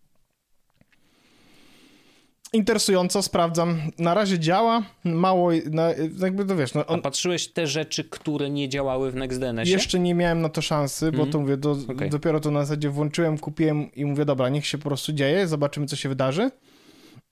interesująco, 2.53 3.21
sprawdzam. 3.21 3.81
Na 3.97 4.13
razie 4.13 4.39
działa, 4.39 4.83
mało, 5.03 5.51
na, 5.71 5.89
jakby 6.19 6.45
to 6.45 6.55
wiesz... 6.55 6.73
No 6.73 6.85
on... 6.85 6.99
A 6.99 7.01
patrzyłeś 7.01 7.47
te 7.47 7.67
rzeczy, 7.67 8.03
które 8.03 8.49
nie 8.49 8.69
działały 8.69 9.11
w 9.11 9.15
NextDNS? 9.15 9.69
Jeszcze 9.69 9.99
nie 9.99 10.15
miałem 10.15 10.41
na 10.41 10.49
to 10.49 10.61
szansy, 10.61 11.05
mm 11.05 11.13
-hmm. 11.13 11.17
bo 11.17 11.23
mhm. 11.23 11.31
to 11.31 11.39
mówię, 11.39 11.57
do, 11.57 11.77
okay. 11.95 12.09
dopiero 12.09 12.39
to 12.39 12.51
na 12.51 12.65
zasadzie 12.65 12.89
włączyłem, 12.89 13.37
kupiłem 13.37 13.91
i 13.91 14.05
mówię, 14.05 14.25
dobra, 14.25 14.49
niech 14.49 14.65
się 14.65 14.77
po 14.77 14.83
prostu 14.83 15.13
dzieje, 15.13 15.47
zobaczymy, 15.47 15.85
co 15.85 15.95
się 15.95 16.09
wydarzy. 16.09 16.41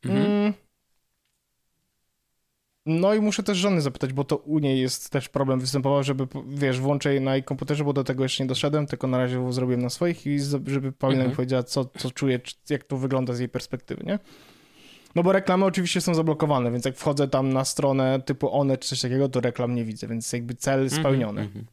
Mm 0.05 0.17
-hmm. 0.17 0.25
mm. 0.25 0.53
No 2.85 3.13
i 3.13 3.21
muszę 3.21 3.43
też 3.43 3.57
żony 3.57 3.81
zapytać, 3.81 4.13
bo 4.13 4.23
to 4.23 4.37
u 4.37 4.59
niej 4.59 4.81
jest 4.81 5.09
też 5.09 5.29
problem 5.29 5.59
występował, 5.59 6.03
żeby, 6.03 6.27
wiesz, 6.47 6.79
włączę 6.79 7.19
na 7.19 7.33
jej 7.33 7.43
komputerze, 7.43 7.83
bo 7.83 7.93
do 7.93 8.03
tego 8.03 8.23
jeszcze 8.23 8.43
nie 8.43 8.47
doszedłem, 8.47 8.87
tylko 8.87 9.07
na 9.07 9.17
razie 9.17 9.53
zrobiłem 9.53 9.81
na 9.81 9.89
swoich 9.89 10.27
i 10.27 10.39
żeby 10.39 10.91
Paulina 10.91 11.21
mhm. 11.21 11.29
mi 11.29 11.35
powiedziała, 11.35 11.63
co, 11.63 11.85
co 11.85 12.11
czuje, 12.11 12.39
jak 12.69 12.83
to 12.83 12.97
wygląda 12.97 13.33
z 13.33 13.39
jej 13.39 13.49
perspektywy, 13.49 14.03
nie? 14.05 14.19
No 15.15 15.23
bo 15.23 15.31
reklamy 15.31 15.65
oczywiście 15.65 16.01
są 16.01 16.15
zablokowane, 16.15 16.71
więc 16.71 16.85
jak 16.85 16.95
wchodzę 16.95 17.27
tam 17.27 17.53
na 17.53 17.65
stronę 17.65 18.21
typu 18.25 18.53
one 18.53 18.77
czy 18.77 18.89
coś 18.89 19.01
takiego, 19.01 19.29
to 19.29 19.41
reklam 19.41 19.75
nie 19.75 19.85
widzę, 19.85 20.07
więc 20.07 20.33
jakby 20.33 20.55
cel 20.55 20.83
mhm, 20.83 21.01
spełniony. 21.01 21.41
Mm 21.41 21.53
-hmm. 21.53 21.63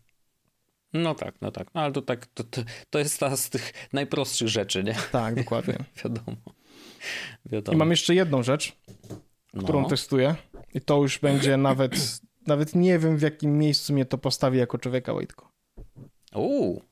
No 0.92 1.14
tak, 1.14 1.34
no 1.40 1.50
tak. 1.50 1.74
No 1.74 1.80
ale 1.80 1.92
to 1.92 2.02
tak, 2.02 2.26
to, 2.26 2.44
to, 2.44 2.62
to 2.90 2.98
jest 2.98 3.20
ta 3.20 3.36
z 3.36 3.50
tych 3.50 3.72
najprostszych 3.92 4.48
rzeczy, 4.48 4.84
nie? 4.84 4.94
Tak, 5.12 5.34
dokładnie. 5.34 5.78
Wiadomo. 6.04 6.36
Wiadomo. 7.46 7.74
I 7.74 7.78
mam 7.78 7.90
jeszcze 7.90 8.14
jedną 8.14 8.42
rzecz, 8.42 8.76
którą 9.58 9.82
no. 9.82 9.88
testuję 9.88 10.34
i 10.74 10.80
to 10.80 11.02
już 11.02 11.18
będzie 11.18 11.56
nawet, 11.70 12.20
nawet 12.46 12.74
nie 12.74 12.98
wiem 12.98 13.16
w 13.16 13.22
jakim 13.22 13.58
miejscu 13.58 13.92
mnie 13.92 14.04
to 14.04 14.18
postawi 14.18 14.58
jako 14.58 14.78
człowieka, 14.78 15.12
Wojtko. 15.12 15.52
Uuu. 16.34 16.82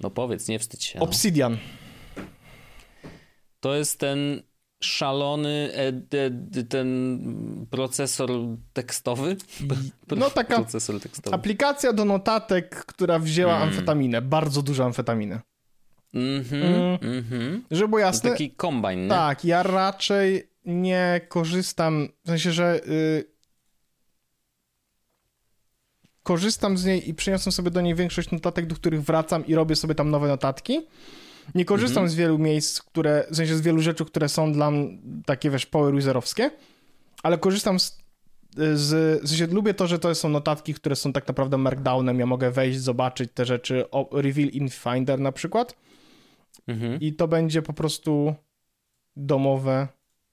No 0.00 0.10
powiedz, 0.10 0.48
nie 0.48 0.58
wstydź 0.58 0.84
się. 0.84 0.98
No. 0.98 1.04
Obsidian. 1.04 1.58
To 3.60 3.74
jest 3.74 3.98
ten 3.98 4.42
szalony 4.82 5.72
ten 6.68 7.66
procesor 7.70 8.30
tekstowy? 8.72 9.36
No 10.16 10.30
taka 10.30 10.54
procesor 10.56 11.00
tekstowy. 11.00 11.34
aplikacja 11.34 11.92
do 11.92 12.04
notatek, 12.04 12.84
która 12.84 13.18
wzięła 13.18 13.56
mm. 13.56 13.68
amfetaminę, 13.68 14.22
bardzo 14.22 14.62
dużo 14.62 14.84
amfetaminy. 14.84 15.40
Mhm, 16.14 16.98
mm. 17.02 17.64
Żeby 17.70 17.88
było 17.88 17.98
jasne. 17.98 18.30
Taki 18.30 18.50
kombajn, 18.50 19.02
nie? 19.02 19.08
Tak, 19.08 19.44
ja 19.44 19.62
raczej 19.62 20.50
nie 20.64 21.20
korzystam, 21.28 22.08
w 22.24 22.28
sensie, 22.28 22.52
że 22.52 22.80
y, 22.86 23.24
korzystam 26.22 26.78
z 26.78 26.84
niej 26.84 27.08
i 27.08 27.14
przyniosłem 27.14 27.52
sobie 27.52 27.70
do 27.70 27.80
niej 27.80 27.94
większość 27.94 28.30
notatek, 28.30 28.66
do 28.66 28.74
których 28.74 29.02
wracam 29.02 29.46
i 29.46 29.54
robię 29.54 29.76
sobie 29.76 29.94
tam 29.94 30.10
nowe 30.10 30.28
notatki. 30.28 30.86
Nie 31.54 31.64
korzystam 31.64 32.02
mhm. 32.02 32.08
z 32.08 32.14
wielu 32.14 32.38
miejsc, 32.38 32.82
które, 32.82 33.24
w 33.30 33.36
sensie 33.36 33.56
z 33.56 33.60
wielu 33.60 33.80
rzeczy, 33.80 34.04
które 34.04 34.28
są 34.28 34.52
dla 34.52 34.70
mnie 34.70 34.98
takie, 35.26 35.50
wiesz, 35.50 35.66
power 35.66 35.94
userowskie, 35.94 36.50
ale 37.22 37.38
korzystam 37.38 37.80
z, 37.80 37.98
z, 38.74 39.22
w 39.24 39.28
sensie 39.28 39.46
lubię 39.46 39.74
to, 39.74 39.86
że 39.86 39.98
to 39.98 40.14
są 40.14 40.28
notatki, 40.28 40.74
które 40.74 40.96
są 40.96 41.12
tak 41.12 41.28
naprawdę 41.28 41.58
markdownem, 41.58 42.18
ja 42.18 42.26
mogę 42.26 42.50
wejść, 42.50 42.80
zobaczyć 42.80 43.30
te 43.34 43.44
rzeczy, 43.44 43.90
o, 43.90 44.08
reveal 44.12 44.48
in 44.48 44.68
Finder 44.68 45.20
na 45.20 45.32
przykład 45.32 45.76
mhm. 46.68 47.00
i 47.00 47.12
to 47.12 47.28
będzie 47.28 47.62
po 47.62 47.72
prostu 47.72 48.34
domowe 49.16 49.88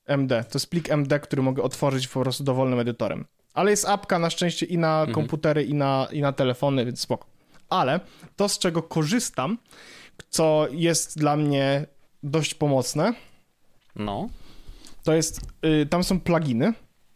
MD. 0.05 0.43
To 0.43 0.51
jest 0.53 0.69
plik 0.69 0.91
MD, 0.91 1.19
który 1.19 1.41
mogę 1.41 1.63
otworzyć 1.63 2.07
po 2.07 2.21
prostu 2.21 2.43
dowolnym 2.43 2.79
edytorem. 2.79 3.25
Ale 3.53 3.71
jest 3.71 3.85
apka 3.85 4.19
na 4.19 4.29
szczęście 4.29 4.65
i 4.65 4.77
na 4.77 4.99
mhm. 4.99 5.15
komputery, 5.15 5.63
i 5.63 5.73
na, 5.73 6.07
i 6.11 6.21
na 6.21 6.31
telefony, 6.33 6.85
więc 6.85 6.99
spoko. 6.99 7.27
Ale 7.69 7.99
to, 8.35 8.49
z 8.49 8.59
czego 8.59 8.83
korzystam, 8.83 9.57
co 10.29 10.67
jest 10.71 11.19
dla 11.19 11.37
mnie 11.37 11.85
dość 12.23 12.53
pomocne. 12.53 13.13
No. 13.95 14.29
To 15.03 15.13
jest, 15.13 15.41
y, 15.65 15.85
tam 15.85 16.03
są 16.03 16.19
pluginy. 16.19 16.73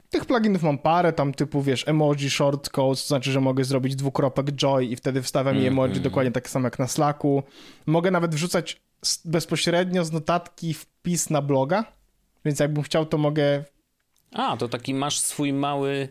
Tych 0.10 0.26
pluginów 0.26 0.64
mam 0.64 0.78
parę, 0.78 1.14
tam 1.14 1.34
typu, 1.34 1.62
wiesz, 1.62 1.88
emoji, 1.88 2.30
shortcodes, 2.30 3.02
to 3.02 3.08
znaczy, 3.08 3.32
że 3.32 3.41
mogę 3.41 3.64
zrobić 3.64 3.95
dwukropek 3.95 4.52
joy 4.52 4.86
i 4.86 4.95
wtedy 4.95 5.22
wstawiam 5.22 5.56
mm, 5.56 5.68
emoji 5.68 5.91
mm. 5.91 6.04
dokładnie 6.04 6.32
tak 6.32 6.49
samo 6.49 6.68
jak 6.68 6.80
na 6.80 6.88
Slacku. 6.88 7.43
Mogę 7.86 8.12
nawet 8.12 8.36
wrzucać 8.36 8.82
bezpośrednio 9.26 10.06
z 10.06 10.12
notatki 10.12 10.74
wpis 10.74 11.30
na 11.30 11.41
bloga, 11.41 11.86
więc 12.45 12.60
jakbym 12.60 12.84
chciał, 12.84 13.06
to 13.06 13.18
mogę... 13.18 13.64
A, 14.34 14.58
to 14.58 14.70
taki 14.70 14.93
masz 14.93 15.20
swój 15.20 15.54
mały 15.54 16.10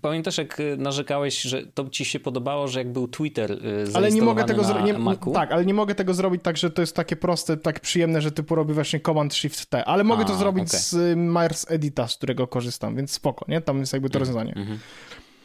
Pamiętasz, 0.00 0.38
jak 0.38 0.60
y, 0.60 0.76
narzekałeś, 0.76 1.42
że 1.42 1.66
to 1.66 1.88
ci 1.88 2.04
się 2.04 2.20
podobało, 2.20 2.68
że 2.68 2.78
jak 2.78 2.92
był 2.92 3.08
Twitter 3.08 3.52
y, 3.52 3.84
ale 3.94 4.10
nie 4.10 4.22
mogę 4.22 4.44
tego 4.44 4.64
zrobić. 4.64 4.94
Tak, 5.34 5.52
ale 5.52 5.64
nie 5.66 5.74
mogę 5.74 5.94
tego 5.94 6.14
zrobić 6.14 6.42
tak, 6.42 6.56
że 6.56 6.70
to 6.70 6.82
jest 6.82 6.96
takie 6.96 7.16
proste, 7.16 7.56
tak 7.56 7.80
przyjemne, 7.80 8.20
że 8.20 8.32
typu 8.32 8.54
robię 8.54 8.74
właśnie 8.74 9.00
Command 9.00 9.34
Shift 9.34 9.66
T, 9.66 9.84
ale 9.84 10.04
mogę 10.04 10.24
A, 10.24 10.28
to 10.28 10.34
zrobić 10.34 10.68
okay. 10.68 10.80
z 10.80 10.94
y, 10.94 11.16
Myers 11.16 11.70
Edita, 11.70 12.08
z 12.08 12.16
którego 12.16 12.46
korzystam, 12.46 12.96
więc 12.96 13.12
spoko, 13.12 13.44
nie? 13.48 13.60
Tam 13.60 13.78
jest 13.78 13.92
jakby 13.92 14.10
to 14.10 14.18
mm, 14.18 14.20
rozwiązanie. 14.20 14.52
Mm 14.56 14.78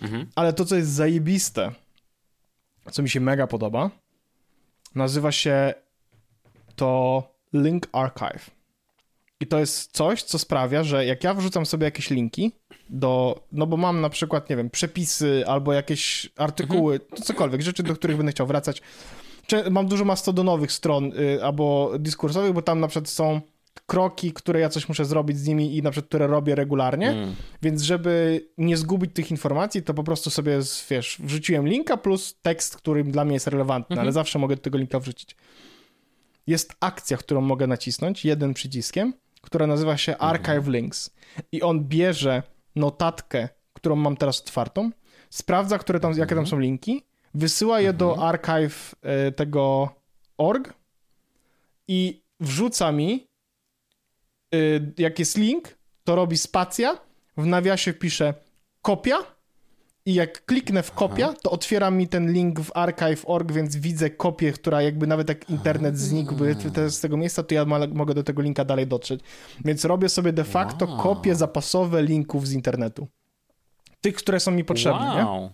-hmm. 0.01 0.25
Ale 0.35 0.53
to, 0.53 0.65
co 0.65 0.75
jest 0.75 0.89
zajebiste, 0.89 1.71
co 2.91 3.03
mi 3.03 3.09
się 3.09 3.19
mega 3.19 3.47
podoba, 3.47 3.89
nazywa 4.95 5.31
się 5.31 5.73
to 6.75 7.23
Link 7.53 7.87
Archive. 7.91 8.56
I 9.39 9.47
to 9.47 9.59
jest 9.59 9.91
coś, 9.91 10.23
co 10.23 10.39
sprawia, 10.39 10.83
że 10.83 11.05
jak 11.05 11.23
ja 11.23 11.33
wrzucam 11.33 11.65
sobie 11.65 11.85
jakieś 11.85 12.09
linki 12.09 12.51
do, 12.89 13.43
no 13.51 13.67
bo 13.67 13.77
mam 13.77 14.01
na 14.01 14.09
przykład, 14.09 14.49
nie 14.49 14.55
wiem, 14.55 14.69
przepisy 14.69 15.43
albo 15.47 15.73
jakieś 15.73 16.29
artykuły, 16.37 16.93
mhm. 16.93 17.21
cokolwiek, 17.21 17.61
rzeczy, 17.61 17.83
do 17.83 17.95
których 17.95 18.17
będę 18.17 18.31
chciał 18.31 18.47
wracać. 18.47 18.81
Mam 19.71 19.87
dużo 19.87 20.05
mastodonowych 20.05 20.71
stron 20.71 21.11
y, 21.19 21.43
albo 21.43 21.91
dyskursowych, 21.99 22.53
bo 22.53 22.61
tam 22.61 22.79
na 22.79 22.87
przykład 22.87 23.09
są 23.09 23.41
kroki, 23.85 24.33
które 24.33 24.59
ja 24.59 24.69
coś 24.69 24.89
muszę 24.89 25.05
zrobić 25.05 25.37
z 25.37 25.47
nimi 25.47 25.77
i 25.77 25.81
na 25.81 25.91
przykład, 25.91 26.09
które 26.09 26.27
robię 26.27 26.55
regularnie, 26.55 27.09
mm. 27.09 27.35
więc 27.61 27.81
żeby 27.81 28.45
nie 28.57 28.77
zgubić 28.77 29.11
tych 29.13 29.31
informacji, 29.31 29.83
to 29.83 29.93
po 29.93 30.03
prostu 30.03 30.29
sobie, 30.29 30.59
wiesz, 30.89 31.17
wrzuciłem 31.19 31.67
linka 31.67 31.97
plus 31.97 32.39
tekst, 32.41 32.77
który 32.77 33.03
dla 33.03 33.25
mnie 33.25 33.33
jest 33.33 33.47
relevantny, 33.47 33.93
mm 33.93 34.01
-hmm. 34.01 34.05
ale 34.05 34.11
zawsze 34.11 34.39
mogę 34.39 34.55
do 34.55 34.61
tego 34.61 34.77
linka 34.77 34.99
wrzucić. 34.99 35.35
Jest 36.47 36.75
akcja, 36.79 37.17
którą 37.17 37.41
mogę 37.41 37.67
nacisnąć, 37.67 38.25
jeden 38.25 38.53
przyciskiem, 38.53 39.13
która 39.41 39.67
nazywa 39.67 39.97
się 39.97 40.11
mhm. 40.11 40.29
Archive 40.29 40.67
Links. 40.67 41.11
I 41.51 41.61
on 41.61 41.85
bierze 41.85 42.43
notatkę, 42.75 43.49
którą 43.73 43.95
mam 43.95 44.17
teraz 44.17 44.41
otwartą, 44.41 44.91
sprawdza, 45.29 45.77
które 45.77 45.99
tam, 45.99 46.11
jakie 46.11 46.35
tam 46.35 46.37
mhm. 46.37 46.47
są 46.47 46.59
linki, 46.59 47.03
wysyła 47.33 47.81
je 47.81 47.93
do 47.93 48.09
mhm. 48.09 48.27
archive 48.27 48.95
e, 49.01 49.31
tego 49.31 49.89
org 50.37 50.73
i 51.87 52.23
wrzuca 52.39 52.91
mi, 52.91 53.27
e, 54.53 54.57
jak 54.97 55.19
jest 55.19 55.37
link, 55.37 55.77
to 56.03 56.15
robi 56.15 56.37
spacja, 56.37 56.97
w 57.37 57.45
nawiasie 57.45 57.93
pisze 57.93 58.33
kopia 58.81 59.36
i 60.07 60.13
jak 60.13 60.45
kliknę 60.45 60.83
w 60.83 60.91
kopia, 60.91 61.33
to 61.33 61.51
otwiera 61.51 61.91
mi 61.91 62.07
ten 62.07 62.33
link 62.33 62.59
w 62.59 62.71
archive.org, 62.75 63.51
więc 63.51 63.75
widzę 63.75 64.09
kopię, 64.09 64.51
która 64.51 64.81
jakby 64.81 65.07
nawet 65.07 65.29
jak 65.29 65.49
internet 65.49 65.97
znikłby 65.99 66.55
z 66.87 66.99
tego 66.99 67.17
miejsca, 67.17 67.43
to 67.43 67.55
ja 67.55 67.65
mogę 67.65 68.13
do 68.13 68.23
tego 68.23 68.41
linka 68.41 68.65
dalej 68.65 68.87
dotrzeć. 68.87 69.21
Więc 69.65 69.85
robię 69.85 70.09
sobie 70.09 70.33
de 70.33 70.43
facto 70.43 70.85
wow. 70.85 70.97
kopie 70.97 71.35
zapasowe 71.35 72.03
linków 72.03 72.47
z 72.47 72.53
internetu. 72.53 73.07
Tych, 74.01 74.15
które 74.15 74.39
są 74.39 74.51
mi 74.51 74.63
potrzebne, 74.63 75.07
wow. 75.07 75.41
nie? 75.41 75.49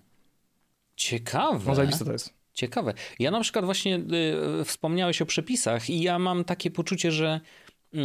Ciekawe. 0.95 1.59
No 1.67 1.75
zajebiste 1.75 2.05
to 2.05 2.11
jest. 2.11 2.33
Ciekawe. 2.53 2.93
Ja 3.19 3.31
na 3.31 3.41
przykład 3.41 3.65
właśnie 3.65 3.99
y, 4.61 4.65
wspomniałeś 4.65 5.21
o 5.21 5.25
przepisach 5.25 5.89
i 5.89 6.01
ja 6.01 6.19
mam 6.19 6.43
takie 6.43 6.71
poczucie, 6.71 7.11
że 7.11 7.41
y, 7.95 7.99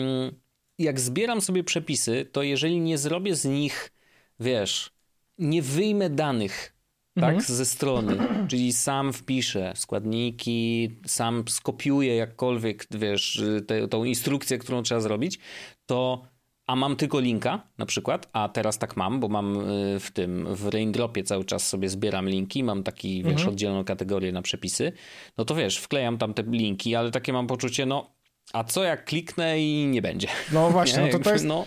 jak 0.78 1.00
zbieram 1.00 1.40
sobie 1.40 1.64
przepisy, 1.64 2.28
to 2.32 2.42
jeżeli 2.42 2.80
nie 2.80 2.98
zrobię 2.98 3.34
z 3.34 3.44
nich, 3.44 3.92
wiesz, 4.40 4.97
nie 5.38 5.62
wyjmę 5.62 6.10
danych 6.10 6.78
tak, 7.14 7.34
mhm. 7.34 7.56
ze 7.56 7.66
strony, 7.66 8.16
czyli 8.50 8.72
sam 8.72 9.12
wpiszę 9.12 9.72
składniki, 9.76 10.96
sam 11.06 11.44
skopiuję 11.48 12.16
jakkolwiek, 12.16 12.86
wiesz, 12.90 13.42
te, 13.66 13.88
tą 13.88 14.04
instrukcję, 14.04 14.58
którą 14.58 14.82
trzeba 14.82 15.00
zrobić, 15.00 15.38
to 15.86 16.22
a 16.66 16.76
mam 16.76 16.96
tylko 16.96 17.20
linka 17.20 17.60
na 17.78 17.86
przykład, 17.86 18.28
a 18.32 18.48
teraz 18.48 18.78
tak 18.78 18.96
mam, 18.96 19.20
bo 19.20 19.28
mam 19.28 19.70
y, 19.70 20.00
w 20.00 20.10
tym, 20.10 20.54
w 20.54 20.66
Raindropie 20.66 21.22
cały 21.22 21.44
czas 21.44 21.68
sobie 21.68 21.88
zbieram 21.88 22.28
linki, 22.28 22.64
mam 22.64 22.82
taki, 22.82 23.22
wiesz, 23.22 23.32
mhm. 23.32 23.48
oddzielną 23.48 23.84
kategorię 23.84 24.32
na 24.32 24.42
przepisy, 24.42 24.92
no 25.38 25.44
to 25.44 25.54
wiesz, 25.54 25.76
wklejam 25.78 26.18
tam 26.18 26.34
te 26.34 26.42
linki, 26.42 26.94
ale 26.94 27.10
takie 27.10 27.32
mam 27.32 27.46
poczucie, 27.46 27.86
no, 27.86 28.10
a 28.52 28.64
co 28.64 28.84
jak 28.84 29.04
kliknę 29.04 29.60
i 29.60 29.86
nie 29.86 30.02
będzie? 30.02 30.28
No 30.52 30.70
właśnie, 30.70 31.02
no 31.02 31.08
to, 31.08 31.18
to 31.24 31.32
jest... 31.32 31.44
No, 31.44 31.66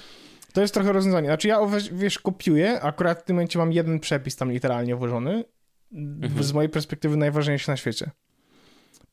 To 0.51 0.61
jest 0.61 0.73
trochę 0.73 0.91
rozwiązanie. 0.91 1.27
Znaczy 1.27 1.47
ja, 1.47 1.59
wiesz, 1.91 2.19
kopiuję, 2.19 2.81
akurat 2.81 3.19
w 3.19 3.23
tym 3.23 3.35
momencie 3.35 3.59
mam 3.59 3.71
jeden 3.71 3.99
przepis 3.99 4.35
tam 4.35 4.51
literalnie 4.51 4.95
włożony. 4.95 5.43
Mhm. 5.93 6.43
Z 6.43 6.53
mojej 6.53 6.69
perspektywy 6.69 7.17
najważniejszy 7.17 7.69
na 7.69 7.77
świecie. 7.77 8.11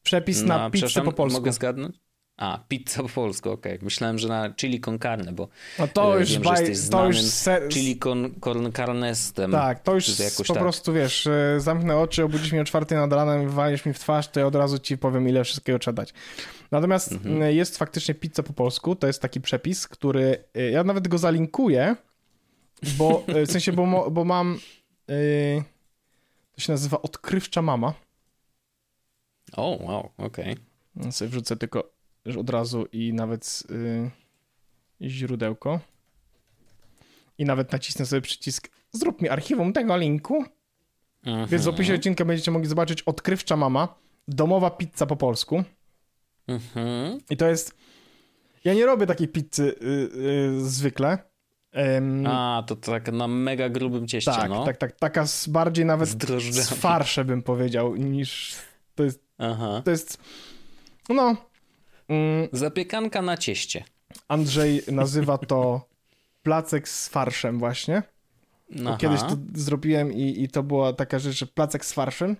Przepis 0.03 0.43
no, 0.43 0.49
na 0.49 0.70
pizzę 0.70 1.03
po 1.03 1.12
polsku. 1.12 1.41
Mogę 1.41 1.53
zgadnąć? 1.53 2.01
A, 2.39 2.59
pizza 2.68 3.03
po 3.03 3.09
polsku, 3.09 3.51
okej. 3.51 3.72
Okay. 3.72 3.84
Myślałem, 3.84 4.18
że 4.18 4.28
na 4.28 4.55
chili 4.55 4.80
con 4.80 4.99
carne, 4.99 5.32
bo 5.32 5.49
no 5.78 5.89
to 5.89 6.16
e, 6.16 6.20
już 6.20 6.32
wiem, 6.32 6.43
baj, 6.43 6.72
to 6.91 7.07
już 7.07 7.20
se... 7.20 7.68
chili 7.68 7.97
con, 7.97 8.34
con 8.41 8.72
carnestem. 8.72 9.53
Tak, 9.53 9.82
to 9.82 9.95
już 9.95 10.07
po 10.36 10.45
tak. 10.45 10.62
prostu, 10.62 10.93
wiesz, 10.93 11.26
e, 11.26 11.61
zamknę 11.61 11.97
oczy, 11.97 12.24
obudzisz 12.24 12.53
mnie 12.53 12.61
o 12.61 12.64
czwartej 12.64 12.99
nad 12.99 13.12
ranem 13.12 13.51
walisz 13.51 13.86
mi 13.86 13.93
w 13.93 13.99
twarz, 13.99 14.28
to 14.28 14.41
ja 14.41 14.47
od 14.47 14.55
razu 14.55 14.78
ci 14.78 14.99
powiem, 14.99 15.28
ile 15.28 15.45
wszystkiego 15.45 15.78
trzeba 15.78 15.95
dać. 15.95 16.14
Natomiast 16.70 17.12
mhm. 17.12 17.43
E, 17.43 17.53
jest 17.53 17.78
faktycznie 17.78 18.14
pizza 18.14 18.43
po 18.43 18.53
polsku, 18.53 18.97
to 18.97 19.07
jest 19.07 19.22
taki 19.22 19.41
przepis, 19.41 19.89
który, 19.89 20.45
ja 20.72 20.84
nawet 20.84 21.09
go 21.09 21.18
zalinkuję, 21.18 21.97
bo, 22.99 23.24
w 23.47 23.51
sensie, 23.51 23.72
bo, 23.72 24.11
bo 24.11 24.24
mam, 24.24 24.59
to 26.53 26.61
się 26.61 26.72
nazywa 26.72 27.03
Odkrywcza 27.03 27.62
Mama. 27.62 27.95
O, 29.57 29.74
oh, 29.74 29.84
wow, 29.84 30.11
okej. 30.18 30.57
Okay. 30.97 31.12
Sobie 31.12 31.30
wrzucę 31.30 31.57
tylko 31.57 31.98
od 32.37 32.51
razu 32.51 32.87
i 32.93 33.12
nawet 33.12 33.62
yy, 35.01 35.09
źródełko. 35.09 35.81
I 37.39 37.45
nawet 37.45 37.72
nacisnę 37.72 38.07
sobie 38.07 38.22
przycisk 38.22 38.68
zrób 38.93 39.22
mi 39.22 39.29
archiwum 39.29 39.72
tego 39.72 39.97
linku. 39.97 40.45
Więc 41.49 41.64
w 41.64 41.68
opisie 41.68 41.95
odcinka 41.95 42.24
będziecie 42.24 42.51
mogli 42.51 42.68
zobaczyć 42.68 43.03
Odkrywcza 43.03 43.57
Mama, 43.57 43.95
domowa 44.29 44.70
pizza 44.70 45.07
po 45.07 45.16
polsku. 45.16 45.64
Mhm. 46.47 47.20
I 47.31 47.37
to 47.37 47.49
jest... 47.49 47.74
Ja 48.64 48.74
nie 48.74 48.87
robię 48.87 49.07
takiej 49.07 49.29
pizzy 49.29 49.74
yy, 49.81 50.22
yy, 50.22 50.64
zwykle. 50.64 51.18
Um, 51.74 52.26
A, 52.26 52.64
to 52.66 52.76
tak 52.76 53.12
na 53.12 53.29
mega 53.29 53.68
grubym 53.68 54.09
cieście, 54.09 54.31
tak, 54.31 54.51
no. 54.51 54.64
Tak, 54.64 54.76
tak, 54.76 54.93
taka 54.93 55.26
z 55.26 55.49
bardziej 55.49 55.85
nawet 55.85 56.09
z, 56.09 56.55
z 56.55 56.70
farsze 56.70 57.24
bym 57.24 57.43
powiedział, 57.43 57.97
niż 57.97 58.57
to 58.95 59.05
jest... 59.05 59.24
Aha. 59.39 59.83
To 59.85 59.91
jest... 59.91 60.18
No, 61.09 61.37
Mm, 62.09 62.49
Zapiekanka 62.53 63.23
na 63.23 63.37
cieście. 63.37 63.85
Andrzej 64.29 64.83
nazywa 64.93 65.39
to 65.39 65.89
placek 66.43 66.89
z 66.89 67.09
farszem 67.09 67.59
właśnie. 67.59 68.03
Kiedyś 68.99 69.21
to 69.21 69.37
zrobiłem 69.55 70.13
i, 70.13 70.43
i 70.43 70.49
to 70.49 70.63
była 70.63 70.93
taka 70.93 71.19
rzecz, 71.19 71.37
że 71.37 71.47
placek 71.47 71.85
z 71.85 71.93
farszem. 71.93 72.37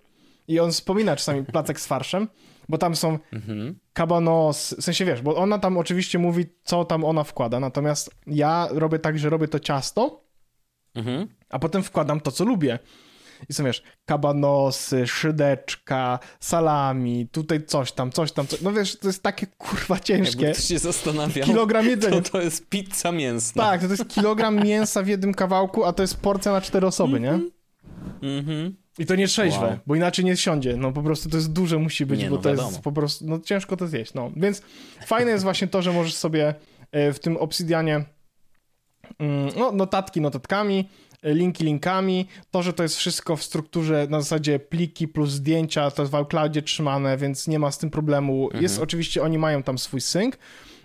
I 0.49 0.61
on 0.61 0.73
wspomina 0.73 1.17
czasami 1.17 1.45
placek 1.45 1.81
z 1.81 1.87
farszem, 1.87 2.29
bo 2.69 2.79
tam 2.79 2.97
są 2.97 3.19
mhm. 3.33 3.79
kabanos, 3.93 4.75
w 4.79 4.83
sensie 4.83 5.05
wiesz, 5.05 5.23
bo 5.23 5.37
ona 5.37 5.59
tam 5.59 5.79
oczywiście 5.79 6.19
mówi, 6.19 6.47
co 6.65 6.85
tam 6.85 7.05
ona 7.05 7.25
wkłada, 7.25 7.61
natomiast 7.61 8.11
ja 8.27 8.69
robię 8.71 8.99
tak, 8.99 9.19
że 9.19 9.31
robię 9.31 9.49
to 9.49 9.61
ciasto, 9.61 10.25
mhm. 10.95 11.29
a 11.51 11.59
potem 11.59 11.83
wkładam 11.83 12.21
to, 12.21 12.33
co 12.33 12.45
lubię. 12.45 12.79
I 13.49 13.53
są, 13.53 13.65
wiesz, 13.65 13.83
kabanosy, 14.07 15.07
szydeczka, 15.07 16.19
salami, 16.41 17.29
tutaj 17.33 17.67
coś 17.67 17.93
tam, 17.93 18.13
coś 18.13 18.33
tam, 18.33 18.47
coś. 18.47 18.61
no 18.61 18.73
wiesz, 18.73 18.99
to 18.99 19.07
jest 19.07 19.23
takie 19.23 19.47
kurwa 19.47 20.01
ciężkie. 20.01 20.47
Jakby 20.47 20.63
się 20.63 20.79
zastanawiał, 20.79 21.47
kilogram 21.47 21.87
jedzenia. 21.87 22.21
To, 22.23 22.31
to 22.31 22.41
jest 22.41 22.69
pizza 22.69 23.13
mięsna. 23.13 23.63
Tak, 23.63 23.81
to, 23.81 23.87
to 23.87 23.93
jest 23.93 24.09
kilogram 24.09 24.57
mięsa 24.65 25.03
w 25.03 25.09
jednym 25.09 25.35
kawałku, 25.35 25.85
a 25.85 25.93
to 25.93 26.03
jest 26.03 26.21
porcja 26.21 26.53
na 26.53 26.61
cztery 26.61 26.87
osoby, 26.87 27.21
nie? 27.21 27.41
Mhm. 28.23 28.77
I 28.99 29.07
to 29.07 29.15
nie 29.15 29.29
trzeźwe, 29.29 29.67
wow. 29.67 29.79
bo 29.87 29.95
inaczej 29.95 30.25
nie 30.25 30.37
siądzie. 30.37 30.77
No 30.77 30.93
po 30.93 31.03
prostu 31.03 31.29
to 31.29 31.37
jest 31.37 31.53
duże 31.53 31.79
musi 31.79 32.07
być, 32.07 32.21
nie, 32.21 32.31
bo 32.31 32.37
no, 32.37 32.43
to 32.43 32.49
wiadomo. 32.49 32.69
jest 32.69 32.81
po 32.81 32.93
prostu, 32.93 33.25
no 33.29 33.39
ciężko 33.41 33.77
to 33.77 33.87
zjeść, 33.87 34.15
no. 34.15 34.31
Więc 34.37 34.63
fajne 35.07 35.31
jest 35.31 35.45
właśnie 35.45 35.69
to, 35.69 35.83
że 35.83 35.93
możesz 35.93 36.15
sobie 36.15 36.55
e, 36.93 37.13
w 37.13 37.21
tym 37.21 37.37
Obsidianie 37.37 38.05
mm, 39.19 39.51
no, 39.57 39.73
notatki 39.73 40.21
notatkami, 40.21 40.89
linki 41.23 41.65
linkami. 41.65 42.27
To, 42.51 42.63
że 42.63 42.73
to 42.73 42.83
jest 42.83 42.97
wszystko 42.97 43.37
w 43.37 43.43
strukturze 43.43 44.07
na 44.11 44.21
zasadzie 44.21 44.59
pliki 44.59 45.09
plus 45.09 45.31
zdjęcia, 45.31 45.91
to 45.91 46.03
jest 46.03 46.13
w 46.13 46.15
iCloudzie 46.15 46.63
trzymane, 46.63 47.17
więc 47.17 47.49
nie 47.49 47.59
ma 47.59 47.71
z 47.71 47.79
tym 47.79 47.91
problemu. 47.91 48.45
Mhm. 48.45 48.63
Jest 48.63 48.79
oczywiście, 48.79 49.23
oni 49.23 49.39
mają 49.39 49.63
tam 49.63 49.79
swój 49.79 50.01
sync, 50.01 50.35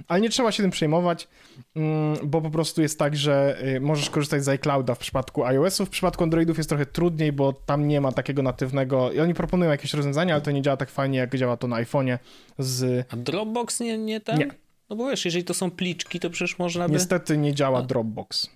ale 0.08 0.22
nie 0.22 0.30
trzeba 0.30 0.52
się 0.52 0.64
tym 0.64 0.72
przejmować, 0.72 1.28
mm, 1.76 2.18
bo 2.24 2.42
po 2.42 2.50
prostu 2.50 2.82
jest 2.82 3.00
tak, 3.00 3.16
że 3.16 3.58
y, 3.76 3.80
możesz 3.80 4.10
korzystać 4.10 4.44
z 4.44 4.50
iClouda 4.50 4.96
w 4.96 5.00
przypadku 5.00 5.46
iOS-ów. 5.46 5.88
W 5.88 5.92
przypadku 5.92 6.24
Androidów 6.24 6.58
jest 6.58 6.70
trochę 6.70 6.86
trudniej, 6.86 7.32
bo 7.32 7.54
tam 7.54 7.88
nie 7.88 8.02
ma 8.02 8.12
takiego 8.12 8.44
natywnego 8.44 9.12
i 9.12 9.20
oni 9.20 9.34
proponują 9.34 9.72
jakieś 9.72 9.94
rozwiązania, 9.94 10.34
ale 10.34 10.42
to 10.42 10.52
nie 10.52 10.62
działa 10.62 10.78
tak 10.78 10.90
fajnie, 10.90 11.20
jak 11.20 11.38
działa 11.38 11.58
to 11.58 11.68
na 11.68 11.84
iPhone'ie 11.84 12.18
z... 12.60 13.06
A 13.14 13.16
Dropbox 13.16 13.80
nie, 13.80 13.98
nie 13.98 14.22
tam? 14.22 14.40
Nie. 14.40 14.48
No 14.90 14.96
bo 14.96 15.10
wiesz, 15.10 15.26
jeżeli 15.26 15.44
to 15.44 15.54
są 15.54 15.72
pliczki, 15.72 16.20
to 16.20 16.30
przecież 16.30 16.60
można 16.60 16.88
by... 16.88 16.94
Niestety 16.94 17.38
nie 17.38 17.54
działa 17.54 17.80
A. 17.80 17.82
Dropbox. 17.82 18.50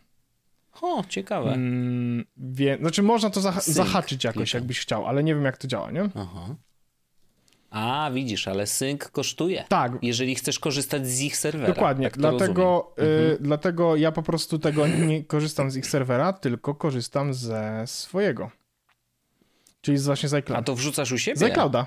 O, 0.82 1.04
ciekawe. 1.10 1.52
Mm, 1.52 2.26
wie, 2.38 2.78
znaczy 2.82 3.04
można 3.04 3.30
to 3.30 3.42
zah 3.42 3.64
zahaczyć 3.64 4.24
jakoś, 4.24 4.54
jakbyś 4.54 4.80
chciał, 4.80 5.08
ale 5.08 5.24
nie 5.24 5.36
wiem 5.36 5.46
jak 5.46 5.58
to 5.58 5.68
działa, 5.68 5.92
nie? 5.92 6.10
Aha. 6.16 6.56
A, 7.70 8.12
widzisz, 8.14 8.48
ale 8.48 8.68
sync 8.68 9.04
kosztuje. 9.04 9.66
Tak. 9.70 9.92
Jeżeli 10.02 10.36
chcesz 10.36 10.60
korzystać 10.60 11.08
z 11.08 11.22
ich 11.22 11.38
serwera. 11.38 11.74
Dokładnie. 11.74 12.06
Tak 12.10 12.18
dlatego, 12.18 12.94
y, 13.00 13.02
mhm. 13.02 13.38
dlatego 13.42 13.96
ja 13.96 14.12
po 14.12 14.24
prostu 14.24 14.60
tego 14.60 14.88
nie 14.88 15.24
korzystam 15.24 15.72
z 15.72 15.76
ich 15.76 15.86
serwera, 15.86 16.34
tylko 16.34 16.76
korzystam 16.76 17.34
ze 17.34 17.84
swojego. 17.86 18.52
Czyli 19.82 19.98
z 19.98 20.06
właśnie 20.06 20.30
z 20.30 20.34
iCloud. 20.34 20.60
A 20.60 20.64
to 20.64 20.76
wrzucasz 20.76 21.12
u 21.12 21.18
siebie? 21.18 21.38
Z 21.38 21.44
iClouda. 21.44 21.86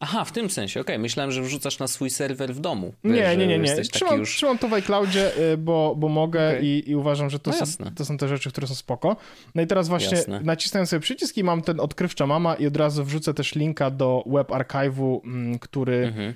Aha, 0.00 0.24
w 0.24 0.32
tym 0.32 0.50
sensie, 0.50 0.80
okej. 0.80 0.94
Okay. 0.94 1.02
Myślałem, 1.02 1.32
że 1.32 1.42
wrzucasz 1.42 1.78
na 1.78 1.88
swój 1.88 2.10
serwer 2.10 2.54
w 2.54 2.60
domu. 2.60 2.94
Wiesz, 3.04 3.14
nie, 3.14 3.36
nie, 3.36 3.46
nie, 3.46 3.58
nie. 3.58 3.82
Trzymam, 3.82 4.18
już... 4.18 4.36
trzymam 4.36 4.58
to 4.58 4.68
w 4.68 4.72
iCloudzie, 4.72 5.52
y, 5.52 5.56
bo, 5.56 5.94
bo 5.96 6.08
mogę 6.08 6.48
okay. 6.48 6.60
i, 6.62 6.90
i, 6.90 6.96
uważam, 6.96 7.30
że 7.30 7.38
to, 7.38 7.50
no 7.50 7.66
są, 7.66 7.84
to 7.94 8.04
są 8.04 8.16
te 8.16 8.28
rzeczy, 8.28 8.50
które 8.50 8.66
są 8.66 8.74
spoko. 8.74 9.16
No 9.54 9.62
i 9.62 9.66
teraz 9.66 9.88
właśnie 9.88 10.16
jasne. 10.16 10.40
nacisnę 10.40 10.86
sobie 10.86 11.00
przycisk 11.00 11.36
i 11.36 11.44
mam 11.44 11.62
ten 11.62 11.80
odkrywcza 11.80 12.26
mama 12.26 12.54
i 12.54 12.66
od 12.66 12.76
razu 12.76 13.04
wrzucę 13.04 13.34
też 13.34 13.54
linka 13.54 13.90
do 13.90 14.24
web 14.26 14.48
archive'u, 14.48 15.20
mm, 15.24 15.58
który 15.58 16.06
mhm. 16.06 16.34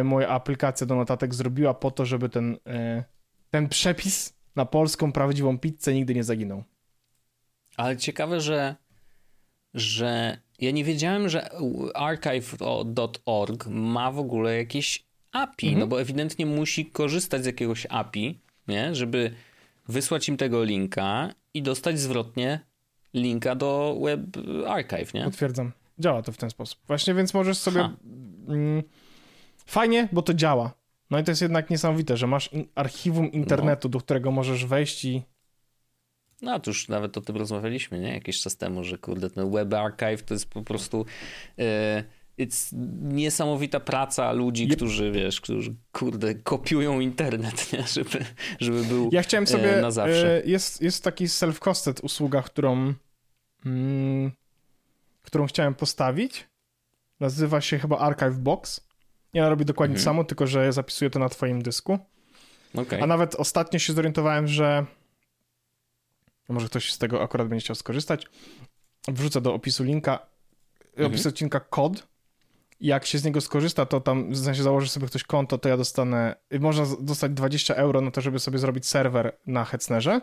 Y, 0.00 0.04
moja 0.04 0.28
aplikacja 0.28 0.86
do 0.86 0.94
notatek 0.94 1.34
zrobiła 1.34 1.74
po 1.74 1.90
to, 1.90 2.06
żeby 2.06 2.28
ten, 2.28 2.52
y, 2.52 3.04
ten 3.50 3.68
przepis 3.68 4.34
na 4.56 4.64
polską 4.64 5.12
prawdziwą 5.12 5.58
pizzę 5.58 5.94
nigdy 5.94 6.14
nie 6.14 6.24
zaginął. 6.24 6.64
Ale 7.76 7.96
ciekawe, 7.96 8.40
że 8.40 8.76
że 9.74 10.38
ja 10.58 10.70
nie 10.70 10.84
wiedziałem, 10.84 11.28
że 11.28 11.50
archive.org 11.94 13.66
ma 13.66 14.12
w 14.12 14.18
ogóle 14.18 14.56
jakieś 14.56 15.04
API, 15.32 15.66
no 15.66 15.72
mhm. 15.72 15.80
no 15.80 15.86
bo 15.86 16.00
ewidentnie 16.00 16.46
musi 16.46 16.86
korzystać 16.86 17.42
z 17.42 17.46
jakiegoś 17.46 17.86
API, 17.90 18.38
nie? 18.68 18.94
żeby 18.94 19.30
wysłać 19.88 20.28
im 20.28 20.36
tego 20.36 20.64
linka 20.64 21.34
i 21.54 21.62
dostać 21.62 22.00
zwrotnie 22.00 22.60
linka 23.14 23.54
do 23.54 23.98
Web 24.02 24.20
Archive, 24.66 25.14
nie? 25.14 25.24
Potwierdzam. 25.24 25.72
Działa 25.98 26.22
to 26.22 26.32
w 26.32 26.36
ten 26.36 26.50
sposób. 26.50 26.78
Właśnie, 26.86 27.14
więc 27.14 27.34
możesz 27.34 27.58
sobie... 27.58 27.90
Mm, 28.48 28.82
fajnie, 29.66 30.08
bo 30.12 30.22
to 30.22 30.34
działa. 30.34 30.74
No 31.10 31.18
i 31.18 31.24
to 31.24 31.30
jest 31.30 31.42
jednak 31.42 31.70
niesamowite, 31.70 32.16
że 32.16 32.26
masz 32.26 32.52
in 32.52 32.66
archiwum 32.74 33.32
internetu, 33.32 33.88
no. 33.88 33.92
do 33.92 33.98
którego 33.98 34.30
możesz 34.30 34.64
wejść 34.64 35.04
i 35.04 35.22
no, 36.42 36.60
to 36.60 36.70
już 36.70 36.88
nawet 36.88 37.18
o 37.18 37.20
tym 37.20 37.36
rozmawialiśmy, 37.36 38.00
nie? 38.00 38.12
Jakiś 38.14 38.40
czas 38.40 38.56
temu, 38.56 38.84
że 38.84 38.98
kurde, 38.98 39.30
ten 39.30 39.50
Web 39.50 39.74
Archive 39.74 40.22
to 40.22 40.34
jest 40.34 40.50
po 40.50 40.62
prostu 40.62 41.06
e, 41.58 42.04
it's 42.38 42.72
niesamowita 43.02 43.80
praca 43.80 44.32
ludzi, 44.32 44.64
yep. 44.64 44.76
którzy, 44.76 45.12
wiesz, 45.12 45.40
którzy, 45.40 45.74
kurde, 45.92 46.34
kopiują 46.34 47.00
internet, 47.00 47.72
nie? 47.72 47.82
Żeby, 47.86 48.24
żeby 48.60 48.84
był 48.84 49.08
Ja 49.12 49.22
chciałem 49.22 49.46
sobie, 49.46 49.78
e, 49.78 49.82
na 49.82 49.90
zawsze. 49.90 50.44
E, 50.44 50.46
jest, 50.46 50.82
jest 50.82 51.04
taki 51.04 51.26
self-hosted 51.26 52.04
usługa, 52.04 52.42
którą 52.42 52.94
mm, 53.66 54.32
którą 55.22 55.46
chciałem 55.46 55.74
postawić. 55.74 56.48
Nazywa 57.20 57.60
się 57.60 57.78
chyba 57.78 57.98
Archive 57.98 58.38
Box. 58.38 58.88
Ja 59.32 59.48
robię 59.48 59.64
dokładnie 59.64 59.96
mhm. 59.96 60.04
samo, 60.04 60.24
tylko 60.24 60.46
że 60.46 60.72
zapisuję 60.72 61.10
to 61.10 61.18
na 61.18 61.28
twoim 61.28 61.62
dysku. 61.62 61.98
Okay. 62.74 63.02
A 63.02 63.06
nawet 63.06 63.34
ostatnio 63.34 63.78
się 63.78 63.92
zorientowałem, 63.92 64.48
że 64.48 64.86
może 66.48 66.66
ktoś 66.66 66.92
z 66.92 66.98
tego 66.98 67.22
akurat 67.22 67.48
będzie 67.48 67.64
chciał 67.64 67.76
skorzystać. 67.76 68.26
Wrzucę 69.08 69.40
do 69.40 69.54
opisu 69.54 69.84
linka, 69.84 70.26
mhm. 70.90 71.06
opis 71.06 71.26
odcinka 71.26 71.60
kod. 71.60 72.06
Jak 72.80 73.06
się 73.06 73.18
z 73.18 73.24
niego 73.24 73.40
skorzysta, 73.40 73.86
to 73.86 74.00
tam, 74.00 74.32
w 74.32 74.38
sensie 74.38 74.62
założy 74.62 74.88
sobie 74.88 75.06
ktoś 75.06 75.24
konto, 75.24 75.58
to 75.58 75.68
ja 75.68 75.76
dostanę, 75.76 76.34
można 76.60 76.84
dostać 77.00 77.32
20 77.32 77.74
euro 77.74 78.00
na 78.00 78.10
to, 78.10 78.20
żeby 78.20 78.38
sobie 78.38 78.58
zrobić 78.58 78.86
serwer 78.86 79.36
na 79.46 79.64
Hetznerze, 79.64 80.20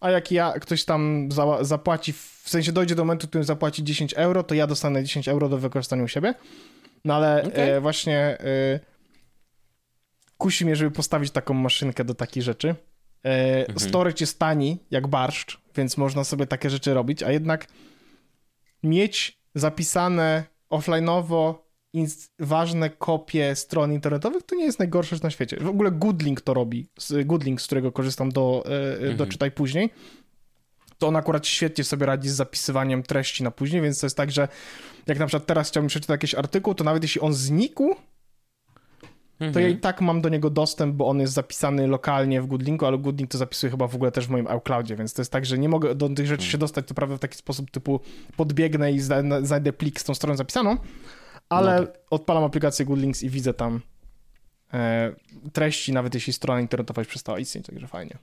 a 0.00 0.10
jak 0.10 0.32
ja, 0.32 0.52
ktoś 0.52 0.84
tam 0.84 1.28
za, 1.32 1.64
zapłaci, 1.64 2.12
w 2.12 2.42
sensie 2.46 2.72
dojdzie 2.72 2.94
do 2.94 3.04
momentu, 3.04 3.26
w 3.26 3.30
którym 3.30 3.44
zapłaci 3.44 3.84
10 3.84 4.14
euro, 4.14 4.42
to 4.42 4.54
ja 4.54 4.66
dostanę 4.66 5.04
10 5.04 5.28
euro 5.28 5.48
do 5.48 5.58
wykorzystania 5.58 6.04
u 6.04 6.08
siebie, 6.08 6.34
no 7.04 7.14
ale 7.14 7.42
okay. 7.42 7.72
e, 7.72 7.80
właśnie 7.80 8.18
e, 8.18 8.80
kusi 10.38 10.64
mnie, 10.64 10.76
żeby 10.76 10.90
postawić 10.90 11.30
taką 11.30 11.54
maszynkę 11.54 12.04
do 12.04 12.14
takich 12.14 12.42
rzeczy. 12.42 12.74
E, 13.24 13.60
mhm. 13.60 13.78
Storage 13.78 14.16
jest 14.20 14.38
tani, 14.38 14.78
jak 14.90 15.06
barszcz, 15.06 15.60
więc 15.76 15.96
można 15.96 16.24
sobie 16.24 16.46
takie 16.46 16.70
rzeczy 16.70 16.94
robić, 16.94 17.22
a 17.22 17.32
jednak 17.32 17.66
mieć 18.82 19.38
zapisane 19.54 20.44
offline'owo 20.70 21.54
ważne 22.38 22.90
kopie 22.90 23.56
stron 23.56 23.92
internetowych, 23.92 24.42
to 24.42 24.54
nie 24.54 24.64
jest 24.64 24.78
najgorsze 24.78 25.16
rzecz 25.16 25.22
na 25.22 25.30
świecie. 25.30 25.56
W 25.60 25.68
ogóle 25.68 25.90
Goodlink 25.90 26.40
to 26.40 26.54
robi. 26.54 26.86
Z- 26.98 27.26
Goodlink, 27.26 27.60
z 27.60 27.66
którego 27.66 27.92
korzystam 27.92 28.32
do, 28.32 28.64
e, 29.10 29.14
do 29.14 29.26
czytaj 29.26 29.50
później. 29.50 29.90
To 30.98 31.08
on 31.08 31.16
akurat 31.16 31.46
świetnie 31.46 31.84
sobie 31.84 32.06
radzi 32.06 32.28
z 32.28 32.34
zapisywaniem 32.34 33.02
treści 33.02 33.42
na 33.42 33.50
później, 33.50 33.82
więc 33.82 34.00
to 34.00 34.06
jest 34.06 34.16
tak, 34.16 34.30
że 34.30 34.48
jak 35.06 35.18
na 35.18 35.26
przykład 35.26 35.46
teraz 35.46 35.68
chciałbym 35.68 35.88
przeczytać 35.88 36.14
jakiś 36.14 36.34
artykuł, 36.34 36.74
to 36.74 36.84
nawet 36.84 37.02
jeśli 37.02 37.20
on 37.20 37.34
znikł, 37.34 37.94
to 39.38 39.44
Mhm. 39.44 39.64
ja 39.64 39.68
i 39.70 39.76
tak 39.76 40.00
mam 40.00 40.20
do 40.20 40.28
niego 40.28 40.50
dostęp, 40.50 40.94
bo 40.94 41.08
on 41.08 41.20
jest 41.20 41.32
zapisany 41.32 41.86
lokalnie 41.86 42.42
w 42.42 42.46
Goodlinku, 42.46 42.86
ale 42.86 42.98
Goodlink 42.98 43.30
to 43.30 43.38
zapisuje 43.38 43.70
chyba 43.70 43.86
w 43.86 43.94
ogóle 43.94 44.12
też 44.12 44.26
w 44.26 44.30
moim 44.30 44.46
iCloudzie, 44.46 44.96
więc 44.96 45.14
to 45.14 45.20
jest 45.22 45.32
tak, 45.32 45.46
że 45.46 45.58
nie 45.58 45.68
mogę 45.68 45.94
do 45.94 46.08
tych 46.08 46.26
rzeczy 46.26 46.46
się 46.46 46.58
dostać, 46.58 46.86
to 46.88 46.94
prawda, 46.94 47.16
w 47.16 47.20
taki 47.20 47.36
sposób 47.38 47.70
typu 47.70 48.00
podbiegnę 48.36 48.92
i 48.92 49.00
zna- 49.00 49.42
znajdę 49.46 49.72
plik 49.72 50.00
z 50.00 50.04
tą 50.04 50.14
stroną 50.14 50.36
zapisaną, 50.36 50.76
ale 51.48 51.80
No 51.80 51.86
tak. 51.86 51.96
odpalam 52.10 52.44
aplikację 52.44 52.84
Goodlinks 52.86 53.22
i 53.22 53.30
widzę 53.30 53.54
tam 53.54 53.80
e, 54.74 55.12
treści, 55.52 55.92
nawet 55.92 56.14
jeśli 56.14 56.32
strona 56.32 56.60
internetowa 56.60 57.00
już 57.00 57.08
przestała 57.08 57.38
istnieć, 57.38 57.66
także 57.66 57.86
fajnie. 57.86 58.18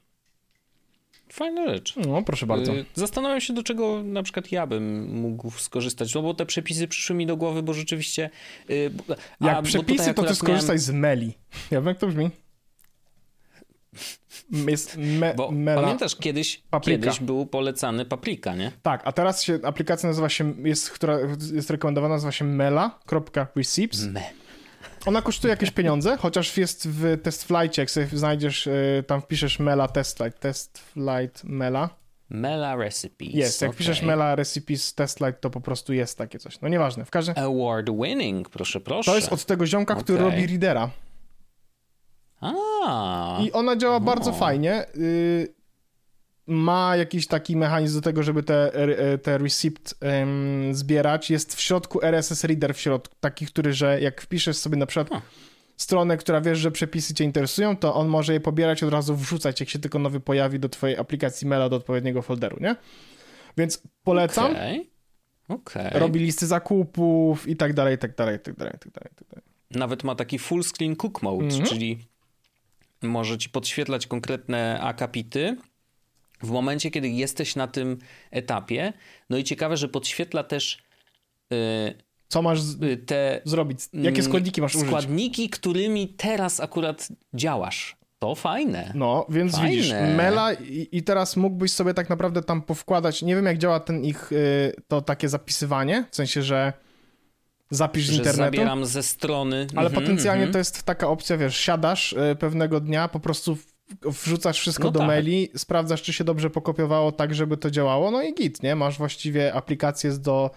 Fajna 1.35 1.67
rzecz. 1.67 1.93
No, 2.07 2.21
proszę 2.23 2.45
bardzo. 2.45 2.73
Y, 2.75 2.85
Zastanawiam 2.93 3.41
się, 3.41 3.53
do 3.53 3.63
czego 3.63 4.03
na 4.03 4.23
przykład 4.23 4.51
ja 4.51 4.67
bym 4.67 5.13
mógł 5.21 5.51
skorzystać, 5.51 6.15
no 6.15 6.21
bo 6.21 6.33
te 6.33 6.45
przepisy 6.45 6.87
przyszły 6.87 7.15
mi 7.15 7.25
do 7.25 7.37
głowy, 7.37 7.63
bo 7.63 7.73
rzeczywiście... 7.73 8.29
y, 8.69 8.91
a, 9.39 9.45
Jak 9.45 9.63
przepisy, 9.63 10.13
to 10.13 10.23
ty 10.23 10.35
skorzystaj 10.35 10.67
miałem- 10.75 10.79
z 10.79 10.89
Meli. 10.91 11.33
Ja 11.71 11.81
wiem, 11.81 11.87
jak 11.87 11.97
to 11.97 12.07
brzmi. 12.07 12.29
Jest 14.67 14.97
me, 14.97 15.33
Bo 15.33 15.51
Mela. 15.51 15.81
pamiętasz, 15.81 16.15
kiedyś, 16.15 16.61
Paprika. 16.69 17.01
kiedyś 17.03 17.19
był 17.19 17.45
polecany 17.45 18.05
paprika, 18.05 18.55
nie? 18.55 18.71
Tak, 18.81 19.01
a 19.05 19.11
teraz 19.11 19.43
się 19.43 19.59
aplikacja 19.63 20.09
nazywa 20.09 20.29
się, 20.29 20.53
jest, 20.63 20.89
która 20.89 21.17
jest 21.53 21.69
rekomendowana, 21.69 22.15
nazywa 22.15 22.31
się 22.31 22.45
mela.receipts. 22.45 24.03
Me. 24.05 24.23
Ona 25.05 25.21
kosztuje 25.21 25.51
jakieś 25.51 25.71
pieniądze, 25.71 26.17
chociaż 26.17 26.57
jest 26.57 26.87
w 26.89 27.21
test 27.21 27.43
flightie, 27.43 27.81
jak 27.81 27.91
sobie 27.91 28.07
znajdziesz, 28.13 28.67
y, 28.67 29.03
tam 29.07 29.21
wpiszesz 29.21 29.59
mela 29.59 29.87
test 29.87 30.17
flight, 30.17 30.39
test 30.39 30.79
flight 30.79 31.43
mela. 31.43 31.89
Mela 32.29 32.75
Recipes. 32.75 33.33
Jest, 33.33 33.61
jak 33.61 33.69
okej. 33.69 33.75
wpiszesz 33.75 34.01
mela 34.01 34.35
recipes 34.35 34.93
test 34.93 35.17
flight, 35.17 35.41
to 35.41 35.49
po 35.49 35.61
prostu 35.61 35.93
jest 35.93 36.17
takie 36.17 36.39
coś. 36.39 36.61
No 36.61 36.67
nieważne, 36.67 37.05
w 37.05 37.11
każdym... 37.11 37.35
Award 37.37 37.89
winning, 37.89 38.49
proszę, 38.49 38.79
proszę. 38.81 39.11
To 39.11 39.15
jest 39.15 39.33
od 39.33 39.45
tego 39.45 39.65
ziomka, 39.65 39.95
który 39.95 40.25
Okej. 40.25 40.31
robi 40.41 40.47
readera. 40.47 40.89
A, 42.41 43.39
I 43.41 43.51
ona 43.51 43.75
działa 43.75 43.99
bardzo 43.99 44.31
O. 44.31 44.33
fajnie. 44.33 44.85
Y, 44.97 45.54
ma 46.47 46.95
jakiś 46.95 47.27
taki 47.27 47.55
mechanizm 47.57 47.95
do 47.95 48.01
tego, 48.01 48.23
żeby 48.23 48.43
te, 48.43 48.73
e, 48.73 49.17
te 49.17 49.37
receipt 49.37 49.95
em, 50.01 50.75
zbierać. 50.75 51.29
Jest 51.31 51.55
w 51.55 51.61
środku 51.61 52.03
RSS 52.03 52.43
Reader 52.43 52.75
w 52.75 52.79
środku, 52.79 53.15
taki, 53.19 53.45
który, 53.45 53.73
że 53.73 54.01
jak 54.01 54.21
wpiszesz 54.21 54.57
sobie 54.57 54.77
na 54.77 54.85
przykład 54.85 55.11
A. 55.13 55.21
stronę, 55.77 56.17
która 56.17 56.41
wiesz, 56.41 56.59
że 56.59 56.71
przepisy 56.71 57.13
cię 57.13 57.23
interesują, 57.23 57.77
to 57.77 57.95
on 57.95 58.07
może 58.07 58.33
je 58.33 58.39
pobierać 58.39 58.81
i 58.81 58.85
od 58.85 58.91
razu 58.93 59.15
wrzucać, 59.15 59.59
jak 59.59 59.69
się 59.69 59.79
tylko 59.79 59.99
nowy 59.99 60.19
pojawi 60.19 60.59
do 60.59 60.69
twojej 60.69 60.97
aplikacji 60.97 61.47
maila, 61.47 61.69
do 61.69 61.75
odpowiedniego 61.75 62.21
folderu, 62.21 62.57
nie? 62.61 62.75
Więc 63.57 63.81
polecam. 64.03 64.51
okej. 64.51 64.89
Okej. 65.47 65.91
Robi 65.93 66.19
listy 66.19 66.47
zakupów 66.47 67.47
i 67.47 67.55
tak 67.55 67.73
dalej, 67.73 67.95
i 67.95 67.97
tak 67.97 68.15
dalej, 68.15 68.35
i 68.35 68.39
tak 68.39 68.55
dalej, 68.55 68.73
i 68.75 68.79
tak 68.79 68.91
dalej, 68.91 69.09
i 69.11 69.15
tak 69.15 69.27
dalej. 69.27 69.43
Nawet 69.71 70.03
ma 70.03 70.15
taki 70.15 70.39
full 70.39 70.63
screen 70.63 70.95
cook 70.95 71.21
mode, 71.21 71.45
Mhm. 71.45 71.63
czyli 71.65 72.05
może 73.01 73.37
ci 73.37 73.49
podświetlać 73.49 74.07
konkretne 74.07 74.79
akapity 74.81 75.57
w 76.45 76.51
momencie, 76.51 76.91
kiedy 76.91 77.09
jesteś 77.09 77.55
na 77.55 77.67
tym 77.67 77.97
etapie. 78.31 78.93
No 79.29 79.37
i 79.37 79.43
ciekawe, 79.43 79.77
że 79.77 79.87
podświetla 79.87 80.43
też 80.43 80.77
Co 82.27 82.41
masz 82.41 82.59
y, 82.83 82.97
te 82.97 83.41
zrobić? 83.45 83.79
Jakie 83.93 84.09
mm, 84.09 84.23
składniki 84.23 84.61
masz 84.61 84.75
użyć? 84.75 84.87
składniki, 84.87 85.49
którymi 85.49 86.07
teraz 86.07 86.59
akurat 86.59 87.07
działasz. 87.33 87.95
To 88.19 88.35
fajne. 88.35 88.91
No, 88.95 89.25
więc 89.29 89.55
Fajne. 89.55 89.69
widzisz, 89.69 89.91
Mela 89.91 90.53
i, 90.53 90.87
i 90.91 91.03
teraz 91.03 91.35
mógłbyś 91.35 91.71
sobie 91.71 91.93
tak 91.93 92.09
naprawdę 92.09 92.43
tam 92.43 92.61
powkładać, 92.61 93.21
nie 93.21 93.35
wiem 93.35 93.45
jak 93.45 93.57
działa 93.57 93.79
ten 93.79 94.05
ich, 94.05 94.31
y, 94.31 94.73
to 94.87 95.01
takie 95.01 95.29
zapisywanie, 95.29 96.05
w 96.11 96.15
sensie, 96.15 96.41
że 96.41 96.73
zapisz 97.71 98.07
z 98.07 98.09
że 98.09 98.17
internetu, 98.17 98.57
zabieram 98.57 98.85
ze 98.85 99.03
strony. 99.03 99.67
ale 99.75 99.87
Mhm, 99.87 100.03
potencjalnie 100.03 100.43
mhm. 100.43 100.51
to 100.51 100.57
jest 100.57 100.83
taka 100.83 101.07
opcja, 101.07 101.37
wiesz, 101.37 101.57
siadasz 101.57 102.13
y, 102.13 102.35
pewnego 102.39 102.79
dnia, 102.79 103.07
po 103.07 103.19
prostu 103.19 103.57
wrzucasz 104.01 104.59
wszystko 104.59 104.83
No 104.83 104.91
do 104.91 104.99
tak. 104.99 105.07
maili, 105.07 105.49
sprawdzasz, 105.55 106.01
czy 106.01 106.13
się 106.13 106.23
dobrze 106.23 106.49
pokapiowało 106.49 107.11
tak, 107.11 107.35
żeby 107.35 107.57
to 107.57 107.71
działało, 107.71 108.11
no 108.11 108.21
i 108.23 108.33
git, 108.33 108.63
nie? 108.63 108.75
Masz 108.75 108.97
właściwie 108.97 109.53
aplikację 109.53 110.11
do 110.17 110.51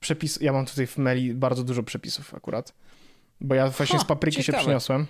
przepisu, 0.00 0.44
ja 0.44 0.52
mam 0.52 0.66
tutaj 0.66 0.86
w 0.86 0.98
maili 0.98 1.34
bardzo 1.34 1.64
dużo 1.64 1.82
przepisów 1.82 2.34
akurat, 2.34 2.74
bo 3.40 3.54
ja 3.54 3.70
właśnie 3.70 3.98
Ha, 3.98 4.04
z 4.04 4.06
papryki 4.06 4.36
się 4.36 4.42
ciekawe. 4.44 4.62
przyniosłem. 4.64 5.06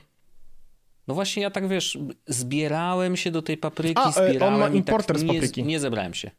No 1.08 1.14
właśnie, 1.14 1.42
ja 1.42 1.50
tak 1.50 1.68
wiesz, 1.68 1.98
zbierałem 2.26 3.16
się 3.16 3.30
do 3.30 3.42
tej 3.42 3.56
papryki, 3.56 3.94
A, 3.96 4.02
e, 4.02 4.04
on 4.04 4.12
ma 4.24 4.28
zbierałem 4.30 4.74
i 4.74 4.76
importer 4.76 5.06
tak 5.06 5.18
z 5.18 5.22
nie, 5.22 5.32
papryki. 5.34 5.64
nie 5.64 5.80
zebrałem 5.80 6.14
się. 6.14 6.30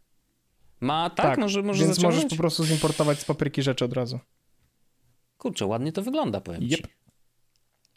Ma, 0.80 1.10
tak? 1.10 1.38
może 1.39 1.62
może 1.64 1.84
więc 1.84 1.96
zaciągnąć? 1.96 2.24
możesz 2.24 2.38
po 2.38 2.42
prostu 2.42 2.66
zimportować 2.66 3.20
z 3.20 3.26
papryki 3.26 3.62
rzeczy 3.64 3.86
od 3.86 3.94
razu. 3.94 4.20
Kurczę, 5.38 5.66
ładnie 5.66 5.92
to 5.92 6.02
wygląda, 6.02 6.42
powiem 6.42 6.62
Yep. 6.64 6.70
ci. 6.78 6.84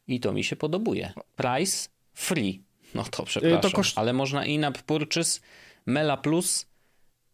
I 0.07 0.21
to 0.21 0.33
mi 0.33 0.45
się 0.45 0.57
podobuje. 0.57 1.13
Price 1.37 1.89
free. 2.15 2.63
No 2.95 3.05
to 3.05 3.23
przepraszam. 3.25 3.61
to 3.61 3.69
koszt- 3.69 3.93
Ale 3.99 4.13
można 4.13 4.45
in-app 4.47 4.83
purchase 4.83 5.41
Mela 5.87 6.17
Plus 6.17 6.67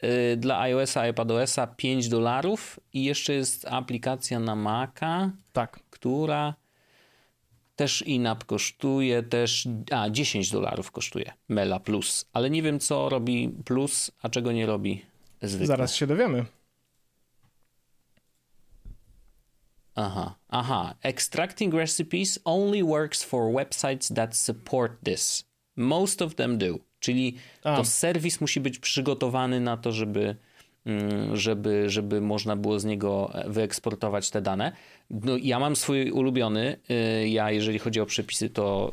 y, 0.05 0.37
dla 0.37 0.61
iOS-a, 0.61 1.09
iPadOS-a 1.09 1.67
5 1.67 2.09
dolarów 2.09 2.81
i 2.93 3.05
jeszcze 3.05 3.33
jest 3.33 3.67
aplikacja 3.69 4.39
na 4.41 4.57
Maca, 4.57 5.31
Tak. 5.53 5.81
która 5.91 6.55
też 7.77 8.03
in-app 8.03 8.45
kosztuje 8.45 9.23
też, 9.23 9.69
a 9.91 10.11
10 10.11 10.51
dolarów 10.51 10.91
kosztuje 10.91 11.33
Mela 11.49 11.81
Plus, 11.81 12.25
ale 12.33 12.51
nie 12.51 12.63
wiem 12.63 12.81
co 12.81 13.09
robi 13.09 13.49
Plus, 13.65 14.11
a 14.23 14.29
czego 14.29 14.53
nie 14.53 14.67
robi 14.67 15.05
zwykle. 15.43 15.67
Zaraz 15.67 15.95
się 15.95 16.07
dowiemy. 16.07 16.45
Aha, 19.95 20.35
aha. 20.49 20.95
Extracting 21.03 21.75
recipes 21.75 22.39
only 22.45 22.83
works 22.85 23.23
for 23.23 23.53
websites 23.53 24.15
that 24.15 24.37
support 24.37 24.93
this. 25.05 25.45
Most 25.81 26.23
of 26.23 26.35
them 26.35 26.59
do. 26.59 26.67
Czyli 27.01 27.37
A. 27.65 27.77
to 27.77 27.85
serwis 27.85 28.41
musi 28.41 28.61
być 28.61 28.79
przygotowany 28.79 29.61
na 29.61 29.77
to, 29.77 29.93
żeby, 29.93 30.37
mm, 30.87 31.37
żeby, 31.37 31.91
żeby 31.91 32.21
można 32.21 32.57
było 32.57 32.79
z 32.81 32.85
niego 32.85 33.33
wyeksportować 33.47 34.31
te 34.31 34.43
dane. 34.43 34.73
No, 35.11 35.37
ja 35.37 35.59
mam 35.59 35.77
swój 35.77 36.11
ulubiony. 36.11 36.77
y, 37.23 37.29
Ja, 37.29 37.51
jeżeli 37.51 37.79
chodzi 37.79 38.01
o 38.01 38.07
przepisy, 38.07 38.51
to, 38.51 38.93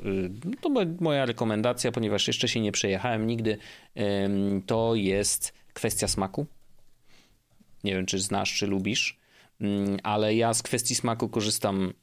y, 0.56 0.58
to 0.62 0.70
mo- 0.70 0.82
moja 1.00 1.26
rekomendacja, 1.26 1.92
ponieważ 1.92 2.28
jeszcze 2.28 2.48
się 2.48 2.60
nie 2.60 2.72
przejechałem 2.72 3.28
nigdy, 3.28 3.58
to 4.66 4.96
jest 4.96 5.54
kwestia 5.74 6.08
smaku. 6.08 6.46
Nie 7.84 7.94
wiem, 7.96 8.06
czy 8.06 8.20
znasz, 8.20 8.54
czy 8.54 8.68
lubisz, 8.68 9.20
ale 10.04 10.36
ja 10.36 10.54
z 10.54 10.64
kwestii 10.64 10.96
smaku 10.96 11.30
korzystam 11.30 11.94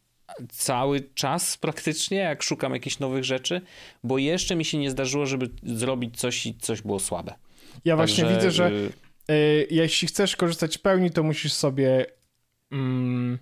cały 0.53 1.01
czas 1.15 1.57
praktycznie, 1.57 2.19
jak 2.19 2.43
szukam 2.43 2.73
jakichś 2.73 2.99
nowych 2.99 3.25
rzeczy, 3.25 3.61
bo 4.05 4.19
jeszcze 4.19 4.57
mi 4.57 4.65
się 4.65 4.79
nie 4.79 4.91
zdarzyło, 4.91 5.27
żeby 5.27 5.49
zrobić 5.63 6.21
coś 6.21 6.47
i 6.47 6.55
coś 6.55 6.83
było 6.83 7.01
słabe. 7.01 7.35
Ja 7.85 7.97
właśnie 7.97 8.25
Także, 8.25 8.37
widzę, 8.37 8.51
że 8.51 8.71
y, 8.71 8.91
y, 9.31 9.67
jeśli 9.71 10.09
chcesz 10.09 10.37
korzystać 10.37 10.79
w 10.79 10.81
pełni, 10.81 11.11
to 11.11 11.23
musisz 11.23 11.53
sobie 11.53 12.07
mm, 12.73 13.39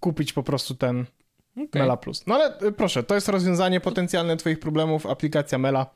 kupić 0.00 0.32
po 0.32 0.42
prostu 0.42 0.74
ten 0.74 1.06
okej. 1.52 1.82
Mela 1.82 1.96
Plus. 1.96 2.26
No 2.26 2.34
ale 2.34 2.60
y, 2.62 2.72
proszę, 2.72 3.02
to 3.02 3.14
jest 3.14 3.28
rozwiązanie 3.28 3.80
potencjalne 3.80 4.36
twoich 4.36 4.60
problemów, 4.60 5.06
aplikacja 5.06 5.58
Mela. 5.58 5.94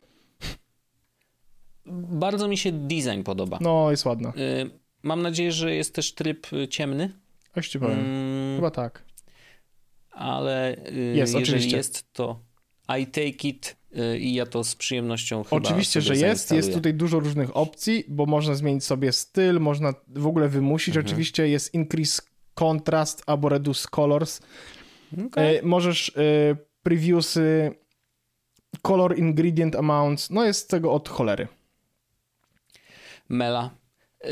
Bardzo 1.87 2.49
mi 2.49 2.59
się 2.59 2.73
design 2.73 3.23
podoba. 3.23 3.59
No, 3.61 3.91
jest 3.91 4.05
ładna. 4.05 4.33
Y, 4.37 4.85
Mam 5.05 5.23
nadzieję, 5.23 5.53
że 5.53 5.75
jest 5.75 5.95
też 5.95 6.15
tryb 6.15 6.53
y, 6.53 6.69
ciemny, 6.69 7.13
Już 7.57 7.69
ci 7.69 7.79
powiem. 7.79 7.99
Mm, 7.99 8.57
Chyba 8.57 8.71
tak. 8.71 9.05
Ale 10.15 10.77
y, 10.77 10.93
Jest, 10.95 11.33
jeżeli 11.33 11.45
oczywiście. 11.45 11.77
jest, 11.77 12.13
to 12.13 12.41
I 13.01 13.07
take 13.07 13.49
it 13.49 13.77
y, 13.97 14.19
i 14.19 14.35
ja 14.35 14.47
to 14.47 14.65
z 14.65 14.75
przyjemnością 14.75 15.45
chyba 15.45 15.57
Oczywiście, 15.57 16.01
że 16.01 16.17
jest. 16.17 16.53
Jest 16.53 16.75
tutaj 16.75 16.95
dużo 16.95 17.21
różnych 17.21 17.57
opcji, 17.57 18.05
bo 18.09 18.27
można 18.27 18.55
zmienić 18.55 18.85
sobie 18.85 19.13
styl, 19.13 19.61
można 19.61 19.95
w 20.09 20.27
ogóle 20.27 20.49
wymusić. 20.49 20.89
Mhm. 20.89 21.07
Oczywiście 21.07 21.49
jest 21.49 21.75
increase 21.75 22.23
contrast 22.55 23.23
albo 23.27 23.49
reduce 23.49 23.89
colors. 23.91 24.41
E, 25.37 25.63
możesz 25.63 26.13
e, 26.17 26.57
previewsy, 26.83 27.75
color 28.83 29.19
ingredient 29.19 29.77
amounts, 29.77 30.31
no 30.31 30.45
jest 30.45 30.71
tego 30.71 30.93
od 30.93 31.09
cholery. 31.09 31.49
Mela. 33.29 33.71
Y, 34.25 34.29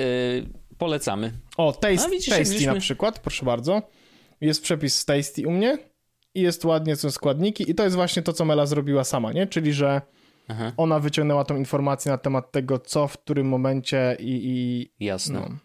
polecamy. 0.78 1.32
O, 1.56 1.72
taste, 1.72 2.06
A 2.06 2.10
widzisz, 2.10 2.28
tasty 2.28 2.54
żeśmy- 2.54 2.74
na 2.74 2.80
przykład, 2.80 3.18
proszę 3.18 3.46
bardzo. 3.46 3.82
Jest 4.46 4.62
przepis 4.62 4.98
z 4.98 5.04
tasty 5.04 5.48
u 5.48 5.50
mnie 5.50 5.78
i 6.34 6.40
jest 6.40 6.64
ładnie 6.64 6.96
są 6.96 7.10
składniki 7.10 7.70
i 7.70 7.74
to 7.74 7.84
jest 7.84 7.96
właśnie 7.96 8.22
to, 8.22 8.32
co 8.32 8.44
Mela 8.44 8.66
zrobiła 8.66 9.04
sama, 9.04 9.32
nie? 9.32 9.46
Czyli, 9.46 9.72
że 9.72 10.02
Aha, 10.48 10.72
ona 10.76 10.98
wyciągnęła 10.98 11.44
tą 11.44 11.56
informację 11.56 12.12
na 12.12 12.18
temat 12.18 12.52
tego, 12.52 12.78
co 12.78 13.08
w 13.08 13.18
którym 13.18 13.48
momencie 13.48 14.16
i... 14.20 14.40
i 14.98 15.04
jasne. 15.04 15.40
no. 15.40 15.56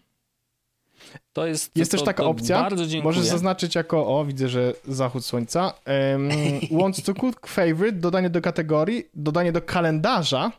To 1.32 1.46
jest, 1.46 1.76
Jest 1.76 1.90
to, 1.90 1.96
też 1.96 2.04
taka 2.06 2.24
opcja, 2.24 2.60
Bardzo 2.60 2.86
dziękuję. 2.86 3.02
możesz 3.02 3.24
zaznaczyć 3.24 3.74
jako, 3.74 4.18
o 4.18 4.24
widzę, 4.24 4.48
że 4.48 4.72
zachód 4.88 5.24
słońca, 5.24 5.74
um, 6.12 6.30
wants 6.80 7.02
to 7.02 7.14
cook 7.14 7.46
favorite, 7.46 7.98
dodanie 7.98 8.30
do 8.30 8.40
kategorii, 8.40 9.04
dodanie 9.14 9.52
do 9.52 9.62
kalendarza, 9.62 10.52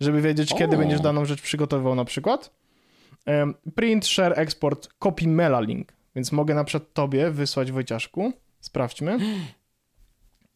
żeby 0.00 0.20
wiedzieć, 0.22 0.52
O. 0.52 0.56
kiedy 0.56 0.76
będziesz 0.76 1.00
daną 1.00 1.24
rzecz 1.24 1.42
przygotowywał 1.42 1.94
na 1.94 2.04
przykład. 2.04 2.50
Um, 3.26 3.54
print, 3.74 4.06
share, 4.06 4.38
export, 4.38 4.88
copy 4.98 5.28
maila 5.28 5.60
link, 5.60 5.92
więc 6.16 6.32
mogę 6.32 6.54
na 6.54 6.64
przykład 6.64 6.92
tobie 6.92 7.30
wysłać 7.30 7.72
Wojciaszku, 7.72 8.32
sprawdźmy, 8.60 9.18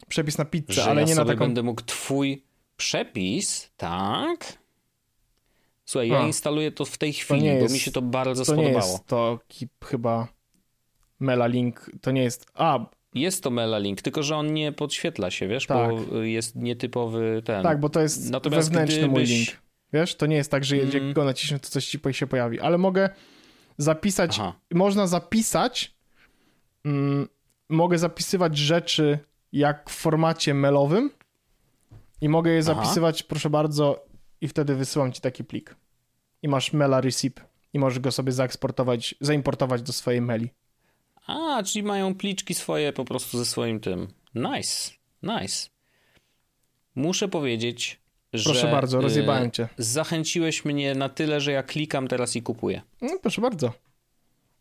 przepis 0.09 0.39
na 0.39 0.45
pizzę, 0.45 0.73
że 0.73 0.85
ale 0.85 1.01
ja 1.01 1.07
nie 1.07 1.15
na 1.15 1.25
taką... 1.25 1.39
będę 1.39 1.63
mógł 1.63 1.83
twój 1.83 2.45
przepis, 2.77 3.71
tak? 3.77 4.59
Słuchaj, 5.85 6.09
ja 6.09 6.19
A. 6.21 6.27
instaluję 6.27 6.73
to 6.73 6.85
w 6.85 6.99
tej 6.99 7.13
chwili, 7.13 7.43
nie 7.43 7.55
bo 7.55 7.61
jest- 7.63 7.75
mi 7.75 7.81
się 7.81 7.91
to 7.93 8.03
bardzo 8.03 8.45
To 8.45 8.55
nie 8.57 8.63
spodobało. 8.63 8.93
jest 8.93 9.07
to 9.07 9.39
kip, 9.49 9.85
chyba 9.85 10.29
maila 11.21 11.47
link, 11.47 11.91
to 12.01 12.11
nie 12.11 12.23
jest... 12.23 12.47
A, 12.55 12.79
Jest 13.15 13.43
to 13.43 13.51
Mela 13.51 13.79
Link, 13.79 14.03
tylko 14.03 14.23
że 14.23 14.37
on 14.37 14.55
nie 14.55 14.73
podświetla 14.73 15.31
się, 15.31 15.49
wiesz, 15.49 15.67
Tak. 15.67 15.91
bo 16.11 16.17
jest 16.23 16.57
nietypowy 16.57 17.43
ten. 17.45 17.63
Tak, 17.63 17.81
bo 17.81 17.89
to 17.89 18.01
jest 18.01 18.31
Natomiast 18.31 18.69
wewnętrzny 18.69 19.09
mój 19.09 19.23
gdybyś- 19.25 19.31
link. 19.31 19.49
Wiesz, 19.93 20.15
to 20.15 20.27
nie 20.27 20.37
jest 20.37 20.51
tak, 20.51 20.65
że 20.65 20.77
jak 20.77 20.95
Mm. 20.95 21.13
go 21.13 21.25
naciśniesz, 21.25 21.61
to 21.61 21.69
coś 21.69 21.87
ci 21.87 21.99
się 22.13 22.27
pojawi, 22.27 22.61
ale 22.61 22.79
mogę 22.79 23.09
zapisać, 23.79 24.39
Aha. 24.41 24.53
można 24.75 25.07
zapisać, 25.07 25.95
mm, 26.85 27.29
mogę 27.69 27.99
zapisywać 27.99 28.59
rzeczy 28.59 29.19
jak 29.53 29.91
w 29.91 29.95
formacie 29.95 30.55
mailowym 30.55 31.11
i 32.21 32.29
mogę 32.29 32.51
je 32.51 32.59
Aha. 32.59 32.75
zapisywać, 32.75 33.23
proszę 33.23 33.51
bardzo, 33.51 34.05
i 34.41 34.49
wtedy 34.49 34.75
wysyłam 34.75 35.13
ci 35.13 35.21
taki 35.21 35.45
plik. 35.45 35.77
I 36.43 36.49
masz 36.49 36.73
maila 36.73 37.01
receipt 37.01 37.45
i 37.73 37.79
możesz 37.79 37.99
go 37.99 38.13
sobie 38.13 38.33
zaeksportować, 38.33 39.15
zaimportować 39.21 39.83
do 39.83 39.93
swojej 39.93 40.21
maili. 40.21 40.51
A, 41.27 41.63
czyli 41.63 41.83
mają 41.83 42.15
pliczki 42.15 42.55
swoje 42.55 42.93
po 42.93 43.05
prostu 43.05 43.39
ze 43.39 43.45
swoim 43.45 43.81
tym. 43.81 44.09
Nice, 44.35 44.93
nice. 45.23 45.69
Muszę 46.95 47.29
powiedzieć, 47.29 48.01
że... 48.33 48.45
Proszę 48.45 48.71
bardzo, 48.71 48.99
y, 48.99 49.03
rozjebałem 49.03 49.51
cię. 49.51 49.69
Zachęciłeś 49.79 50.65
mnie 50.65 50.95
na 50.95 51.09
tyle, 51.09 51.41
że 51.41 51.53
ja 51.53 51.63
klikam 51.63 52.09
teraz 52.09 52.37
i 52.37 52.43
kupuję. 52.43 52.83
No, 53.01 53.19
proszę 53.23 53.41
bardzo. 53.43 53.73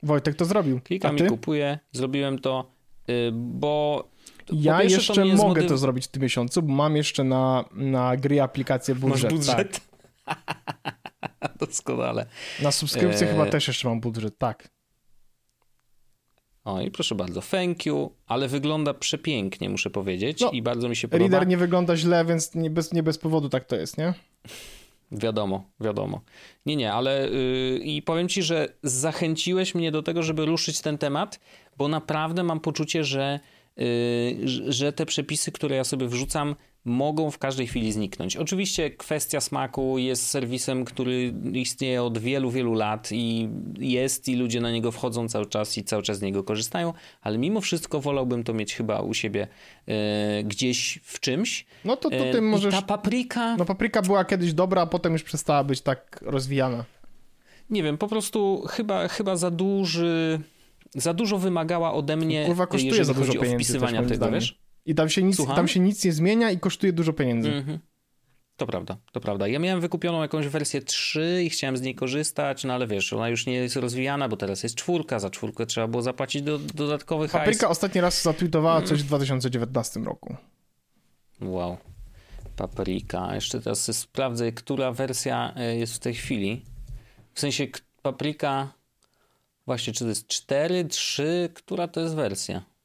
Wojtek 0.04 0.36
to 0.36 0.46
zrobił. 0.46 0.82
Klikam 0.82 1.18
i 1.18 1.28
kupuję, 1.28 1.80
zrobiłem 1.92 2.40
to, 2.40 2.72
y, 3.10 3.30
bo... 3.34 4.08
Ja 4.52 4.84
jeszcze 4.84 5.22
mnie 5.22 5.36
mogę 5.36 5.62
zmotyw- 5.62 5.68
to 5.68 5.78
zrobić 5.78 6.06
w 6.06 6.08
tym 6.08 6.24
miesiącu, 6.24 6.62
bo 6.62 6.74
mam 6.74 6.96
jeszcze 6.96 7.24
na, 7.24 7.66
na 7.72 8.18
gry 8.18 8.42
aplikację 8.42 8.96
budżet. 8.96 9.32
Masz 9.32 9.40
budżet? 9.40 9.82
Doskonale. 11.60 12.26
Tak. 12.26 12.64
Na 12.64 12.72
subskrypcję 12.72 13.28
Eee. 13.28 13.34
chyba 13.34 13.46
też 13.46 13.68
jeszcze 13.68 13.88
mam 13.90 14.00
budżet, 14.00 14.38
tak. 14.38 14.70
O 16.68 16.82
i 16.82 16.92
proszę 16.92 17.16
bardzo, 17.16 17.42
thank 17.42 17.86
you, 17.86 18.12
ale 18.28 18.48
wygląda 18.48 18.94
przepięknie, 18.94 19.70
muszę 19.70 19.90
powiedzieć 19.90 20.40
No, 20.42 20.52
i 20.52 20.62
bardzo 20.62 20.90
mi 20.90 20.96
się 20.96 21.08
podoba. 21.08 21.30
Reader 21.30 21.48
nie 21.48 21.58
wygląda 21.58 21.98
źle, 21.98 22.26
więc 22.26 22.56
nie 22.56 22.70
bez, 22.70 22.94
nie 22.94 23.04
bez 23.04 23.18
powodu 23.18 23.50
tak 23.50 23.66
to 23.66 23.76
jest, 23.76 23.98
nie? 23.98 24.14
Wiadomo, 25.12 25.70
wiadomo. 25.80 26.22
Nie, 26.66 26.76
nie, 26.76 26.94
ale 26.94 27.30
yy, 27.30 27.78
i 27.84 28.02
powiem 28.02 28.30
ci, 28.30 28.44
że 28.44 28.74
zachęciłeś 28.84 29.76
mnie 29.76 29.92
do 29.92 30.04
tego, 30.04 30.24
żeby 30.24 30.46
ruszyć 30.46 30.82
ten 30.82 30.98
temat, 30.98 31.40
bo 31.78 31.88
naprawdę 31.88 32.44
mam 32.44 32.60
poczucie, 32.60 33.04
że, 33.04 33.40
yy, 33.78 33.86
że- 34.48 34.72
że 34.72 34.94
te 34.94 35.06
przepisy, 35.06 35.52
które 35.52 35.76
ja 35.76 35.84
sobie 35.84 36.08
wrzucam, 36.08 36.56
mogą 36.88 37.32
w 37.32 37.38
każdej 37.38 37.68
chwili 37.68 37.92
zniknąć. 37.92 38.38
Oczywiście 38.38 38.90
kwestia 38.90 39.42
smaku 39.42 39.98
jest 39.98 40.30
serwisem, 40.30 40.86
który 40.86 41.34
istnieje 41.54 42.04
od 42.04 42.18
wielu, 42.18 42.52
wielu 42.52 42.74
lat 42.74 43.10
i 43.12 43.50
jest 43.80 44.30
i 44.30 44.36
ludzie 44.36 44.62
na 44.62 44.72
niego 44.72 44.92
wchodzą 44.92 45.30
cały 45.30 45.46
czas 45.46 45.78
i 45.78 45.84
cały 45.84 46.04
czas 46.04 46.18
z 46.18 46.22
niego 46.22 46.44
korzystają, 46.44 46.94
ale 47.22 47.38
mimo 47.38 47.62
wszystko 47.62 48.00
wolałbym 48.02 48.44
to 48.44 48.54
mieć 48.54 48.76
chyba 48.76 49.02
u 49.02 49.14
siebie 49.14 49.48
yy, 49.88 49.96
gdzieś 50.44 51.00
w 51.04 51.20
czymś. 51.20 51.66
No 51.86 51.96
to, 51.96 52.10
to 52.10 52.16
Yy, 52.16 52.32
ty 52.32 52.38
i 52.38 52.42
możesz... 52.42 52.76
ta 52.76 52.82
papryka... 52.82 53.56
No 53.58 53.66
papryka 53.66 54.02
była 54.02 54.26
kiedyś 54.26 54.54
dobra, 54.54 54.82
a 54.82 54.86
potem 54.86 55.14
już 55.14 55.24
przestała 55.24 55.64
być 55.64 55.82
tak 55.82 56.20
rozwijana. 56.22 56.86
Nie 57.70 57.84
wiem, 57.84 57.98
po 57.98 58.08
prostu 58.08 58.64
chyba, 58.70 59.08
chyba 59.08 59.36
za 59.36 59.52
duży. 59.52 60.40
Za 60.96 61.14
dużo 61.14 61.38
wymagała 61.38 61.94
ode 61.94 62.18
mnie, 62.18 62.46
Kurwa, 62.46 62.68
kosztuje 62.68 62.88
jeżeli 62.88 63.06
za 63.06 63.14
dużo 63.14 63.34
chodzi 63.34 63.40
o 63.40 63.56
wpisywania 63.56 64.04
tego, 64.04 64.32
wiesz? 64.32 64.60
I 64.88 64.96
tam 64.96 65.10
się, 65.10 65.24
nic, 65.24 65.36
Słucham? 65.36 65.56
tam 65.56 65.68
się 65.68 65.80
nic 65.80 66.06
nie 66.06 66.12
zmienia 66.12 66.52
i 66.52 66.60
kosztuje 66.60 66.94
dużo 66.94 67.14
pieniędzy. 67.14 67.52
Mhm. 67.52 67.80
To 68.58 68.66
prawda, 68.66 68.98
to 69.12 69.22
prawda. 69.22 69.48
Ja 69.48 69.60
miałem 69.60 69.82
wykupioną 69.82 70.22
jakąś 70.22 70.48
wersję 70.48 70.82
3 70.82 71.44
i 71.44 71.50
chciałem 71.50 71.78
z 71.78 71.82
niej 71.82 71.96
korzystać, 71.96 72.64
no 72.64 72.74
ale 72.74 72.88
wiesz, 72.88 73.14
ona 73.14 73.30
już 73.30 73.46
nie 73.46 73.54
jest 73.54 73.76
rozwijana, 73.76 74.30
bo 74.30 74.38
teraz 74.38 74.64
jest 74.64 74.76
czwórka, 74.76 75.20
za 75.20 75.30
czwórkę 75.30 75.66
trzeba 75.66 75.88
było 75.88 76.04
zapłacić 76.04 76.42
do, 76.42 76.60
dodatkowy 76.60 77.28
hajs. 77.28 77.46
Papryka 77.46 77.70
ostatni 77.70 78.02
raz 78.02 78.24
zatweetowała 78.24 78.82
coś 78.82 79.04
w 79.04 79.06
2019 79.06 80.00
roku. 80.00 80.36
Wow. 81.42 81.78
Paprika. 82.56 83.36
Jeszcze 83.36 83.62
teraz 83.62 83.98
sprawdzę, 83.98 84.52
która 84.52 84.92
wersja 84.92 85.54
e, 85.56 85.76
jest 85.76 85.96
w 85.96 86.00
tej 86.00 86.14
chwili. 86.14 86.66
W 87.34 87.40
sensie 87.40 87.68
paprika. 88.02 88.74
Właśnie, 89.66 89.94
czy 89.94 90.00
to 90.00 90.10
jest 90.10 90.28
4, 90.28 90.86
3, 90.86 91.50
która 91.54 91.88
to 91.88 92.02
jest 92.02 92.16
wersja? 92.16 92.77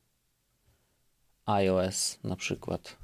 iOS 1.46 2.18
na 2.24 2.36
przykład. 2.36 2.96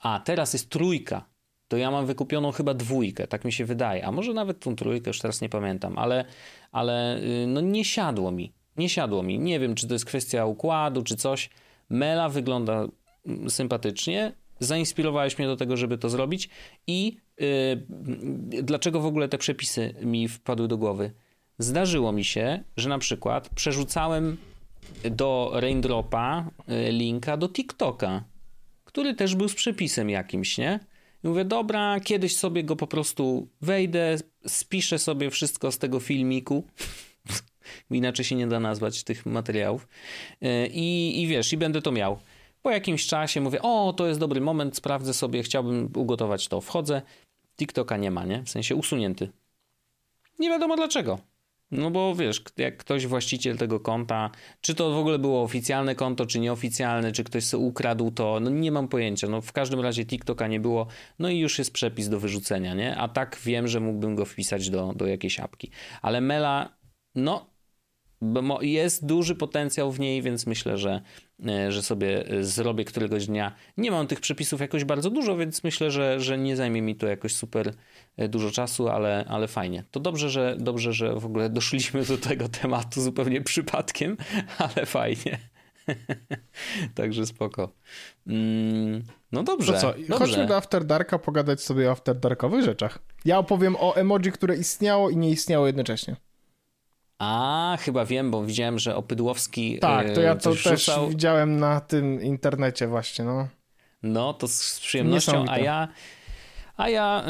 A, 0.00 0.20
teraz 0.24 0.52
jest 0.52 0.70
trójka. 0.70 1.24
To 1.68 1.76
ja 1.76 1.90
mam 1.90 2.06
wykupioną 2.06 2.52
chyba 2.52 2.74
dwójkę, 2.74 3.26
tak 3.26 3.44
mi 3.44 3.52
się 3.52 3.64
wydaje. 3.64 4.06
A 4.06 4.12
może 4.12 4.32
nawet 4.32 4.60
tą 4.60 4.76
trójkę, 4.76 5.10
już 5.10 5.18
teraz 5.18 5.40
nie 5.40 5.48
pamiętam, 5.48 5.98
ale, 5.98 6.24
ale 6.72 7.18
y, 7.18 7.46
no 7.46 7.60
nie 7.60 7.84
siadło 7.84 8.30
mi. 8.30 8.52
Nie 8.76 8.88
siadło 8.88 9.22
mi. 9.22 9.38
Nie 9.38 9.60
wiem, 9.60 9.74
czy 9.74 9.88
to 9.88 9.94
jest 9.94 10.04
kwestia 10.04 10.46
układu, 10.46 11.02
czy 11.02 11.16
coś. 11.16 11.50
Mela 11.90 12.28
wygląda 12.28 12.86
mm, 13.26 13.50
sympatycznie. 13.50 14.32
Zainspirowałeś 14.60 15.38
mnie 15.38 15.46
do 15.46 15.56
tego, 15.56 15.76
żeby 15.76 15.98
to 15.98 16.10
zrobić. 16.10 16.48
I 16.86 17.16
y, 17.40 17.86
dlaczego 18.62 19.00
w 19.00 19.06
ogóle 19.06 19.28
te 19.28 19.38
przepisy 19.38 19.94
mi 20.02 20.28
wpadły 20.28 20.68
do 20.68 20.78
głowy? 20.78 21.12
Zdarzyło 21.58 22.12
mi 22.12 22.24
się, 22.24 22.64
że 22.76 22.88
na 22.88 22.98
przykład 22.98 23.48
przerzucałem 23.48 24.36
do 25.10 25.50
Raindropa 25.54 26.50
y, 26.88 26.92
linka 26.92 27.36
do 27.36 27.48
TikToka, 27.48 28.24
który 28.84 29.14
też 29.14 29.34
był 29.34 29.48
z 29.48 29.54
przepisem 29.54 30.10
jakimś, 30.10 30.58
nie? 30.58 30.80
I 31.24 31.28
mówię, 31.28 31.44
dobra, 31.44 32.00
kiedyś 32.00 32.36
sobie 32.36 32.64
go 32.64 32.76
po 32.76 32.86
prostu 32.86 33.48
wejdę, 33.60 34.16
spiszę 34.46 34.98
sobie 34.98 35.30
wszystko 35.30 35.72
z 35.72 35.78
tego 35.78 36.00
filmiku. 36.00 36.64
Inaczej 37.90 38.24
się 38.24 38.34
nie 38.34 38.46
da 38.46 38.60
nazwać 38.60 39.04
tych 39.04 39.26
materiałów. 39.26 39.88
Y, 40.42 40.68
I, 40.72 41.22
I 41.22 41.26
wiesz, 41.26 41.52
i 41.52 41.56
będę 41.56 41.82
to 41.82 41.92
miał. 41.92 42.18
Po 42.62 42.70
jakimś 42.70 43.06
czasie 43.06 43.40
mówię, 43.40 43.62
o, 43.62 43.94
to 43.96 44.06
jest 44.06 44.20
dobry 44.20 44.40
moment, 44.40 44.76
sprawdzę 44.76 45.14
sobie, 45.14 45.42
chciałbym 45.42 45.90
ugotować 45.96 46.48
to. 46.48 46.60
Wchodzę, 46.60 47.02
TikToka 47.56 47.96
nie 47.96 48.10
ma, 48.10 48.24
nie? 48.24 48.42
W 48.42 48.50
sensie 48.50 48.76
usunięty. 48.76 49.30
Nie 50.38 50.48
wiadomo 50.48 50.76
dlaczego. 50.76 51.31
No 51.72 51.90
bo 51.90 52.14
wiesz, 52.14 52.42
jak 52.56 52.76
ktoś 52.76 53.06
właściciel 53.06 53.56
tego 53.56 53.80
konta, 53.80 54.30
czy 54.60 54.74
to 54.74 54.90
w 54.90 54.96
ogóle 54.96 55.18
było 55.18 55.42
oficjalne 55.42 55.94
konto, 55.94 56.26
czy 56.26 56.40
nieoficjalne, 56.40 57.12
czy 57.12 57.24
ktoś 57.24 57.44
sobie 57.44 57.64
ukradł 57.64 58.10
to, 58.10 58.40
no 58.40 58.50
nie 58.50 58.72
mam 58.72 58.88
pojęcia. 58.88 59.28
No 59.28 59.40
w 59.40 59.52
każdym 59.52 59.80
razie 59.80 60.06
TikToka 60.06 60.46
nie 60.46 60.60
było, 60.60 60.86
no 61.18 61.28
i 61.30 61.38
już 61.38 61.58
jest 61.58 61.72
przepis 61.72 62.08
do 62.08 62.20
wyrzucenia, 62.20 62.74
nie? 62.74 62.96
A 62.96 63.08
tak 63.08 63.38
wiem, 63.44 63.68
że 63.68 63.80
mógłbym 63.80 64.16
go 64.16 64.24
wpisać 64.24 64.70
do, 64.70 64.92
do 64.96 65.06
jakiejś 65.06 65.40
apki. 65.40 65.70
Ale 66.02 66.20
Mela, 66.20 66.76
no 67.14 67.51
jest 68.60 69.06
duży 69.06 69.34
potencjał 69.34 69.92
w 69.92 70.00
niej, 70.00 70.22
więc 70.22 70.46
myślę, 70.46 70.78
że, 70.78 71.00
e, 71.48 71.72
że 71.72 71.82
sobie 71.82 72.26
e, 72.28 72.44
zrobię 72.44 72.84
któregoś 72.84 73.26
dnia. 73.26 73.54
Nie 73.76 73.90
mam 73.90 74.06
tych 74.06 74.20
przepisów 74.20 74.60
jakoś 74.60 74.84
bardzo 74.84 75.10
dużo, 75.10 75.36
więc 75.36 75.64
myślę, 75.64 75.90
że, 75.90 76.20
że 76.20 76.38
nie 76.38 76.56
zajmie 76.56 76.82
mi 76.82 76.96
to 76.96 77.06
jakoś 77.06 77.34
super 77.34 77.72
e, 78.16 78.28
dużo 78.28 78.50
czasu, 78.50 78.88
ale, 78.88 79.24
ale 79.28 79.48
fajnie. 79.48 79.84
To 79.90 80.00
dobrze 80.00 80.30
że, 80.30 80.56
dobrze, 80.58 80.92
że 80.92 81.14
w 81.14 81.26
ogóle 81.26 81.50
doszliśmy 81.50 82.04
do 82.04 82.18
tego 82.18 82.48
tematu 82.48 83.00
zupełnie 83.00 83.40
przypadkiem, 83.40 84.16
ale 84.58 84.86
fajnie. 84.86 85.38
Także 86.94 87.26
spoko. 87.26 87.72
Mm, 88.26 89.02
no 89.32 89.42
dobrze. 89.42 89.72
To 89.72 89.78
co, 89.78 89.92
dobrze. 89.92 90.14
chodźmy 90.14 90.46
do 90.46 90.56
After 90.56 90.84
Darka 90.84 91.18
pogadać 91.18 91.62
sobie 91.62 91.88
o 91.88 91.92
After 91.92 92.20
Darkowych 92.20 92.64
rzeczach. 92.64 92.98
Ja 93.24 93.38
opowiem 93.38 93.76
o 93.76 93.94
emoji, 93.96 94.32
które 94.32 94.56
istniało 94.56 95.10
i 95.10 95.16
nie 95.16 95.30
istniało 95.30 95.66
jednocześnie. 95.66 96.16
A, 97.24 97.76
chyba 97.80 98.04
wiem, 98.04 98.30
bo 98.30 98.44
widziałem, 98.44 98.78
że 98.78 98.96
Opydłowski 98.96 99.78
Tak, 99.78 100.10
to 100.10 100.20
e, 100.20 100.24
ja 100.24 100.36
to 100.36 100.50
też 100.50 100.64
wrzucał. 100.64 101.08
widziałem 101.08 101.60
na 101.60 101.80
tym 101.80 102.22
internecie 102.22 102.86
właśnie, 102.86 103.24
no. 103.24 103.48
No, 104.02 104.34
to 104.34 104.48
z 104.48 104.80
przyjemnością, 104.80 105.44
a 105.48 105.58
ja, 105.58 105.88
a 106.76 106.88
ja 106.88 107.24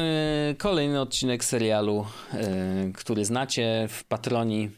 y, 0.51 0.55
kolejny 0.55 1.01
odcinek 1.01 1.45
serialu, 1.45 2.07
y, 2.35 2.93
który 2.93 3.25
znacie 3.25 3.87
w 3.91 4.05
Patroni. 4.05 4.71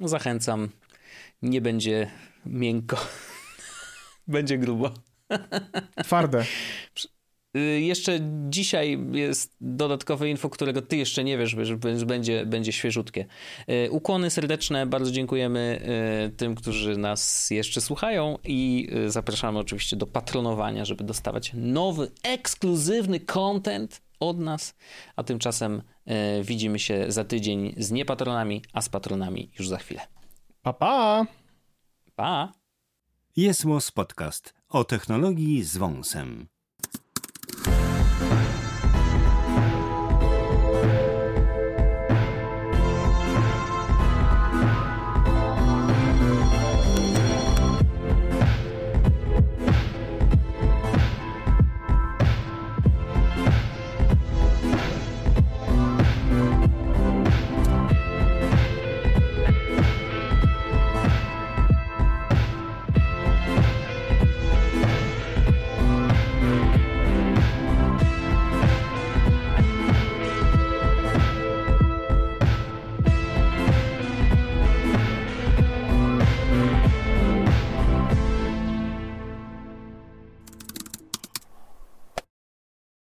Zachęcam. 0.00 0.68
Nie 1.42 1.60
będzie 1.60 2.10
miękko. 2.46 2.96
będzie 4.26 4.58
grubo. 4.58 4.90
Twarde. 6.04 6.44
Y, 7.56 7.80
jeszcze 7.80 8.20
dzisiaj 8.48 8.98
jest 9.12 9.56
dodatkowe 9.60 10.28
info, 10.28 10.50
którego 10.50 10.82
ty 10.82 10.96
jeszcze 10.96 11.24
nie 11.24 11.38
wiesz, 11.38 11.56
że 11.62 11.76
będzie, 12.06 12.46
będzie 12.46 12.72
świeżutkie. 12.72 13.26
Y, 13.86 13.90
ukłony 13.90 14.30
serdeczne, 14.30 14.86
bardzo 14.86 15.10
dziękujemy 15.10 15.82
y, 16.26 16.36
tym, 16.36 16.54
którzy 16.54 16.96
nas 16.96 17.50
jeszcze 17.50 17.80
słuchają 17.80 18.38
i 18.44 18.88
zapraszamy 19.06 19.58
oczywiście 19.58 19.96
do 19.96 20.06
patronowania, 20.06 20.84
żeby 20.84 21.04
dostawać 21.04 21.52
nowy, 21.54 22.10
ekskluzywny 22.22 23.20
content 23.20 24.02
od 24.20 24.38
nas, 24.38 24.74
a 25.16 25.22
tymczasem 25.22 25.82
widzimy 26.42 26.78
się 26.78 27.04
za 27.08 27.24
tydzień 27.24 27.74
z 27.76 27.90
niepatronami, 27.90 28.62
a 28.72 28.82
z 28.82 28.88
patronami 28.88 29.50
już 29.58 29.68
za 29.68 29.78
chwilę. 29.78 30.00
Pa, 30.62 30.72
pa! 30.72 31.26
Pa! 32.14 32.52
Jest 33.36 33.64
Podcast 33.94 34.54
o 34.68 34.84
technologii 34.84 35.62
z 35.62 35.76
wąsem. 35.76 36.51